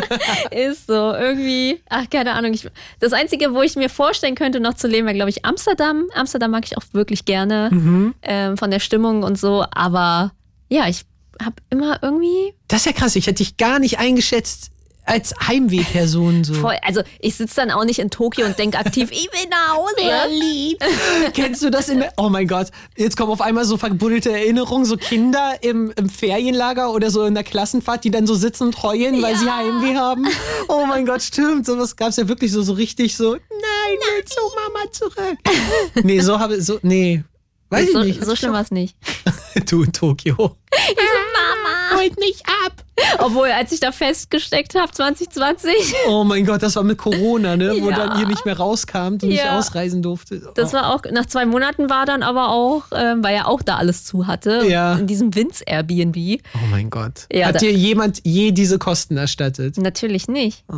[0.51, 1.13] Ist so.
[1.13, 2.53] Irgendwie, ach, keine Ahnung.
[2.53, 2.69] Ich,
[3.01, 6.05] das Einzige, wo ich mir vorstellen könnte, noch zu leben, wäre, glaube ich, Amsterdam.
[6.15, 7.71] Amsterdam mag ich auch wirklich gerne.
[8.23, 9.65] Ähm, von der Stimmung und so.
[9.73, 10.33] Aber
[10.69, 11.05] ja, ich
[11.43, 14.71] habe immer irgendwie Das ist ja krass, ich hätte dich gar nicht eingeschätzt
[15.05, 16.45] als Heimweh-Person.
[16.45, 16.55] So.
[16.55, 16.77] voll.
[16.83, 19.95] Also, ich sitze dann auch nicht in Tokio und denke aktiv, ich will nach Hause.
[19.97, 20.77] Berlin.
[21.35, 24.85] Kennst du das in der, Oh mein Gott, jetzt kommen auf einmal so verbuddelte Erinnerungen,
[24.85, 28.83] so Kinder im, im Ferienlager oder so in der Klassenfahrt, die dann so sitzen und
[28.83, 30.27] heulen, weil sie Heimweh haben.
[30.69, 31.67] Oh mein Gott, stimmt.
[31.67, 33.41] Sowas gab es ja wirklich so, so richtig so, nein,
[34.15, 35.39] will zu Mama zurück.
[36.05, 37.23] nee, so habe so, nee.
[37.71, 38.25] Weiß so, ich nicht.
[38.25, 38.97] so schlimm war es nicht.
[39.71, 40.57] Du in Tokio.
[40.73, 41.34] Ich Mama,
[41.97, 42.73] holt mich ab.
[43.19, 45.75] Obwohl, als ich da festgesteckt habe, 2020,
[46.09, 47.75] Oh mein Gott, das war mit Corona, ne?
[47.81, 47.97] Wo Ja.
[47.97, 49.59] dann ihr nicht mehr rauskamt und nicht Ja.
[49.59, 50.41] ausreisen durfte.
[50.55, 53.77] das war auch, nach zwei Monaten war dann aber auch, ähm, weil er auch da
[53.77, 54.95] alles zu hatte, Ja.
[54.95, 56.41] in diesem Winz-Airbnb.
[56.55, 57.27] Oh mein Gott.
[57.33, 59.77] Ja, Hat dir jemand je diese Kosten erstattet?
[59.77, 60.65] Natürlich nicht.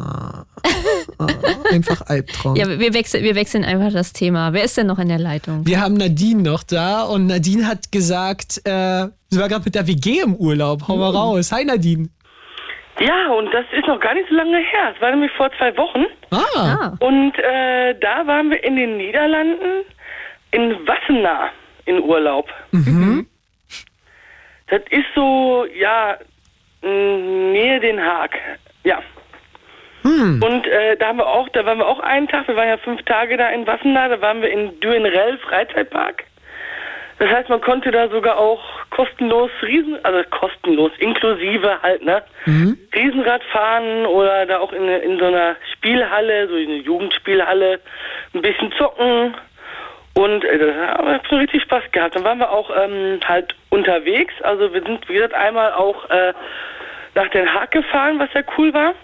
[1.72, 2.56] Einfach Albtraum.
[2.56, 4.52] Ja, wir wechseln, wir wechseln einfach das Thema.
[4.52, 5.66] Wer ist denn noch in der Leitung?
[5.66, 9.86] Wir haben Nadine noch da und Nadine hat gesagt, äh, sie war gerade mit der
[9.86, 10.86] WG im Urlaub.
[10.88, 11.52] Hau mal raus.
[11.52, 12.08] Hi Nadine.
[12.98, 14.92] Ja, und das ist noch gar nicht so lange her.
[14.94, 16.06] Es war nämlich vor zwei Wochen.
[16.30, 19.82] Ah, Ah, Und äh, da waren wir in den Niederlanden
[20.52, 21.50] in Wassenaar
[21.84, 22.48] in Urlaub.
[24.68, 26.16] Das ist so, ja,
[26.82, 28.30] Nähe Den Haag.
[28.84, 29.00] Ja.
[30.42, 32.76] Und äh, da haben wir auch, da waren wir auch einen Tag, wir waren ja
[32.76, 36.24] fünf Tage da in Wassenaar, da waren wir in Duenrell Freizeitpark.
[37.18, 42.22] Das heißt, man konnte da sogar auch kostenlos Riesen, also kostenlos, inklusive halt, ne?
[42.94, 47.80] Riesenrad fahren oder da auch in, in so einer Spielhalle, so in einer Jugendspielhalle,
[48.34, 49.34] ein bisschen zocken.
[50.14, 50.76] Und äh, das
[51.06, 52.16] hat schon richtig Spaß gehabt.
[52.16, 54.34] Dann waren wir auch ähm, halt unterwegs.
[54.42, 56.34] Also wir sind, wie gesagt, einmal auch äh,
[57.14, 58.94] nach Den Haag gefahren, was ja cool war.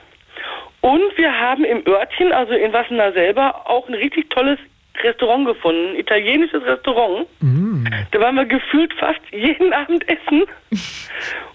[0.83, 4.59] Und wir haben im Örtchen, also in Wassenaar selber, auch ein richtig tolles
[5.03, 7.27] Restaurant gefunden, ein italienisches Restaurant.
[8.11, 10.45] Da waren wir gefühlt fast jeden Abend essen.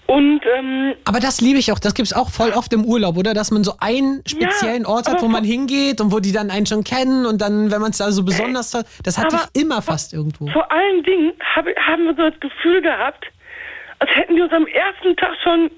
[0.06, 1.78] Und ähm, aber das liebe ich auch.
[1.78, 3.34] Das gibt's auch voll oft im Urlaub, oder?
[3.34, 6.50] Dass man so einen speziellen Ja, Ort hat, wo man hingeht und wo die dann
[6.50, 9.62] einen schon kennen und dann, wenn man es da so besonders hat, das hatte ich
[9.62, 10.46] immer fast irgendwo.
[10.48, 13.26] vor allen Dingen hab, haben wir so das Gefühl gehabt,
[13.98, 15.70] als hätten die uns am ersten Tag schon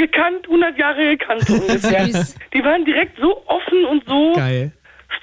[0.00, 2.08] gekannt, 100 Jahre gekannt so ungefähr.
[2.54, 4.72] Die waren direkt so offen und so Geil.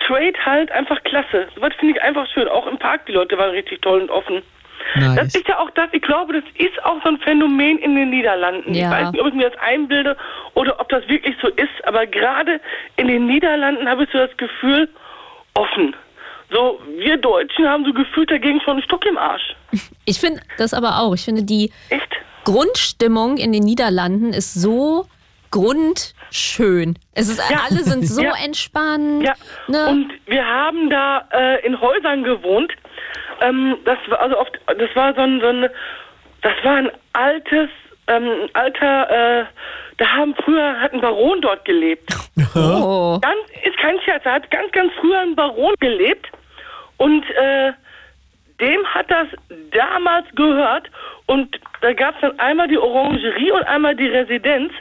[0.01, 1.47] straight halt, einfach klasse.
[1.55, 2.47] So was finde ich einfach schön.
[2.47, 4.41] Auch im Park, die Leute waren richtig toll und offen.
[4.95, 5.35] Das Nice.
[5.35, 8.73] ist ja auch das, ich glaube, das ist auch so ein Phänomen in den Niederlanden.
[8.73, 8.85] Ja.
[8.85, 10.15] Ich weiß nicht, ob ich mir das einbilde
[10.53, 12.61] oder ob das wirklich so ist, aber gerade
[12.95, 14.87] in den Niederlanden habe ich so das Gefühl,
[15.55, 15.95] offen.
[16.51, 19.55] So, wir Deutschen haben so gefühlt dagegen schon einen Stock im Arsch.
[20.05, 21.13] ich finde das aber auch.
[21.13, 22.15] Ich finde, die Echt?
[22.47, 25.05] Grundstimmung in den Niederlanden ist so
[25.51, 26.97] grundschön.
[27.13, 27.57] Es ist, Ja.
[27.69, 28.31] Alle sind so Ja.
[28.41, 29.23] entspannt.
[29.23, 29.33] Ja,
[29.67, 29.87] Ne?
[29.89, 32.71] und wir haben da äh, in Häusern gewohnt.
[33.41, 35.69] Ähm, das war also oft, das war so ein, so ein
[36.41, 37.69] das war ein altes,
[38.07, 39.45] ähm, alter, äh,
[39.97, 42.09] da haben früher hat ein Baron dort gelebt.
[42.55, 43.19] oh.
[43.21, 46.27] Ganz, ist kein Scherz, da hat ganz, ganz früher ein Baron gelebt
[46.97, 47.73] und äh,
[48.59, 49.27] dem hat das
[49.71, 50.89] damals gehört
[51.25, 54.71] und da gab es dann einmal die Orangerie und einmal die Residenz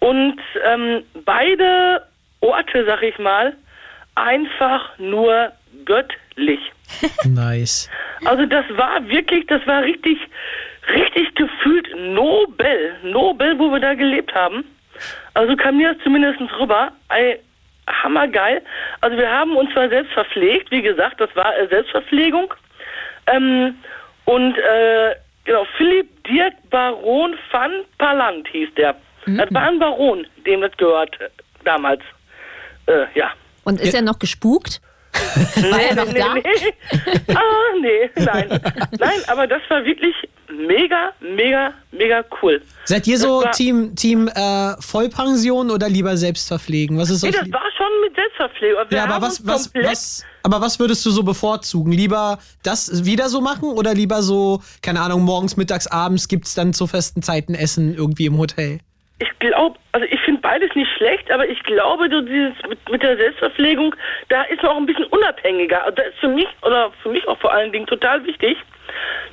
[0.00, 2.02] und ähm, beide
[2.40, 3.54] Orte, sag ich mal,
[4.14, 5.52] einfach nur
[5.84, 6.60] göttlich.
[7.24, 7.90] Nice.
[8.24, 10.18] Also das war wirklich, das war richtig,
[10.92, 14.64] richtig gefühlt Nobel, Nobel, wo wir da gelebt haben.
[15.34, 16.90] Also kam mir das zumindest rüber.
[17.10, 17.38] Ey,
[17.86, 18.62] hammergeil.
[19.00, 22.52] Also wir haben uns zwar selbst verpflegt, wie gesagt, das war äh, Selbstverpflegung.
[23.32, 23.76] Ähm,
[24.24, 25.14] und äh,
[25.44, 28.96] genau, Philipp Dirk Baron van Palant hieß der.
[29.26, 31.28] Das war ein Baron, dem das gehört äh,
[31.64, 32.02] damals.
[32.86, 33.30] Äh, ja.
[33.64, 34.80] Und ist er noch gespukt?
[35.70, 36.34] War er noch nee, da?
[36.34, 37.34] Nee.
[37.34, 37.42] Ah,
[37.80, 38.60] nee, nein.
[38.98, 40.14] Nein, aber das war wirklich
[40.50, 42.60] mega, mega, mega cool.
[42.84, 46.98] Seid ihr Das so Team, Team äh, Vollpension oder lieber Selbstverpflegen?
[46.98, 48.84] Was ist Nee, das war schon mit Selbstverpflegung.
[48.88, 51.92] Wir ja, aber was, was, was, aber was würdest du so bevorzugen?
[51.92, 56.72] Lieber das wieder so machen oder lieber so, keine Ahnung, morgens, mittags, abends gibt's dann
[56.72, 58.80] zu festen Zeiten Essen irgendwie im Hotel?
[59.20, 63.02] Ich glaube, also ich finde beides nicht schlecht, aber ich glaube, so dieses mit, mit
[63.02, 63.94] der Selbstverpflegung,
[64.28, 65.82] da ist man auch ein bisschen unabhängiger.
[65.82, 68.56] Also das ist für mich oder für mich auch vor allen Dingen total wichtig,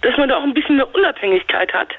[0.01, 1.93] dass man da auch ein bisschen eine Unabhängigkeit hat.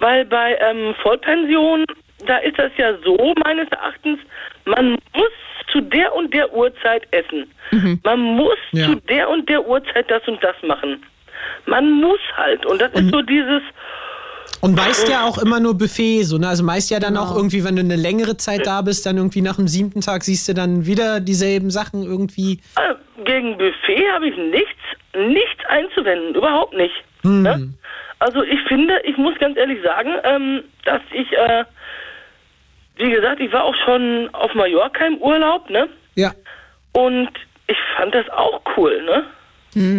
[0.00, 1.84] Weil bei ähm, Vollpension,
[2.26, 4.20] da ist das ja so meines Erachtens,
[4.64, 5.32] man muss
[5.70, 7.50] zu der und der Uhrzeit essen.
[8.04, 8.86] Man muss Ja.
[8.86, 11.04] zu der und der Uhrzeit das und das machen.
[11.66, 12.64] Man muss halt.
[12.64, 13.62] Und das ist so dieses,
[14.60, 16.48] Und meist ja auch immer nur Buffet, so, ne?
[16.48, 17.26] Also meist ja dann Genau.
[17.26, 20.24] auch irgendwie, wenn du eine längere Zeit da bist, dann irgendwie nach dem siebten Tag
[20.24, 22.60] siehst du dann wieder dieselben Sachen irgendwie.
[22.76, 22.94] Äh,
[23.24, 24.80] Gegen Buffet habe ich nichts,
[25.16, 26.94] nichts einzuwenden, überhaupt nicht.
[27.24, 27.72] Ne?
[28.20, 31.64] Also ich finde, ich muss ganz ehrlich sagen, ähm, dass ich, äh,
[32.96, 35.88] wie gesagt, ich war auch schon auf Mallorca im Urlaub, ne?
[36.16, 36.32] Ja.
[36.92, 37.28] Und
[37.68, 39.24] ich fand das auch cool, ne?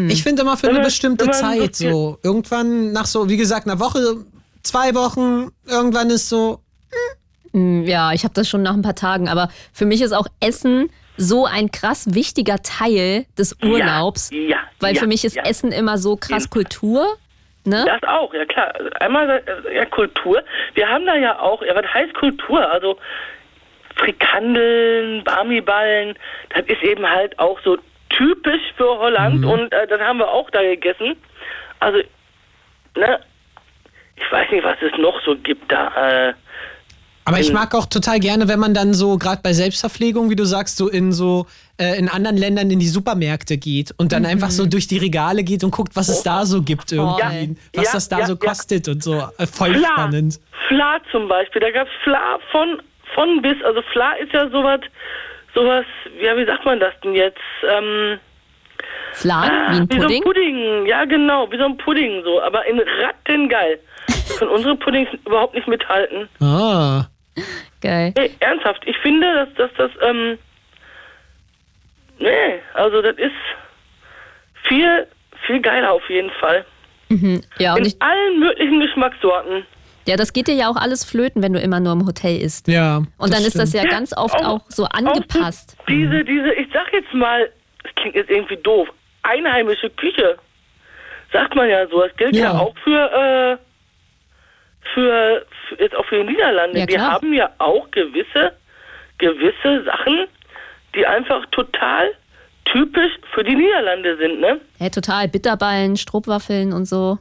[0.10, 2.18] Ich finde immer für eine Wenn man- bestimmte wenn man so Zeit so.
[2.24, 4.26] Irgendwann nach so, wie gesagt, einer Woche,
[4.70, 6.60] zwei Wochen, irgendwann ist so,
[7.52, 10.28] Hm, Ja, ich habe das schon nach ein paar Tagen, aber für mich ist auch
[10.40, 14.30] Essen so ein krass wichtiger Teil des Urlaubs.
[14.32, 15.44] Ja, weil ja, für mich ist ja.
[15.44, 17.06] Essen immer so krass Kultur.
[17.66, 17.84] Ne?
[17.86, 18.74] Das auch, ja klar.
[18.76, 20.42] Also Einmal äh, ja, Kultur.
[20.76, 22.72] Wir haben da ja auch, ja, was heißt Kultur?
[22.72, 22.98] Also
[23.98, 26.16] Frikandeln, Barmiballen,
[26.56, 27.78] das ist eben halt auch so
[28.10, 31.16] typisch für Holland und äh, das haben wir auch da gegessen.
[31.80, 32.00] Also,
[32.96, 33.20] ne,
[34.20, 36.30] ich weiß nicht, was es noch so gibt da.
[36.30, 36.34] Äh,
[37.26, 40.46] Aber ich mag auch total gerne, wenn man dann so, gerade bei Selbstverpflegung, wie du
[40.46, 41.46] sagst, so in so
[41.78, 45.44] äh, in anderen Ländern in die Supermärkte geht und dann einfach so durch die Regale
[45.44, 47.32] geht und guckt, was es da so gibt irgendwie, Ja,
[47.76, 48.40] was ja, das da ja, so ja.
[48.40, 49.16] kostet und so.
[49.38, 50.40] Äh, voll Fla, spannend.
[50.68, 52.82] Fla zum Beispiel, da gab's Fla von,
[53.16, 54.82] von bis, also Fla ist ja sowas,
[55.54, 55.86] sowas,
[56.22, 57.40] ja, wie sagt man das denn jetzt?
[57.70, 58.20] Ähm,
[59.14, 60.24] Flan, wie ein wie so ein Pudding.
[60.24, 63.80] Pudding, ja genau, wie so ein Pudding so, aber in Rattengeil.
[64.38, 66.28] Können unsere Puddings überhaupt nicht mithalten.
[66.42, 67.06] Ah.
[67.82, 68.14] Geil.
[68.18, 70.38] Nee, ernsthaft, ich finde, dass, dass das, ähm,
[72.20, 73.32] nee, also das ist
[74.68, 75.08] viel,
[75.46, 76.66] viel geiler auf jeden Fall.
[77.58, 79.66] Ja, und In ich, allen möglichen Geschmackssorten.
[80.06, 82.68] ja, das geht dir ja auch alles flöten, wenn du immer nur im Hotel isst.
[82.68, 82.98] Ja.
[83.18, 85.76] Und dann ist das ja Ja, ganz oft auch- auch so angepasst.
[85.80, 87.50] Auch diese, diese, ich sag jetzt mal,
[87.84, 88.90] das klingt jetzt irgendwie doof,
[89.24, 90.38] einheimische Küche.
[91.32, 92.02] Sagt man ja so.
[92.02, 92.60] Das gilt ja, Ja.
[92.60, 93.58] auch für, äh,
[94.94, 96.80] für, für, jetzt auch für die Niederlande.
[96.80, 97.12] Ja, die klar.
[97.14, 98.54] haben ja auch gewisse,
[99.18, 100.28] gewisse Sachen,
[100.96, 102.12] die einfach total
[102.66, 104.60] typisch für die Niederlande sind, ne?
[104.80, 105.28] Ja, total.
[105.28, 107.18] Bitterballen, Strohwaffeln und so.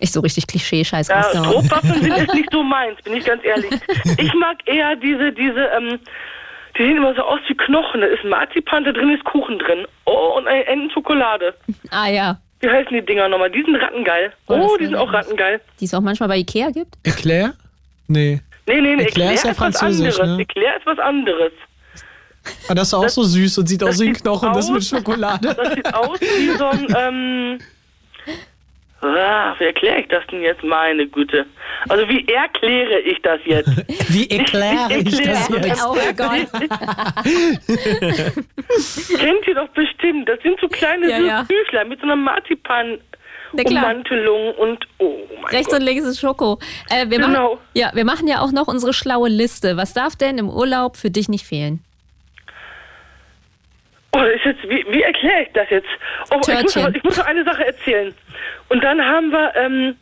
[0.00, 1.22] Ich so richtig Klischee-Scheiß Ja.
[1.22, 3.70] Strohwaffeln sind jetzt nicht so meins, bin ich ganz ehrlich.
[4.18, 6.00] Ich mag eher diese, diese, ähm,
[6.76, 8.00] die sehen immer so aus wie Knochen.
[8.00, 9.86] Da ist Marzipan, da drin ist Kuchen drin.
[10.04, 11.54] Oh, und eine Endenschokolade.
[11.90, 13.50] Ah ja, Wie heißen die Dinger nochmal?
[13.50, 14.32] Die sind rattengeil.
[14.48, 15.60] Oh, das Oh, die sind auch rattengeil.
[15.80, 16.96] die es auch manchmal bei Ikea gibt.
[17.04, 17.54] Eclair?
[18.08, 18.40] Nee.
[18.66, 20.36] Nee, nee, nee, Eclair ist ja was französisch, anderes.
[20.36, 20.42] ne?
[20.42, 21.52] Eclair ist was anderes.
[22.66, 24.70] Aber das ist auch so süß und sieht aus das wie ein Knochen, das aus-
[24.70, 25.54] mit Schokolade.
[25.56, 27.58] Das sieht aus wie so ein, ähm,
[29.00, 30.62] ah, wie erkläre ich das denn jetzt?
[30.64, 31.46] Meine Güte.
[31.88, 33.68] Also wie erkläre ich das jetzt?
[34.12, 35.66] Wie erkläre ich das Eclair.
[35.68, 35.86] jetzt?
[35.86, 36.50] Oh mein Gott.
[39.18, 40.28] Kennt ihr doch bestimmt.
[40.28, 41.42] Das sind so kleine Ja, ja.
[41.42, 42.98] Büchlein mit so einer Marzipan.
[43.52, 45.78] Ummantelung und oh mein Rechts Gott.
[45.80, 46.58] und links ist Schoko.
[46.90, 47.54] Äh, wir, Genau.
[47.54, 49.78] machen, ja, wir machen ja auch noch unsere schlaue Liste.
[49.78, 51.82] Was darf denn im Urlaub für dich nicht fehlen?
[54.12, 55.88] Oh, das ist jetzt, wie, wie erkläre ich das jetzt?
[56.30, 58.14] Oh, ich muss, noch, ich muss noch eine Sache erzählen.
[58.68, 59.96] Und dann haben wir ähm,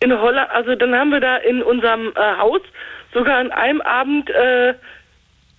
[0.00, 2.60] in Holland, also dann haben wir da in unserem äh, Haus
[3.14, 4.74] sogar an einem Abend äh,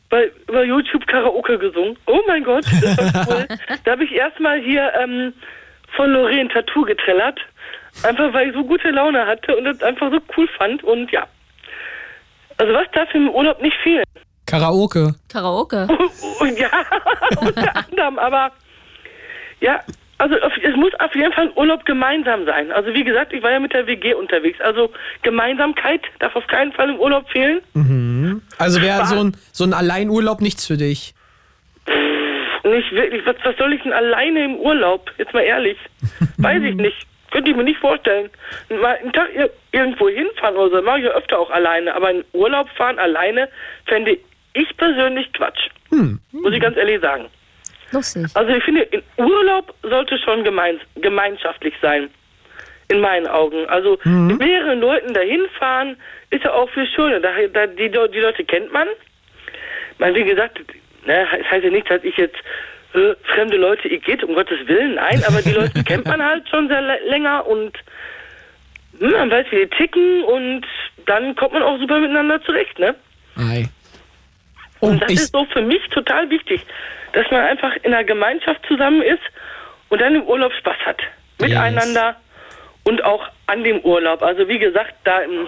[0.10, 1.98] bei, über YouTube Karaoke gesungen.
[2.06, 3.48] Oh mein Gott, das war cool.
[3.84, 5.34] da habe ich erstmal hier ähm,
[5.96, 7.40] von Lorraine Tattoo getrellert.
[8.04, 10.84] Einfach weil ich so gute Laune hatte und das einfach so cool fand.
[10.84, 11.28] Und ja.
[12.58, 14.04] Also was darf im Urlaub nicht fehlen?
[14.48, 15.14] Karaoke.
[15.32, 15.88] Karaoke.
[16.40, 16.70] Und ja,
[17.42, 18.52] unter anderem, aber
[19.62, 19.82] ja,
[20.20, 22.72] also es muss auf jeden Fall ein Urlaub gemeinsam sein.
[22.72, 24.60] Also wie gesagt, ich war ja mit der WG unterwegs.
[24.62, 24.92] Also
[25.22, 28.42] Gemeinsamkeit darf auf keinen Fall im Urlaub fehlen.
[28.58, 31.14] Also wäre so ein, so ein Alleinurlaub nichts für dich.
[32.64, 33.26] Nicht wirklich.
[33.26, 35.12] Was, was soll ich denn alleine im Urlaub?
[35.18, 35.78] Jetzt mal ehrlich.
[36.38, 36.98] Weiß ich nicht.
[37.32, 38.30] Könnte ich mir nicht vorstellen.
[38.70, 41.94] Mal einen Tag ir- irgendwo hinfahren oder so, mache ich ja öfter auch alleine.
[41.94, 43.50] Aber in Urlaub fahren alleine
[43.86, 44.18] fände
[44.58, 45.70] ich persönlich Quatsch.
[46.32, 47.26] Muss ich ganz ehrlich sagen.
[47.92, 48.26] Lustig.
[48.34, 52.10] Also ich finde, in Urlaub sollte schon gemein, gemeinschaftlich sein.
[52.90, 53.66] In meinen Augen.
[53.68, 55.98] Also mit mehreren Leuten dahin fahren,
[56.30, 57.20] ist ja auch viel schöner.
[57.20, 58.88] Da, da, die, die Leute kennt man.
[60.00, 60.60] Man, wie gesagt,
[61.06, 62.38] ne, es heißt ja nicht, dass ich jetzt
[62.94, 66.68] äh, fremde Leute igitt, um Gottes Willen, nein, aber die Leute kennt man halt schon
[66.70, 67.74] sehr lä- länger und
[69.00, 70.66] hm, man weiß, wie die ticken und
[71.06, 72.96] dann kommt man auch super miteinander zurecht, ne?
[73.38, 73.66] Ei.
[74.80, 76.62] Und Und das ich, ist so für mich total wichtig,
[77.14, 79.22] dass man einfach in einer Gemeinschaft zusammen ist
[79.90, 81.00] und dann im Urlaub Spaß hat.
[81.40, 82.16] Miteinander
[82.84, 84.22] und auch an dem Urlaub.
[84.24, 85.48] Also wie gesagt, da im,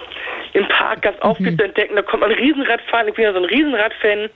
[0.52, 1.96] im Park ganz auch viel zu entdecken.
[1.96, 3.08] Da kommt man Riesenrad fahren.
[3.08, 4.28] Ich bin ja so ein Riesenradfan.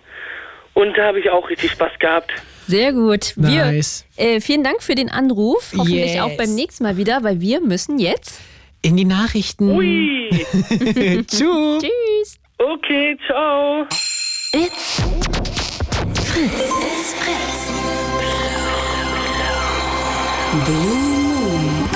[0.75, 2.33] Und da habe ich auch richtig Spaß gehabt.
[2.67, 3.35] Sehr gut.
[3.37, 4.07] Wir, Nice.
[4.17, 5.73] äh, vielen Dank für den Anruf.
[5.77, 6.21] Hoffentlich Yes.
[6.23, 8.41] auch beim nächsten Mal wieder, weil wir müssen jetzt.
[8.83, 9.71] in die Nachrichten.
[9.71, 10.29] Ui.
[11.27, 11.83] Tschüss.
[11.83, 12.39] Tschüss.
[12.59, 13.87] Okay, ciao.
[14.57, 15.01] It's
[16.23, 16.53] Fritz.
[16.55, 17.73] It's Fritz.
[20.65, 21.89] Blue Moon.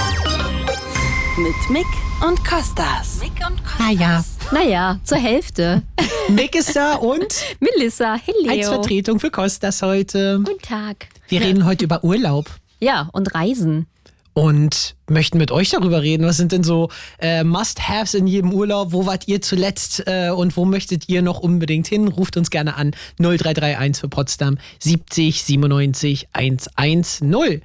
[1.38, 1.86] Mit Mick
[2.26, 3.20] und Kostas.
[3.20, 3.78] Mick und Kostas.
[3.78, 4.24] Ah ja.
[4.50, 5.84] Naja, zur Hälfte.
[6.30, 8.62] Mick ist da und Melissa, als hello.
[8.72, 10.40] Vertretung für Kostas heute.
[10.44, 11.06] Guten Tag.
[11.28, 12.50] Wir reden heute über Urlaub.
[12.80, 13.86] Ja, und Reisen.
[14.34, 16.24] Und möchten mit euch darüber reden.
[16.24, 18.92] Was sind denn so äh, Must-Haves in jedem Urlaub?
[18.92, 22.08] Wo wart ihr zuletzt äh, und wo möchtet ihr noch unbedingt hin?
[22.08, 27.62] Ruft uns gerne an 0331 für Potsdam 70 97 110.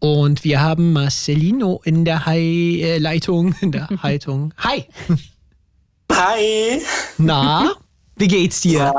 [0.00, 4.54] Und wir haben Marcelino in der Hai äh, Leitung, in der Haltung.
[4.58, 4.84] Hi.
[6.12, 6.82] Hi.
[7.18, 7.72] Na,
[8.16, 8.92] wie geht's dir?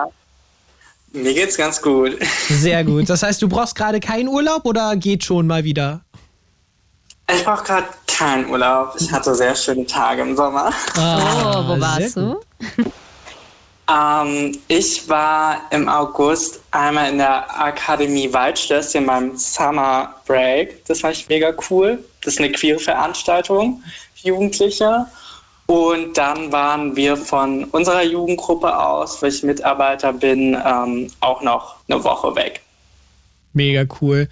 [1.11, 2.17] Mir geht's ganz gut.
[2.49, 3.09] Sehr gut.
[3.09, 6.01] Das heißt, du brauchst gerade keinen Urlaub oder geht schon mal wieder?
[7.33, 8.95] Ich brauche gerade keinen Urlaub.
[8.99, 10.73] Ich hatte sehr schöne Tage im Sommer.
[10.97, 12.39] Oh, wo warst du?
[13.91, 20.85] Ähm, ich war im August einmal in der Akademie Waldschlösschen beim Summer Break.
[20.85, 22.03] Das fand ich mega cool.
[22.21, 23.81] Das ist eine queere Veranstaltung
[24.15, 25.07] für Jugendliche.
[25.65, 31.75] Und dann waren wir von unserer Jugendgruppe aus, weil ich Mitarbeiter bin, ähm, auch noch
[31.87, 32.61] eine Woche weg.
[33.53, 34.27] Mega cool.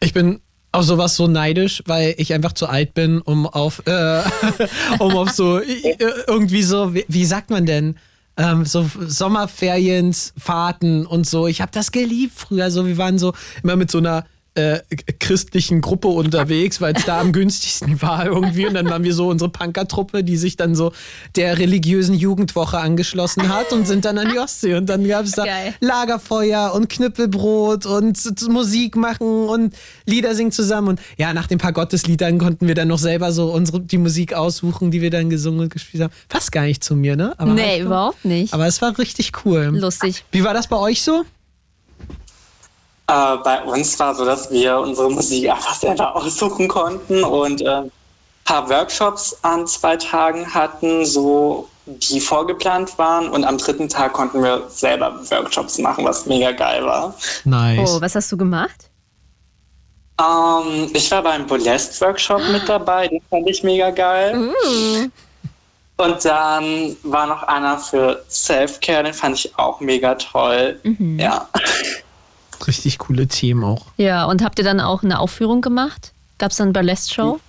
[0.00, 0.40] Ich bin
[0.72, 4.22] auf sowas so neidisch, weil ich einfach zu alt bin, um auf, äh,
[4.98, 7.96] um auf so irgendwie so, wie, wie sagt man denn?
[8.36, 11.46] Ähm, so Sommerferien, Fahrten und so.
[11.46, 12.70] Ich habe das geliebt früher.
[12.70, 13.32] So, wir waren so
[13.62, 14.24] immer mit so einer
[14.58, 14.80] äh,
[15.20, 18.66] christlichen Gruppe unterwegs, weil es da am günstigsten war irgendwie.
[18.66, 20.92] Und dann waren wir so unsere Punkertruppe, die sich dann so
[21.36, 24.74] der religiösen Jugendwoche angeschlossen hat und sind dann an die Ostsee.
[24.74, 25.74] Und dann gab es da Geil.
[25.80, 28.18] Lagerfeuer und Knüppelbrot und
[28.48, 29.74] Musik machen und
[30.06, 30.88] Lieder singen zusammen.
[30.88, 34.34] Und ja, nach den paar Gottesliedern konnten wir dann noch selber so unsere, die Musik
[34.34, 36.12] aussuchen, die wir dann gesungen und gespielt haben.
[36.28, 37.34] Passt gar nicht zu mir, ne?
[37.38, 38.52] Aber Nee, überhaupt nicht.
[38.52, 39.70] Aber es war richtig cool.
[39.72, 40.24] Lustig.
[40.32, 41.24] Wie war das bei euch so?
[43.08, 47.68] Äh, bei uns war so, dass wir unsere Musik einfach selber aussuchen konnten und äh,
[47.68, 47.90] ein
[48.44, 53.30] paar Workshops an zwei Tagen hatten, so die vorgeplant waren.
[53.30, 57.14] Und am dritten Tag konnten wir selber Workshops machen, was mega geil war.
[57.44, 57.90] Nice.
[57.90, 58.90] Oh, was hast du gemacht?
[60.20, 64.36] Ähm, ich war beim Bolest-Workshop mit dabei, den fand ich mega geil.
[64.36, 65.08] Uh,
[65.96, 70.78] Und dann war noch einer für Self-Care, den fand ich auch mega toll.
[71.16, 71.48] Ja.
[72.66, 73.86] Richtig coole Themen auch.
[73.96, 76.12] ja, und habt ihr dann auch eine Aufführung gemacht?
[76.38, 77.40] Gab es dann Burlesque-Show?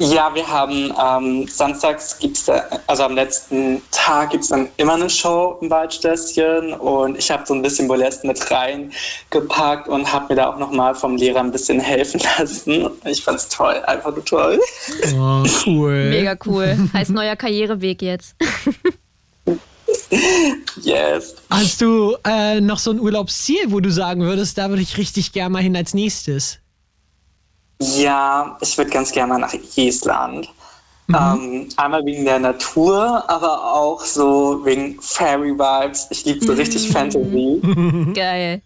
[0.00, 4.94] Ja, wir haben ähm, samstags gibt's da, also am letzten Tag gibt es dann immer
[4.94, 10.26] eine Show im Waldstässchen und ich habe so ein bisschen Burlesque mit reingepackt und habe
[10.28, 12.88] mir da auch nochmal vom Lehrer ein bisschen helfen lassen.
[13.06, 14.60] Ich fand's toll, einfach nur toll.
[15.16, 16.10] Oh, cool.
[16.10, 16.78] Mega cool.
[16.92, 18.36] heißt neuer Karriereweg jetzt.
[20.82, 21.34] Yes.
[21.50, 25.32] Hast du äh, noch so ein Urlaubsziel, wo du sagen würdest, da würde ich richtig
[25.32, 26.58] gerne mal hin als nächstes?
[27.80, 30.48] Ja, ich würde ganz gerne mal nach Island.
[31.08, 36.06] Ähm, einmal wegen der Natur, aber auch so wegen Fairy Vibes.
[36.10, 37.62] Ich liebe so richtig Fantasy.
[38.14, 38.60] Geil.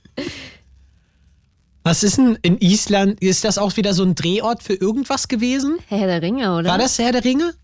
[1.84, 3.20] Was ist denn in Island?
[3.22, 5.78] Ist das auch wieder so ein Drehort für irgendwas gewesen?
[5.86, 6.70] Herr der Ringe, oder?
[6.70, 7.54] War das Herr der Ringe?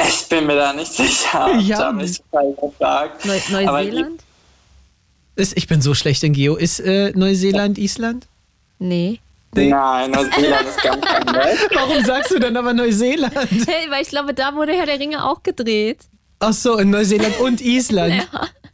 [0.00, 1.50] Ich bin mir da nicht sicher.
[1.54, 1.60] Ja.
[1.60, 2.20] Ich habe mich
[2.60, 3.24] gefragt.
[3.24, 4.22] Neu Neuseeland?
[5.36, 6.56] Ist, ich bin so schlecht in Geo.
[6.56, 8.26] Ist äh, Neuseeland Island?
[8.78, 9.20] Nee.
[9.54, 9.68] Nee.
[9.70, 11.56] Nein, Neuseeland ist ganz anders.
[11.74, 13.34] Warum sagst du denn aber Neuseeland?
[13.34, 15.98] Hey, weil ich glaube, da wurde Herr der Ringe auch gedreht.
[16.40, 18.28] Ach so, in Neuseeland und Island.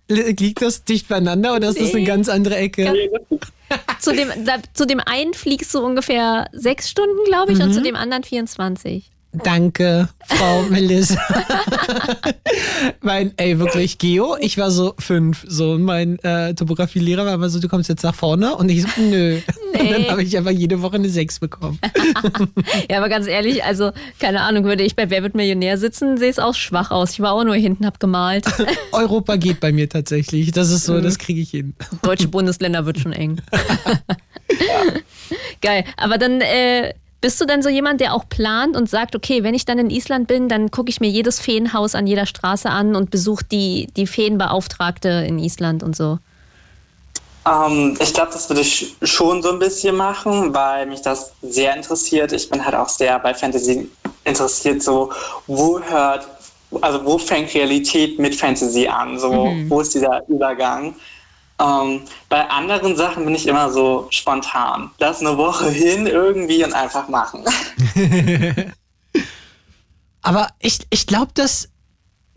[0.08, 2.04] Li- Liegt das dicht beieinander oder ist das eine Nee.
[2.04, 2.92] ganz andere Ecke?
[4.00, 7.80] Zu dem, da, zu dem einen fliegst du ungefähr sechs Stunden, glaube ich, und zu
[7.80, 9.08] dem anderen 24.
[9.32, 11.18] Danke, Frau Melissa.
[13.00, 15.44] mein, ey, wirklich, Geo, ich war so fünf.
[15.48, 18.54] So, mein äh, Topografielehrer war immer so, du kommst jetzt nach vorne.
[18.56, 19.40] Und ich so, nö.
[19.72, 19.80] Nee.
[19.80, 21.78] Und dann habe ich einfach jede Woche eine Sechs bekommen.
[22.90, 26.28] ja, aber ganz ehrlich, also, keine Ahnung, würde ich bei Wer wird Millionär sitzen, sehe
[26.28, 27.12] es auch schwach aus.
[27.12, 28.44] Ich war auch nur hinten, hab gemalt.
[28.92, 30.52] Europa geht bei mir tatsächlich.
[30.52, 31.02] Das ist so, mhm.
[31.02, 31.74] das kriege ich hin.
[32.02, 33.40] Deutsche Bundesländer wird schon eng.
[35.62, 35.84] Geil.
[35.96, 36.92] Aber dann, äh,
[37.22, 39.88] bist du dann so jemand, der auch plant und sagt, okay, wenn ich dann in
[39.88, 43.88] Island bin, dann gucke ich mir jedes Feenhaus an jeder Straße an und besuche die,
[43.96, 46.18] die Feenbeauftragte in Island und so?
[47.46, 51.74] Ähm, ich glaube, das würde ich schon so ein bisschen machen, weil mich das sehr
[51.76, 52.32] interessiert.
[52.32, 53.88] Ich bin halt auch sehr bei Fantasy
[54.24, 55.12] interessiert, so
[55.46, 56.26] wo hört,
[56.80, 59.18] also wo fängt Realität mit Fantasy an?
[59.18, 59.70] So, mhm.
[59.70, 60.96] wo ist dieser Übergang?
[61.60, 64.90] Ähm, bei anderen Sachen bin ich immer so spontan.
[64.98, 67.44] Lass eine Woche hin irgendwie und einfach machen.
[70.22, 71.68] Aber ich, ich glaube, dass.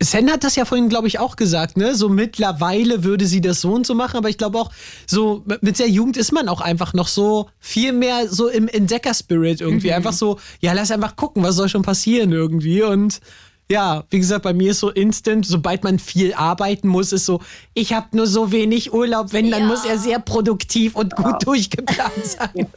[0.02, 1.94] Sen hat das ja vorhin, glaube ich, auch gesagt, ne?
[1.94, 4.70] So mittlerweile würde sie das so und so machen, aber ich glaube auch,
[5.06, 9.62] so mit der Jugend ist man auch einfach noch so viel mehr so im Entdecker-Spirit
[9.62, 9.86] irgendwie.
[9.86, 9.94] Mhm.
[9.94, 12.82] Einfach so, ja, lass einfach gucken, was soll schon passieren irgendwie.
[12.82, 13.22] Und
[13.68, 17.40] ja, wie gesagt, bei mir ist so instant, sobald man viel arbeiten muss, ist so,
[17.74, 19.66] ich habe nur so wenig Urlaub, wenn, dann ja.
[19.66, 21.38] muss er sehr produktiv und gut ja.
[21.38, 22.50] durchgeplant sein.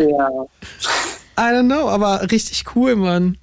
[0.00, 0.46] ja.
[1.38, 3.36] I don't know, aber richtig cool, Mann.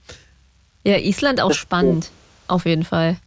[0.84, 2.10] Ja, Island auch spannend,
[2.48, 3.18] auf jeden Fall.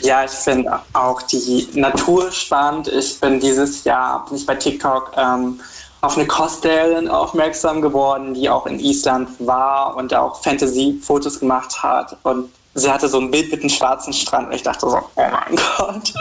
[0.00, 2.88] Ja, ich finde auch die Natur spannend.
[2.88, 5.60] Ich bin dieses Jahr, bin ich bei TikTok ähm,
[6.00, 12.16] auf eine Kostelin aufmerksam geworden, die auch in Island war und auch Fantasy-Fotos gemacht hat.
[12.22, 15.02] Und sie hatte so ein Bild mit einem schwarzen Strand und ich dachte so, oh
[15.16, 16.12] mein Gott.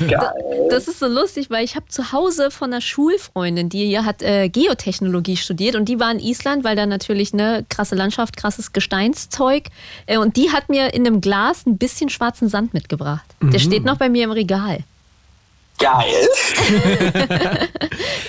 [0.08, 0.68] Geil.
[0.70, 4.22] Das ist so lustig, weil ich habe zu Hause von einer Schulfreundin, die ja hat
[4.22, 8.72] äh, Geotechnologie studiert und die war in Island, weil da natürlich eine krasse Landschaft, krasses
[8.72, 9.64] Gesteinszeug
[10.06, 13.24] äh, und die hat mir in einem Glas ein bisschen schwarzen Sand mitgebracht.
[13.40, 13.50] Mhm.
[13.52, 14.80] Der steht noch bei mir im Regal.
[15.78, 16.28] Geil.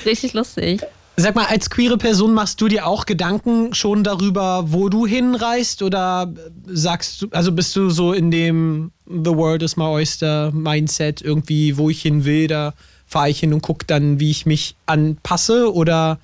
[0.06, 0.82] Richtig lustig.
[1.20, 5.82] Sag mal, als queere Person machst du dir auch Gedanken schon darüber, wo du hinreist?
[5.82, 6.32] Oder
[6.68, 11.78] sagst du, also bist du so in dem The World is my oyster Mindset irgendwie,
[11.78, 12.74] wo ich hin will, da
[13.08, 15.74] fahre ich hin und gucke dann, wie ich mich anpasse?
[15.74, 16.20] Oder?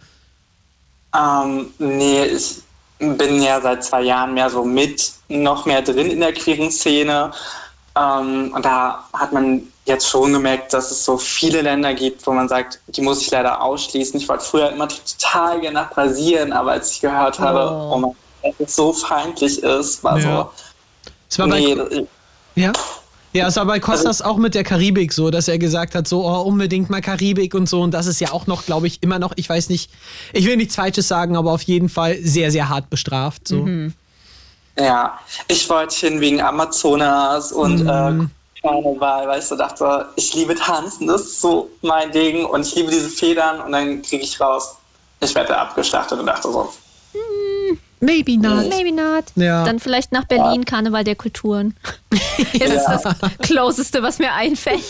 [1.16, 2.58] Ähm, nee, ich
[3.00, 7.32] bin ja seit zwei Jahren mehr so mit, noch mehr drin in der queeren Szene.
[7.98, 12.32] Ähm, und da hat man jetzt schon gemerkt, dass es so viele Länder gibt, wo
[12.32, 14.20] man sagt, die muss ich leider ausschließen.
[14.20, 17.98] Ich wollte früher immer total gerne nach Brasilien, aber als ich gehört habe, oh, oh
[17.98, 18.12] mein
[18.42, 20.44] Gott, dass es so feindlich ist, war ja.
[20.44, 20.50] so.
[21.30, 22.08] Es war nee, bei,
[22.56, 22.72] ja?
[23.34, 26.08] Ja, es war bei Costas also, auch mit der Karibik so, dass er gesagt hat,
[26.08, 27.82] so oh, unbedingt mal Karibik und so.
[27.82, 29.90] Und das ist ja auch noch, glaube ich, immer noch, ich weiß nicht,
[30.34, 33.48] ich will nichts Falsches sagen, aber auf jeden Fall sehr, sehr hart bestraft.
[33.48, 33.58] So.
[33.58, 33.94] Mhm.
[34.78, 38.22] Ja, ich wollte hin wegen Amazonas und äh, mhm.
[38.22, 38.28] äh,
[38.64, 42.76] Karneval, weil ich so dachte, ich liebe Tanzen, das ist so mein Ding und ich
[42.76, 44.78] liebe diese Federn und dann kriege ich raus,
[45.20, 46.74] ich werde abgeschlachtet und dachte so,
[48.04, 48.70] Maybe not.
[48.70, 49.26] Maybe not.
[49.36, 49.64] Ja.
[49.64, 50.66] Dann vielleicht nach Berlin, ja.
[50.66, 51.76] Karneval der Kulturen.
[52.10, 52.96] das ja.
[52.96, 54.84] ist das Closeste, was mir einfällt.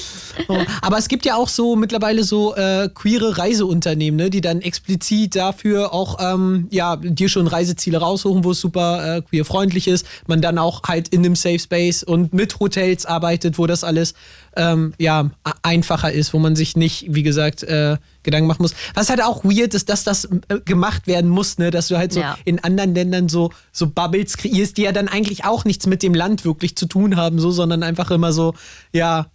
[0.47, 0.57] Oh.
[0.81, 5.35] Aber es gibt ja auch so mittlerweile so äh, queere Reiseunternehmen, ne, die dann explizit
[5.35, 10.07] dafür auch ähm, ja, dir schon Reiseziele raussuchen, wo es super äh, queer-freundlich ist.
[10.25, 14.15] Man dann auch halt in einem Safe Space und mit Hotels arbeitet, wo das alles
[14.55, 15.29] ähm, ja,
[15.61, 18.73] einfacher ist, wo man sich nicht, wie gesagt, äh, Gedanken machen muss.
[18.93, 21.71] Was halt auch weird ist, dass das äh, gemacht werden muss, ne?
[21.71, 22.37] dass du halt so ja.
[22.45, 26.13] in anderen Ländern so, so Bubbles kreierst, die ja dann eigentlich auch nichts mit dem
[26.13, 28.53] Land wirklich zu tun haben, so, sondern einfach immer so,
[28.91, 29.27] ja,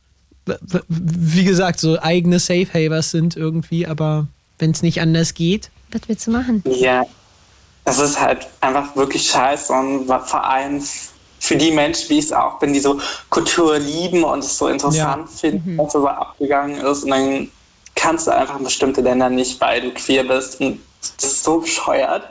[0.89, 4.29] wie gesagt, so eigene Safe Havers sind irgendwie, aber
[4.59, 5.71] wenn es nicht anders geht.
[5.93, 6.63] Was willst du machen?
[6.65, 7.05] Ja,
[7.85, 10.83] das ist halt einfach wirklich scheiße und vor allem
[11.39, 13.01] für die Menschen, wie ich es auch bin, die so
[13.31, 15.37] Kultur lieben und es so interessant ja.
[15.37, 15.79] finden, mhm.
[15.79, 17.05] was so abgegangen ist.
[17.05, 17.49] Und dann
[17.95, 20.61] kannst du einfach in bestimmte Länder nicht, weil du queer bist.
[20.61, 20.81] Und
[21.17, 22.25] das ist so bescheuert.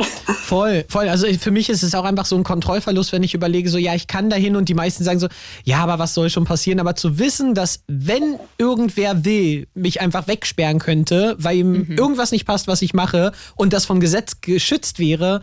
[0.44, 1.08] Voll, voll.
[1.08, 3.96] Also für mich ist es auch einfach so ein Kontrollverlust, wenn ich überlege, so ja,
[3.96, 5.28] ich kann dahin und die meisten sagen so,
[5.64, 6.80] ja, aber was soll schon passieren?
[6.80, 11.98] Aber zu wissen, dass wenn irgendwer will, mich einfach wegsperren könnte, weil ihm mhm.
[11.98, 15.42] irgendwas nicht passt, was ich mache und das vom Gesetz geschützt wäre,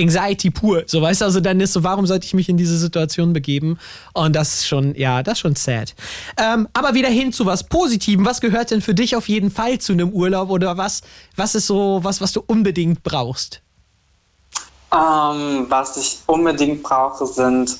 [0.00, 0.84] Anxiety pur.
[0.86, 3.78] So weißt du, also dann ist so, warum sollte ich mich in diese Situation begeben?
[4.14, 5.94] Und das ist schon, ja, das ist schon sad.
[6.36, 8.24] Ähm, aber wieder hin zu was Positivem.
[8.24, 11.02] Was gehört denn für dich auf jeden Fall zu einem Urlaub oder was,
[11.36, 13.62] was ist so was, was du unbedingt brauchst?
[14.92, 17.78] Ähm, was ich unbedingt brauche, sind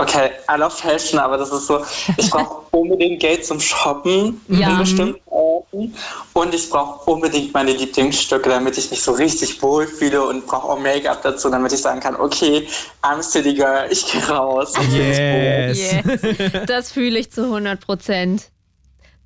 [0.00, 1.84] Okay, I love Fashion, aber das ist so,
[2.16, 4.72] ich brauche unbedingt Geld zum Shoppen ja.
[4.72, 5.94] in bestimmten Orten.
[6.32, 10.78] Und ich brauche unbedingt meine Lieblingsstücke, damit ich mich so richtig wohlfühle und brauche auch
[10.78, 12.66] Make-up dazu, damit ich sagen kann, okay,
[13.02, 14.72] I'm City Girl, ich gehe raus.
[14.90, 15.78] Yes.
[15.78, 16.20] Yes.
[16.66, 18.50] Das fühle ich zu 100 Prozent.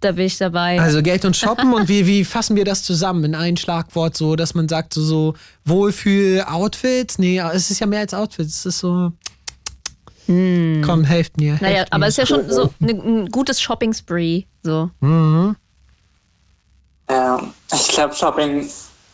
[0.01, 0.79] Da bin ich dabei.
[0.81, 4.37] Also Geld und Shoppen und wie, wie fassen wir das zusammen in ein Schlagwort so,
[4.37, 5.35] dass man sagt so, so
[5.65, 7.19] Wohlfühl-Outfits?
[7.19, 8.59] Nee, es ist ja mehr als Outfits.
[8.59, 9.13] Es ist so.
[10.27, 11.53] Komm, helft mir.
[11.53, 11.59] Hm.
[11.61, 12.07] naja, helft aber mir.
[12.07, 14.45] es ist ja schon so ne, ein gutes Shopping-Spree.
[14.63, 14.91] So.
[17.11, 17.41] Ja,
[17.73, 18.69] ich glaube, Shopping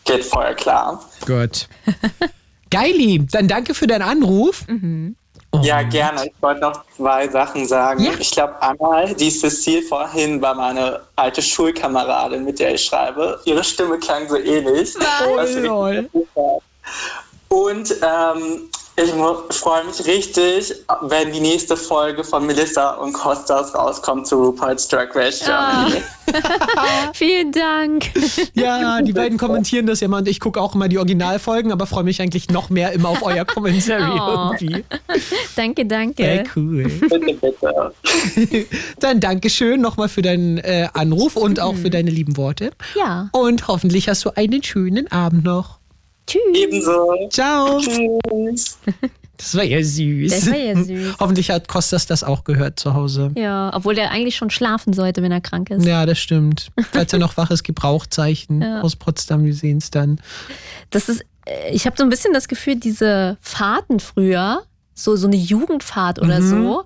[0.04, 1.02] geht voll klar.
[1.26, 1.68] Gut.
[2.70, 4.64] Geili, dann danke für deinen Anruf.
[5.62, 6.26] Ja, gerne.
[6.26, 8.04] Ich wollte noch zwei Sachen sagen.
[8.04, 8.12] Ja.
[8.18, 13.40] Ich glaube, einmal, die Cecile vorhin war meine alte Schulkameradin, mit der ich schreibe.
[13.44, 14.94] Ihre Stimme klang so ähnlich.
[14.94, 16.08] Ich lol.
[17.48, 18.70] Und ähm,
[19.02, 24.88] ich freue mich richtig, wenn die nächste Folge von Melissa und Kostas rauskommt zu RuPaul's
[24.88, 26.02] Drag Race Germany.
[27.14, 28.10] Vielen Dank.
[28.54, 31.86] Ja, die beiden kommentieren das ja immer und ich gucke auch immer die Originalfolgen, aber
[31.86, 34.52] freue mich eigentlich noch mehr immer auf euer Commentary Oh.
[34.52, 34.84] irgendwie.
[35.56, 36.22] danke, danke.
[36.22, 36.84] Sehr cool.
[36.84, 38.66] bitte, bitte.
[39.00, 42.70] Dann Dankeschön nochmal für deinen äh, Anruf und auch für deine lieben Worte.
[42.96, 43.28] Ja.
[43.32, 45.79] Und hoffentlich hast du einen schönen Abend noch.
[46.30, 46.42] Tschüss.
[46.54, 47.28] Ebenso.
[47.30, 47.78] Ciao.
[47.80, 48.78] Tschüss.
[49.42, 50.30] Das war ja süß.
[50.32, 51.14] Das war ja süß.
[51.18, 53.30] Hoffentlich hat Kostas das auch gehört zu Hause.
[53.36, 55.86] Ja, obwohl der eigentlich schon schlafen sollte, wenn er krank ist.
[55.86, 56.68] Ja, das stimmt.
[56.92, 58.82] Falls er noch wach ist, Gebrauchzeichen Ja.
[58.82, 60.20] aus Potsdam, wir sehen es dann.
[60.90, 64.62] Das ist, äh, ich habe so ein bisschen das Gefühl, diese Fahrten früher,
[64.92, 66.46] so, so eine Jugendfahrt oder Mhm.
[66.66, 66.82] so,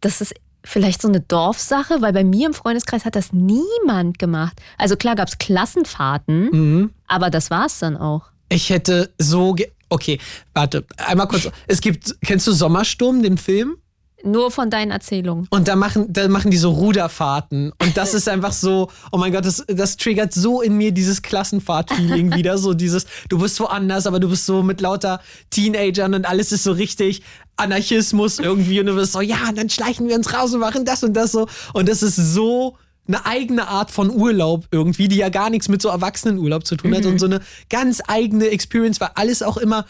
[0.00, 0.34] das ist
[0.64, 4.60] vielleicht so eine Dorfsache, weil bei mir im Freundeskreis hat das niemand gemacht.
[4.78, 6.90] Also klar gab es Klassenfahrten, Mhm.
[7.06, 8.22] aber das war es dann auch.
[8.48, 9.52] Ich hätte so.
[9.52, 10.18] Ge okay,
[10.52, 11.48] warte, einmal kurz.
[11.66, 13.76] Es gibt, kennst du Sommersturm, den Film?
[14.24, 15.46] Nur von deinen Erzählungen.
[15.50, 17.72] Und da machen, da machen die so Ruderfahrten.
[17.78, 21.20] Und das ist einfach so, oh mein Gott, das, das triggert so in mir dieses
[21.20, 22.56] Klassenfahrt-Feeling wieder.
[22.56, 26.64] So dieses, du bist woanders, aber du bist so mit lauter Teenagern und alles ist
[26.64, 27.22] so richtig
[27.56, 28.80] Anarchismus irgendwie.
[28.80, 31.12] Und du bist so, ja, und dann schleichen wir uns raus und machen das und
[31.12, 31.46] das so.
[31.74, 35.82] Und das ist so eine eigene Art von Urlaub irgendwie, die ja gar nichts mit
[35.82, 39.84] so Erwachsenenurlaub zu tun hat und so eine ganz eigene Experience, weil alles auch immer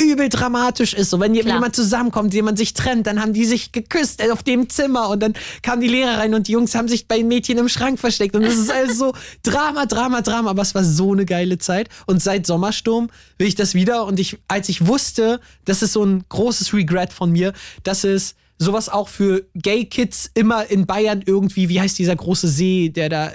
[0.00, 1.10] übel dramatisch ist.
[1.10, 1.54] So, wenn Klar.
[1.54, 5.34] jemand zusammenkommt, jemand sich trennt, dann haben die sich geküsst auf dem Zimmer und dann
[5.62, 8.34] kam die Lehrer rein und die Jungs haben sich bei den Mädchen im Schrank versteckt.
[8.34, 9.12] Und das ist alles so
[9.42, 11.88] Drama, Drama, Drama, aber es war so eine geile Zeit.
[12.06, 14.06] Und seit Sommersturm will ich das wieder.
[14.06, 18.34] Und ich, als ich wusste, das ist so ein großes Regret von mir, dass es
[18.60, 23.08] sowas auch für Gay Kids immer in Bayern irgendwie, wie heißt dieser große See, der
[23.08, 23.32] da äh,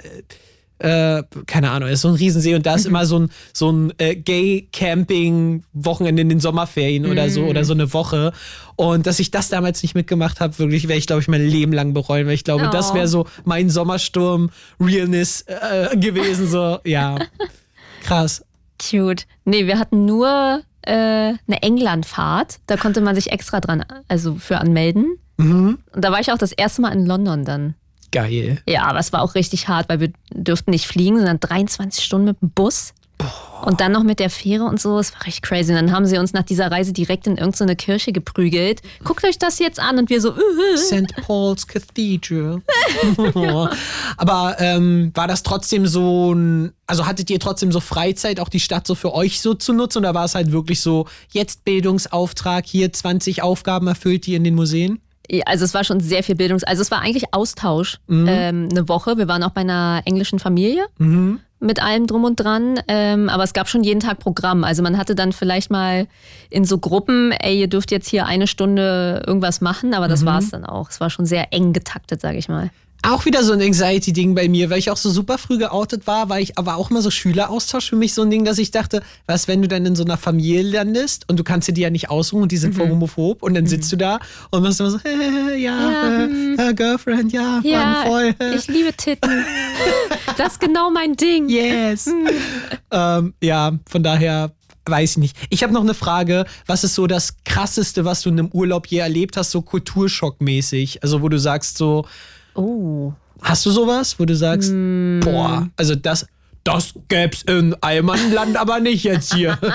[1.18, 3.94] äh, keine Ahnung, ist so ein Riesensee und da ist immer so ein, so ein
[3.98, 8.32] äh, Gay-Camping-Wochenende in den Sommerferien oder so oder so eine Woche.
[8.76, 11.72] Und dass ich das damals nicht mitgemacht habe, wirklich wäre ich, glaube ich, mein Leben
[11.72, 12.70] lang bereuen, weil ich glaube, Oh.
[12.70, 16.46] das wäre so mein Sommersturm-Realness äh, gewesen.
[16.46, 17.16] So, ja.
[18.02, 18.44] Krass.
[18.78, 19.26] Cute.
[19.46, 22.60] Nee, wir hatten nur äh, eine Englandfahrt.
[22.66, 25.18] Da konnte man sich extra dran, also für anmelden.
[25.36, 25.78] Mhm.
[25.92, 27.74] Und da war ich auch das erste Mal in London dann.
[28.12, 28.62] Geil.
[28.66, 32.26] Ja, aber es war auch richtig hart, weil wir dürften nicht fliegen, sondern 23 Stunden
[32.28, 32.94] mit dem Bus.
[33.64, 35.72] Und dann noch mit der Fähre und so, es war richtig crazy.
[35.72, 38.82] Und dann haben sie uns nach dieser Reise direkt in irgendeine Kirche geprügelt.
[39.02, 41.14] Guckt euch das jetzt an und wir so, äh, St.
[41.26, 42.62] Paul's Cathedral.
[44.16, 48.60] Aber ähm, war das trotzdem so ein, also hattet ihr trotzdem so Freizeit, auch die
[48.60, 49.98] Stadt so für euch so zu nutzen?
[49.98, 54.54] Oder war es halt wirklich so, jetzt Bildungsauftrag, hier 20 Aufgaben erfüllt, die in den
[54.54, 55.00] Museen?
[55.28, 56.62] Ja, Also es war schon sehr viel Bildungs...
[56.62, 59.18] Also es war eigentlich Austausch ähm, eine Woche.
[59.18, 60.86] Wir waren auch bei einer englischen Familie
[61.58, 62.80] mit allem drum und dran.
[62.88, 64.64] Ähm, aber es gab schon jeden Tag Programm.
[64.64, 66.06] Also man hatte dann vielleicht mal
[66.50, 70.38] in so Gruppen, ey, ihr dürft jetzt hier eine Stunde irgendwas machen, aber das war
[70.38, 70.90] es dann auch.
[70.90, 72.70] Es war schon sehr eng getaktet, sage ich mal.
[73.08, 76.28] Auch wieder so ein Anxiety-Ding bei mir, weil ich auch so super früh geoutet war,
[76.28, 79.00] war ich aber auch immer so Schüleraustausch für mich so ein Ding, dass ich dachte,
[79.26, 81.90] was, wenn du dann in so einer Familie landest und du kannst dir die ja
[81.90, 84.18] nicht aussuchen und die sind voll homophob und dann sitzt du da
[84.50, 84.98] und machst immer so,
[85.56, 88.34] ja, Ja, äh, äh, Girlfriend, ja, Ja, Mann, voll.
[88.40, 88.56] äh.
[88.56, 89.30] ich liebe Titten.
[90.36, 91.48] das ist genau mein Ding.
[91.48, 92.10] Yes.
[92.90, 94.50] ähm, ja, von daher
[94.88, 95.36] weiß ich nicht.
[95.50, 96.44] Ich habe noch eine Frage.
[96.66, 101.02] Was ist so das Krasseste, was du in einem Urlaub je erlebt hast, so kulturschockmäßig?
[101.02, 102.04] Also wo du sagst so,
[102.56, 103.12] Oh.
[103.42, 104.72] hast du sowas, wo du sagst,
[105.20, 106.26] boah, also das,
[106.64, 109.58] das gäb's in einem anderen Land aber nicht jetzt hier.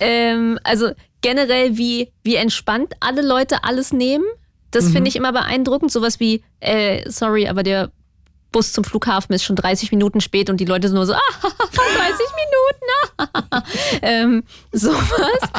[0.00, 4.24] Ähm, also generell, wie, wie entspannt alle Leute alles nehmen,
[4.70, 5.90] das finde ich immer beeindruckend.
[5.90, 7.90] Sowas wie, äh, sorry, aber der
[8.52, 11.20] Bus zum Flughafen ist schon 30 Minuten spät und die Leute sind nur so, ah,
[11.40, 11.56] 30
[12.42, 13.42] Minuten.
[13.50, 13.62] Ah.
[14.02, 15.50] ähm, sowas.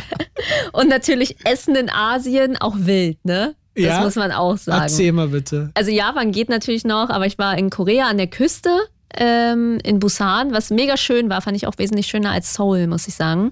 [0.71, 3.55] Und natürlich Essen in Asien auch wild, ne?
[3.77, 4.01] Das Ja?
[4.01, 4.81] muss man auch sagen.
[4.81, 5.69] Erzähl mal bitte.
[5.75, 8.69] Also Japan geht natürlich noch, aber ich war in Korea an der Küste
[9.15, 13.07] ähm, in Busan, was mega schön war, fand ich auch wesentlich schöner als Seoul, muss
[13.07, 13.51] ich sagen.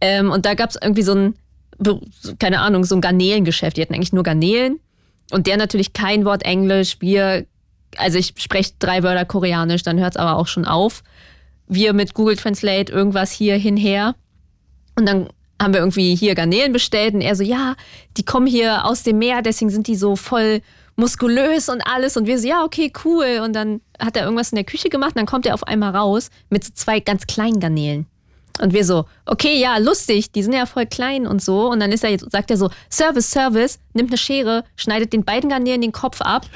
[0.00, 1.34] Ähm, und da gab es irgendwie so ein,
[2.38, 3.76] keine Ahnung, so ein Garnelengeschäft.
[3.76, 4.80] Die hatten eigentlich nur Garnelen.
[5.30, 6.96] Und der natürlich kein Wort Englisch.
[7.00, 7.44] Wir,
[7.96, 11.02] also ich spreche drei Wörter Koreanisch, dann hört es aber auch schon auf.
[11.68, 14.14] Wir mit Google Translate irgendwas hier hinher.
[14.96, 15.28] Und dann
[15.60, 17.74] haben wir irgendwie hier Garnelen bestellt und er so, ja,
[18.16, 20.60] die kommen hier aus dem Meer, deswegen sind die so voll
[20.96, 22.16] muskulös und alles.
[22.16, 23.40] Und wir so, ja, okay, cool.
[23.42, 25.94] Und dann hat er irgendwas in der Küche gemacht und dann kommt er auf einmal
[25.94, 28.06] raus mit so zwei ganz kleinen Garnelen.
[28.60, 31.70] Und wir so, okay, ja, lustig, die sind ja voll klein und so.
[31.70, 35.50] Und dann ist er, sagt er so, Service, Service, nimmt eine Schere, schneidet den beiden
[35.50, 36.46] Garnelen den Kopf ab,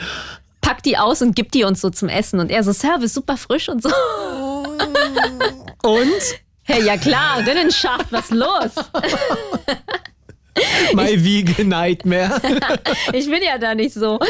[0.63, 2.41] packt die aus und gibt die uns so zum Essen.
[2.41, 3.91] Und er so, Service, super frisch und so.
[5.83, 6.41] Und?
[6.71, 8.71] Hey, ja klar, Rinnenschacht, was los?
[10.95, 12.41] My vegan nightmare.
[13.13, 14.21] ich bin ja da nicht so.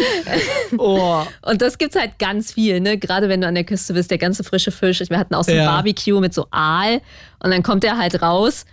[0.78, 1.22] Oh.
[1.42, 2.96] Und das gibt's halt ganz viel, ne?
[2.96, 5.02] Gerade wenn du an der Küste bist, der ganze frische Fisch.
[5.06, 5.66] Wir hatten auch so ein Ja.
[5.66, 7.02] Barbecue mit so Aal
[7.40, 8.64] und dann kommt er halt raus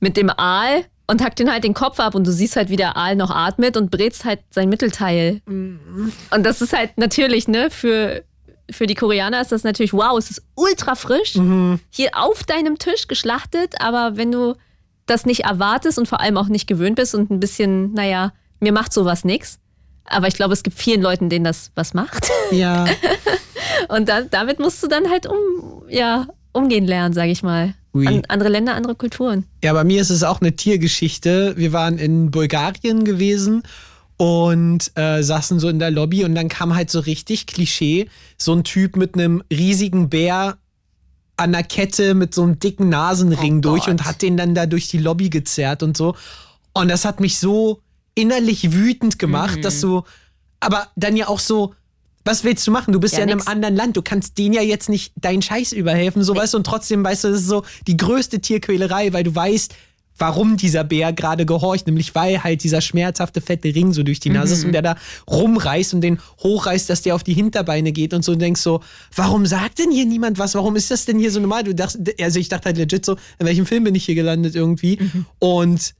[0.00, 2.76] mit dem Aal und hackt den halt den Kopf ab und du siehst halt, wie
[2.76, 5.42] der Aal noch atmet und brätst halt sein Mittelteil.
[5.46, 8.24] Und das ist halt natürlich, ne, für,
[8.72, 11.38] für die Koreaner ist das natürlich, wow, es ist ultra frisch,
[11.90, 14.54] hier auf deinem Tisch geschlachtet, aber wenn du
[15.06, 18.72] das nicht erwartest und vor allem auch nicht gewöhnt bist und ein bisschen, naja, mir
[18.72, 19.58] macht sowas nix.
[20.04, 22.28] Aber ich glaube, es gibt vielen Leuten, denen das was macht.
[22.50, 22.84] Ja.
[23.88, 25.36] Und dann, damit musst du dann halt um,
[25.88, 27.74] ja, umgehen lernen, sage ich mal.
[27.94, 29.46] An, andere Länder, andere Kulturen.
[29.64, 31.54] Ja, bei mir ist es auch eine Tiergeschichte.
[31.56, 33.62] Wir waren in Bulgarien gewesen
[34.22, 38.08] und äh, saßen so in der Lobby und dann kam halt so richtig Klischee,
[38.38, 40.58] so ein Typ mit einem riesigen Bär
[41.36, 44.66] an der Kette mit so einem dicken Nasenring Oh durch und hat den dann da
[44.66, 46.14] durch die Lobby gezerrt und so.
[46.72, 47.80] Und das hat mich so
[48.14, 49.62] innerlich wütend gemacht, Mhm.
[49.62, 50.04] dass du,
[50.60, 51.74] aber dann ja auch so,
[52.24, 52.92] was willst du machen?
[52.92, 53.48] Du bist ja, Ja, in einem nix.
[53.48, 53.96] anderen Land.
[53.96, 57.24] Du kannst denen ja jetzt nicht deinen Scheiß überhelfen, so weißt du, und trotzdem weißt
[57.24, 59.74] du, das ist so die größte Tierquälerei, weil du weißt,
[60.18, 64.30] warum dieser Bär gerade gehorcht, nämlich weil halt dieser schmerzhafte fette Ring so durch die
[64.30, 64.58] Nase Mhm.
[64.58, 64.96] ist und der da
[65.28, 68.80] rumreißt und den hochreißt, dass der auf die Hinterbeine geht und so und denkst so,
[69.16, 70.54] warum sagt denn hier niemand was?
[70.54, 71.64] Warum ist das denn hier so normal?
[71.64, 74.54] Du dachtest, also ich dachte halt legit so, in welchem Film bin ich hier gelandet
[74.54, 74.98] irgendwie?
[75.00, 75.26] Mhm.
[75.38, 75.94] Und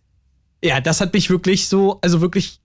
[0.62, 2.60] ja, das hat mich wirklich so, also wirklich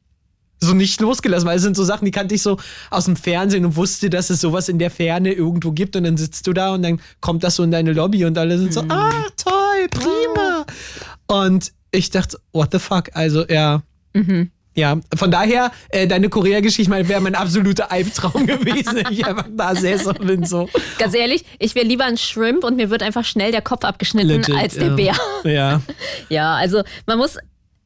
[0.60, 2.58] so nicht losgelassen, weil es sind so Sachen, die kannte ich so
[2.90, 6.18] aus dem Fernsehen und wusste, dass es sowas in der Ferne irgendwo gibt und dann
[6.18, 8.82] sitzt du da und dann kommt das so in deine Lobby und alle sind so,
[8.90, 10.57] ah, toll, prima.
[11.28, 13.82] Und ich dachte, what the fuck, also ja.
[14.74, 19.74] Ja, von daher, äh, deine Korea-Geschichte wäre mein absoluter Albtraum gewesen, wenn ich einfach da
[19.76, 20.70] säße und bin so.
[21.00, 24.28] Ganz ehrlich, ich wäre lieber ein Shrimp und mir wird einfach schnell der Kopf abgeschnitten
[24.30, 24.96] legit, als der ja.
[24.96, 25.16] Bär.
[25.52, 25.82] Ja.
[26.30, 27.38] Ja, also man muss,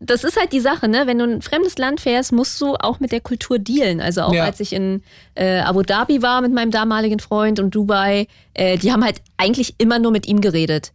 [0.02, 1.04] das ist halt die Sache, ne?
[1.06, 4.02] Wenn du in ein fremdes Land fährst, musst du auch mit der Kultur dealen.
[4.02, 4.44] Also auch Ja.
[4.44, 5.02] als ich in
[5.36, 9.76] äh, Abu Dhabi war mit meinem damaligen Freund und Dubai, äh, die haben halt eigentlich
[9.78, 10.92] immer nur mit ihm geredet.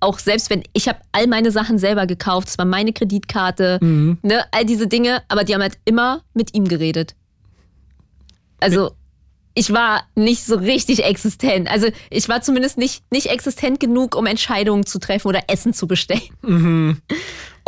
[0.00, 3.78] Auch selbst wenn ich habe all meine Sachen selber gekauft, es war meine Kreditkarte,
[4.22, 7.14] ne, all diese Dinge, aber die haben halt immer mit ihm geredet.
[8.60, 8.92] Also
[9.58, 11.68] ich war nicht so richtig existent.
[11.70, 15.86] Also ich war zumindest nicht, nicht existent genug, um Entscheidungen zu treffen oder Essen zu
[15.86, 16.20] bestellen.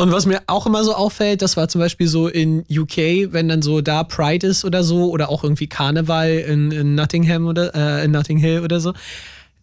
[0.01, 3.49] Und was mir auch immer so auffällt, das war zum Beispiel so in UK, wenn
[3.49, 7.75] dann so da Pride ist oder so, oder auch irgendwie Karneval in, in Nottingham oder
[7.75, 8.93] äh, in Notting Hill oder so,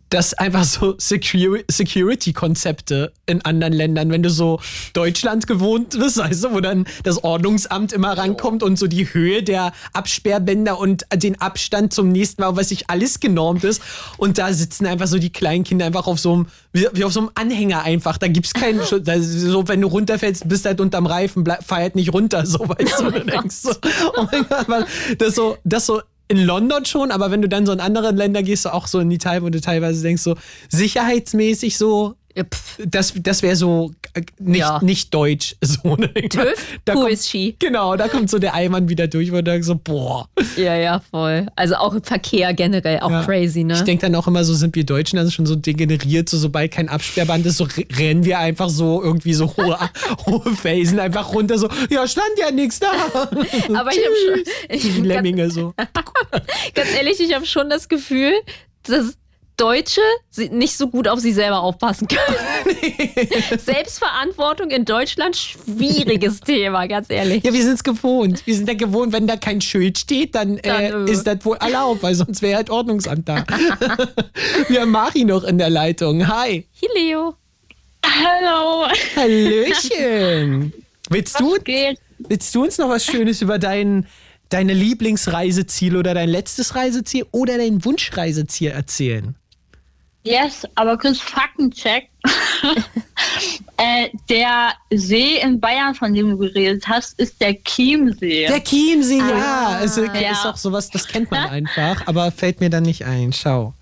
[0.10, 4.60] dass einfach so Secur Security-Konzepte in anderen Ländern, wenn du so
[4.94, 9.74] Deutschland gewohnt bist, du, wo dann das Ordnungsamt immer rankommt und so die Höhe der
[9.94, 13.82] Absperrbänder und den Abstand zum nächsten Mal, was sich alles genormt ist.
[14.18, 17.22] Und da sitzen einfach so die kleinen Kinder einfach auf so einem, wie, auf so
[17.22, 18.18] einem Anhänger einfach.
[18.18, 22.14] Da gibt's keinen So, wenn du runterfällst, bist halt unterm Reifen, bleib, fahr halt nicht
[22.14, 23.72] runter, so weißt du, du denkst so,
[24.18, 24.88] oh mein Gott,
[25.18, 28.44] das so, das so in London schon, aber wenn du dann so in andere Länder
[28.44, 30.36] gehst, so auch so in Italien, wo du teilweise denkst, so
[30.70, 32.80] sicherheitsmäßig so, pff.
[32.86, 34.80] das, das wäre so äh, nicht, Ja.
[34.84, 35.56] nicht deutsch.
[35.66, 36.14] So, ne?
[36.14, 36.54] TÜV?
[36.86, 37.56] Da Who kommt, is she?
[37.60, 40.28] Genau, da kommt so der Eimann wieder durch, du denkst so, boah.
[40.58, 41.48] Ja, ja, voll.
[41.56, 43.24] Also auch im Verkehr generell, auch Ja.
[43.24, 43.74] crazy, ne?
[43.76, 46.72] Ich denke dann auch immer so, sind wir Deutschen also schon so degeneriert, so sobald
[46.72, 49.78] kein Absperrband ist, so re- rennen wir einfach so irgendwie so hohe,
[50.26, 52.92] hohe Felsen einfach runter, so, ja, stand ja nichts da.
[53.12, 55.74] Aber ich habe schon, ich, Die ganz, Lemminge so.
[56.74, 58.32] ganz ehrlich, ich habe schon das Gefühl,
[58.84, 59.18] dass
[59.58, 60.02] Deutsche
[60.52, 62.88] nicht so gut auf sich selber aufpassen können.
[63.58, 67.44] Selbstverantwortung in Deutschland, schwieriges Thema, ganz ehrlich.
[67.44, 68.46] Ja, wir sind es gewohnt.
[68.46, 71.12] Wir sind ja gewohnt, wenn da kein Schild steht, dann, äh, Dann, äh.
[71.12, 73.46] ist das wohl erlaubt, weil sonst wäre halt Ordnungsamt da.
[74.68, 76.28] wir haben Mari noch in der Leitung.
[76.28, 76.66] Hi.
[76.74, 77.36] Hier, Leo.
[78.04, 78.88] Hallo.
[79.16, 80.74] Hallöchen.
[81.10, 81.58] Willst du,
[82.20, 84.06] willst du uns noch was Schönes über dein,
[84.50, 89.36] deine Lieblingsreiseziel oder dein letztes Reiseziel oder dein Wunschreiseziel erzählen?
[90.26, 92.10] Yes, aber kurz Faktencheck.
[93.78, 98.48] äh, der See in Bayern, von dem du geredet hast, ist der Chiemsee.
[98.48, 99.36] Der Chiemsee, ja.
[99.36, 100.32] Ah, Also, ja.
[100.32, 103.34] Ist auch sowas, das kennt man einfach, aber fällt mir dann nicht ein.
[103.34, 103.74] Schau.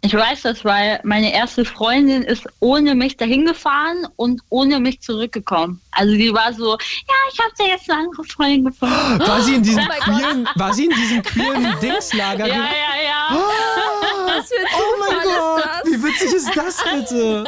[0.00, 5.00] Ich weiß das, weil meine erste Freundin ist ohne mich dahin gefahren und ohne mich
[5.00, 5.80] zurückgekommen.
[5.90, 8.94] Also die war so, ja, ich habe da jetzt eine andere Freundin gefunden.
[9.26, 12.46] War sie in diesem Oh queeren, war sie in diesem queeren Dingslager?
[12.46, 12.62] Ja, ja,
[13.04, 13.28] ja.
[13.30, 15.92] Ah, Was für oh mein Gott, das?
[15.92, 17.44] wie witzig ist das bitte?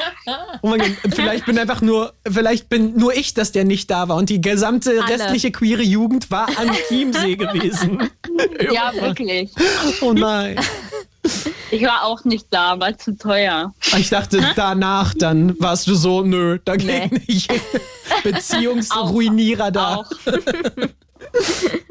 [0.62, 4.09] Oh mein Gott, vielleicht bin einfach nur, vielleicht bin nur ich, dass der nicht da
[4.09, 5.09] war und die gesamte Alle.
[5.09, 8.10] restliche queere Jugend war am Chiemsee gewesen.
[8.72, 9.52] Ja, wirklich.
[10.01, 10.59] Oh nein.
[11.70, 13.74] Ich war auch nicht da, war zu teuer.
[13.97, 17.22] Ich dachte, danach dann warst du so, nö, da geht Nee.
[17.28, 17.51] nicht.
[18.24, 19.97] Beziehungsruinierer da.
[19.97, 20.10] Auch.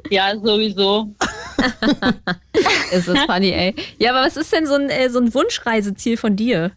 [0.09, 1.13] ja, sowieso.
[2.91, 3.75] Ist das funny, ey.
[3.99, 6.71] Ja, aber was ist denn so ein, äh, so ein Wunschreiseziel von dir?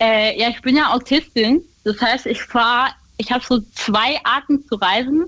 [0.00, 1.62] Äh, ja, ich bin ja Autistin.
[1.84, 5.26] Das heißt, ich fahre, ich habe so zwei Arten zu reisen.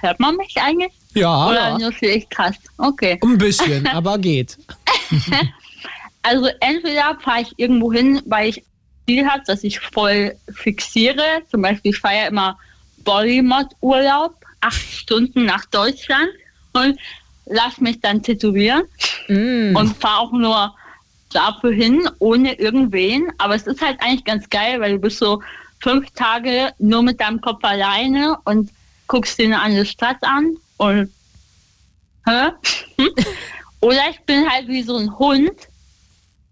[0.00, 0.92] Hört man mich eigentlich?
[1.16, 2.56] Ja, Oder nur für ich krass?
[2.78, 3.18] Okay.
[3.22, 4.56] ein bisschen, aber geht.
[6.22, 8.62] Also entweder fahre ich irgendwo hin, weil ich
[9.06, 11.42] Ziel habe, dass ich voll fixiere.
[11.50, 12.58] Zum Beispiel, ich fahre ja immer
[13.04, 16.28] Bodymod-Urlaub, acht Stunden nach Deutschland
[16.72, 16.98] und
[17.46, 18.82] lass mich dann tätowieren
[19.28, 19.74] Mm.
[19.76, 20.74] und fahre auch nur
[21.32, 23.28] dafür hin, ohne irgendwen.
[23.38, 25.42] Aber es ist halt eigentlich ganz geil, weil du bist so
[25.80, 28.70] fünf Tage nur mit deinem Kopf alleine und
[29.06, 31.12] guckst dir eine andere Stadt an und
[32.26, 32.50] hä?
[33.80, 35.52] Oder ich bin halt wie so ein Hund,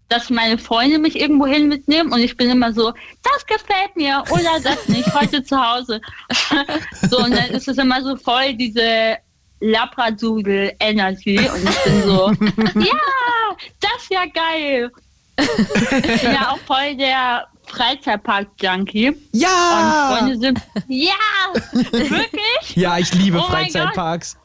[0.09, 2.93] dass meine Freunde mich irgendwo hin mitnehmen und ich bin immer so,
[3.23, 5.99] das gefällt mir oder das nicht, heute zu Hause.
[7.09, 9.17] so, und dann ist es immer so voll diese
[9.61, 12.31] Labradoodle-Energy und ich bin so,
[12.79, 14.91] ja, das ist ja geil.
[15.37, 19.09] Ich bin ja auch voll der Freizeitpark-Junkie.
[19.09, 20.17] Und Ja!
[20.17, 21.13] Freunde sind, ja,
[21.73, 22.75] wirklich?
[22.75, 24.37] Ja, ich liebe Oh mein Freizeitparks.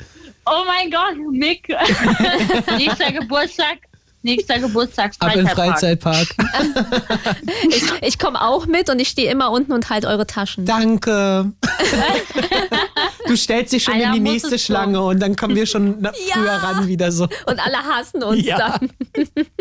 [0.47, 1.69] Oh mein Gott, Mick.
[2.77, 3.79] nächster Geburtstag,
[4.23, 6.27] nächster Geburtstag Ab in Freizeitpark.
[6.27, 7.47] Freizeitpark.
[7.69, 10.65] Ich, ich komme auch mit und ich stehe immer unten und halte eure Taschen.
[10.65, 11.53] Danke.
[13.31, 14.59] Du stellst dich schon Einer in die nächste.
[14.59, 16.11] Schlange und dann kommen wir schon Ja.
[16.33, 17.29] früher ran wieder so.
[17.47, 18.59] Und alle hassen uns Ja.
[18.59, 18.91] dann.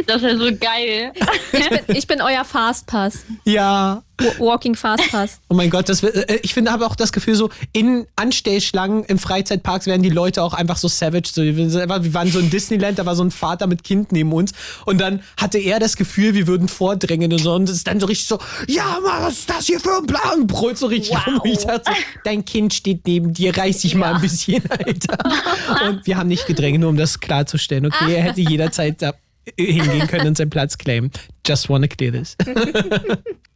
[0.07, 1.13] Das ist so geil.
[1.53, 3.19] Ich bin, ich bin euer Fastpass.
[3.43, 4.01] Ja.
[4.39, 5.39] Walking Fastpass.
[5.49, 9.19] Oh mein Gott, das, äh, ich finde aber auch das Gefühl so, in Anstellschlangen im
[9.19, 11.29] Freizeitparks werden die Leute auch einfach so savage.
[11.31, 14.53] So, wir waren so in Disneyland, da war so ein Vater mit Kind neben uns
[14.85, 17.99] und dann hatte er das Gefühl, wir würden vordrängen und so und es ist dann
[17.99, 20.47] so richtig so, ja, Mann, was ist das hier für ein Plan?
[20.47, 21.91] Brüllt so richtig rum und ich dachte so,
[22.23, 25.17] dein Kind steht neben dir, reiß dich mal ein bisschen, Alter.
[25.87, 27.85] Und wir haben nicht gedrängt, nur um das klarzustellen.
[27.85, 29.13] Okay, er hätte jederzeit da
[29.57, 31.11] hingehen können und seinen Platz claimen.
[31.45, 32.35] Just wanna clear this.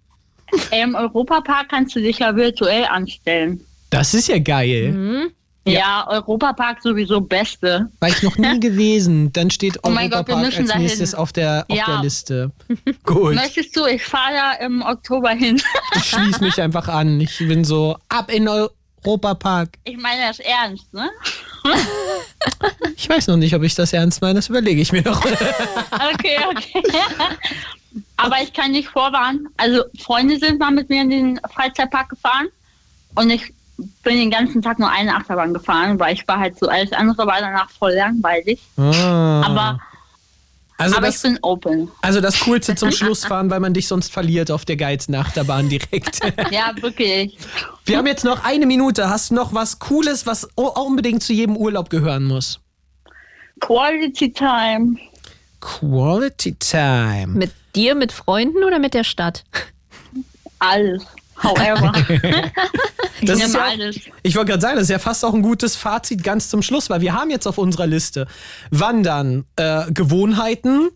[0.72, 3.66] Im Europapark kannst du dich ja virtuell anstellen.
[3.90, 5.30] Das ist ja geil.
[5.66, 7.90] Ja, Europapark sowieso Beste.
[8.02, 9.32] War ich noch nie gewesen.
[9.32, 10.82] Dann steht Oh Gott, Europapark als dahin.
[10.82, 11.86] nächstes auf der, auf Ja.
[11.86, 12.52] der Liste.
[13.06, 15.62] Gut, Möchtest du, ich fahre da im Oktober hin.
[15.96, 17.22] ich schließe mich einfach an.
[17.22, 19.70] Ich bin so ab in Europapark.
[19.86, 21.10] Ich meine das ernst, ne?
[22.98, 24.36] Ich weiß noch nicht, ob ich das ernst meine.
[24.36, 25.24] Das überlege ich mir noch.
[26.14, 26.84] Okay, okay.
[28.18, 29.48] Aber ich kann nicht vorwarnen.
[29.58, 32.48] Also Freunde sind mal mit mir in den Freizeitpark gefahren
[33.16, 33.54] und ich
[34.04, 37.26] bin den ganzen Tag nur eine Achterbahn gefahren, weil ich war halt so, alles andere
[37.26, 38.62] war danach voll langweilig.
[38.78, 39.42] Ah.
[39.46, 39.80] Aber,
[40.78, 41.92] also, aber ich das, bin open.
[42.02, 45.70] also das Coolste zum Schluss fahren, weil man dich sonst verliert auf der geilsten Achterbahn
[45.70, 46.20] direkt.
[46.52, 47.38] Ja, wirklich.
[47.86, 49.10] Wir haben jetzt noch eine Minute.
[49.10, 52.60] Hast du noch was Cooles, was unbedingt zu jedem Urlaub gehören muss?
[53.60, 54.98] Quality Time.
[55.62, 57.28] Quality Time.
[57.28, 59.44] Mit dir, mit Freunden oder mit der Stadt?
[60.60, 61.06] Alles.
[61.42, 61.92] However.
[63.22, 64.00] ich Das ist ja alles.
[64.22, 66.90] Ich wollte gerade sagen, das ist ja fast auch ein gutes Fazit ganz zum Schluss,
[66.90, 68.28] weil wir haben jetzt auf unserer Liste
[68.72, 70.90] Wandern, äh, Gewohnheiten,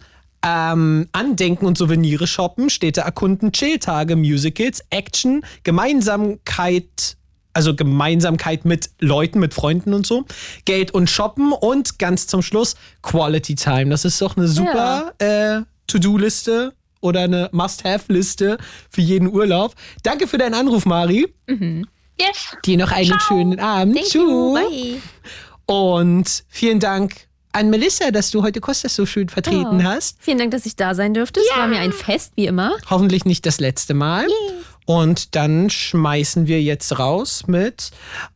[0.45, 7.17] ähm, Andenken und Souvenire shoppen, Städte erkunden, Chilltage, Musicals, Action, Gemeinsamkeit,
[7.53, 10.25] also Gemeinsamkeit mit Leuten, mit Freunden und so,
[10.65, 13.89] Geld und Shoppen und ganz zum Schluss Quality Time.
[13.89, 18.57] Das ist doch eine super äh, To-Do-Liste oder eine Must-Have-Liste
[18.89, 19.73] für jeden Urlaub.
[20.03, 21.33] Danke für deinen Anruf, Mari.
[22.19, 22.55] Yes.
[22.65, 23.95] Dir noch einen schönen Abend.
[23.95, 24.07] Thank.
[24.07, 24.53] Tschüss.
[24.53, 25.01] Bye.
[25.65, 29.83] Und vielen Dank an Melissa, dass du heute Kostas so schön vertreten Oh.
[29.83, 30.17] hast.
[30.19, 31.39] Vielen Dank, dass ich da sein durfte.
[31.39, 32.75] Es war mir ein Fest, wie immer.
[32.89, 34.27] Hoffentlich nicht das letzte Mal.
[34.87, 37.91] Und dann schmeißen wir jetzt raus mit,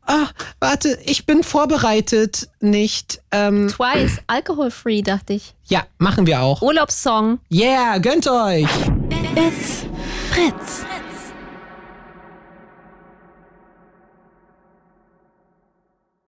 [0.06, 0.28] ah,
[0.60, 5.56] warte, ich bin vorbereitet, nicht, ähm, Twice, alkoholfree, dachte ich.
[5.70, 6.62] ja, machen wir auch.
[6.62, 7.40] Urlaubssong.
[7.50, 8.68] Yeah, gönnt euch!
[9.34, 9.86] It's
[10.30, 10.84] Fritz.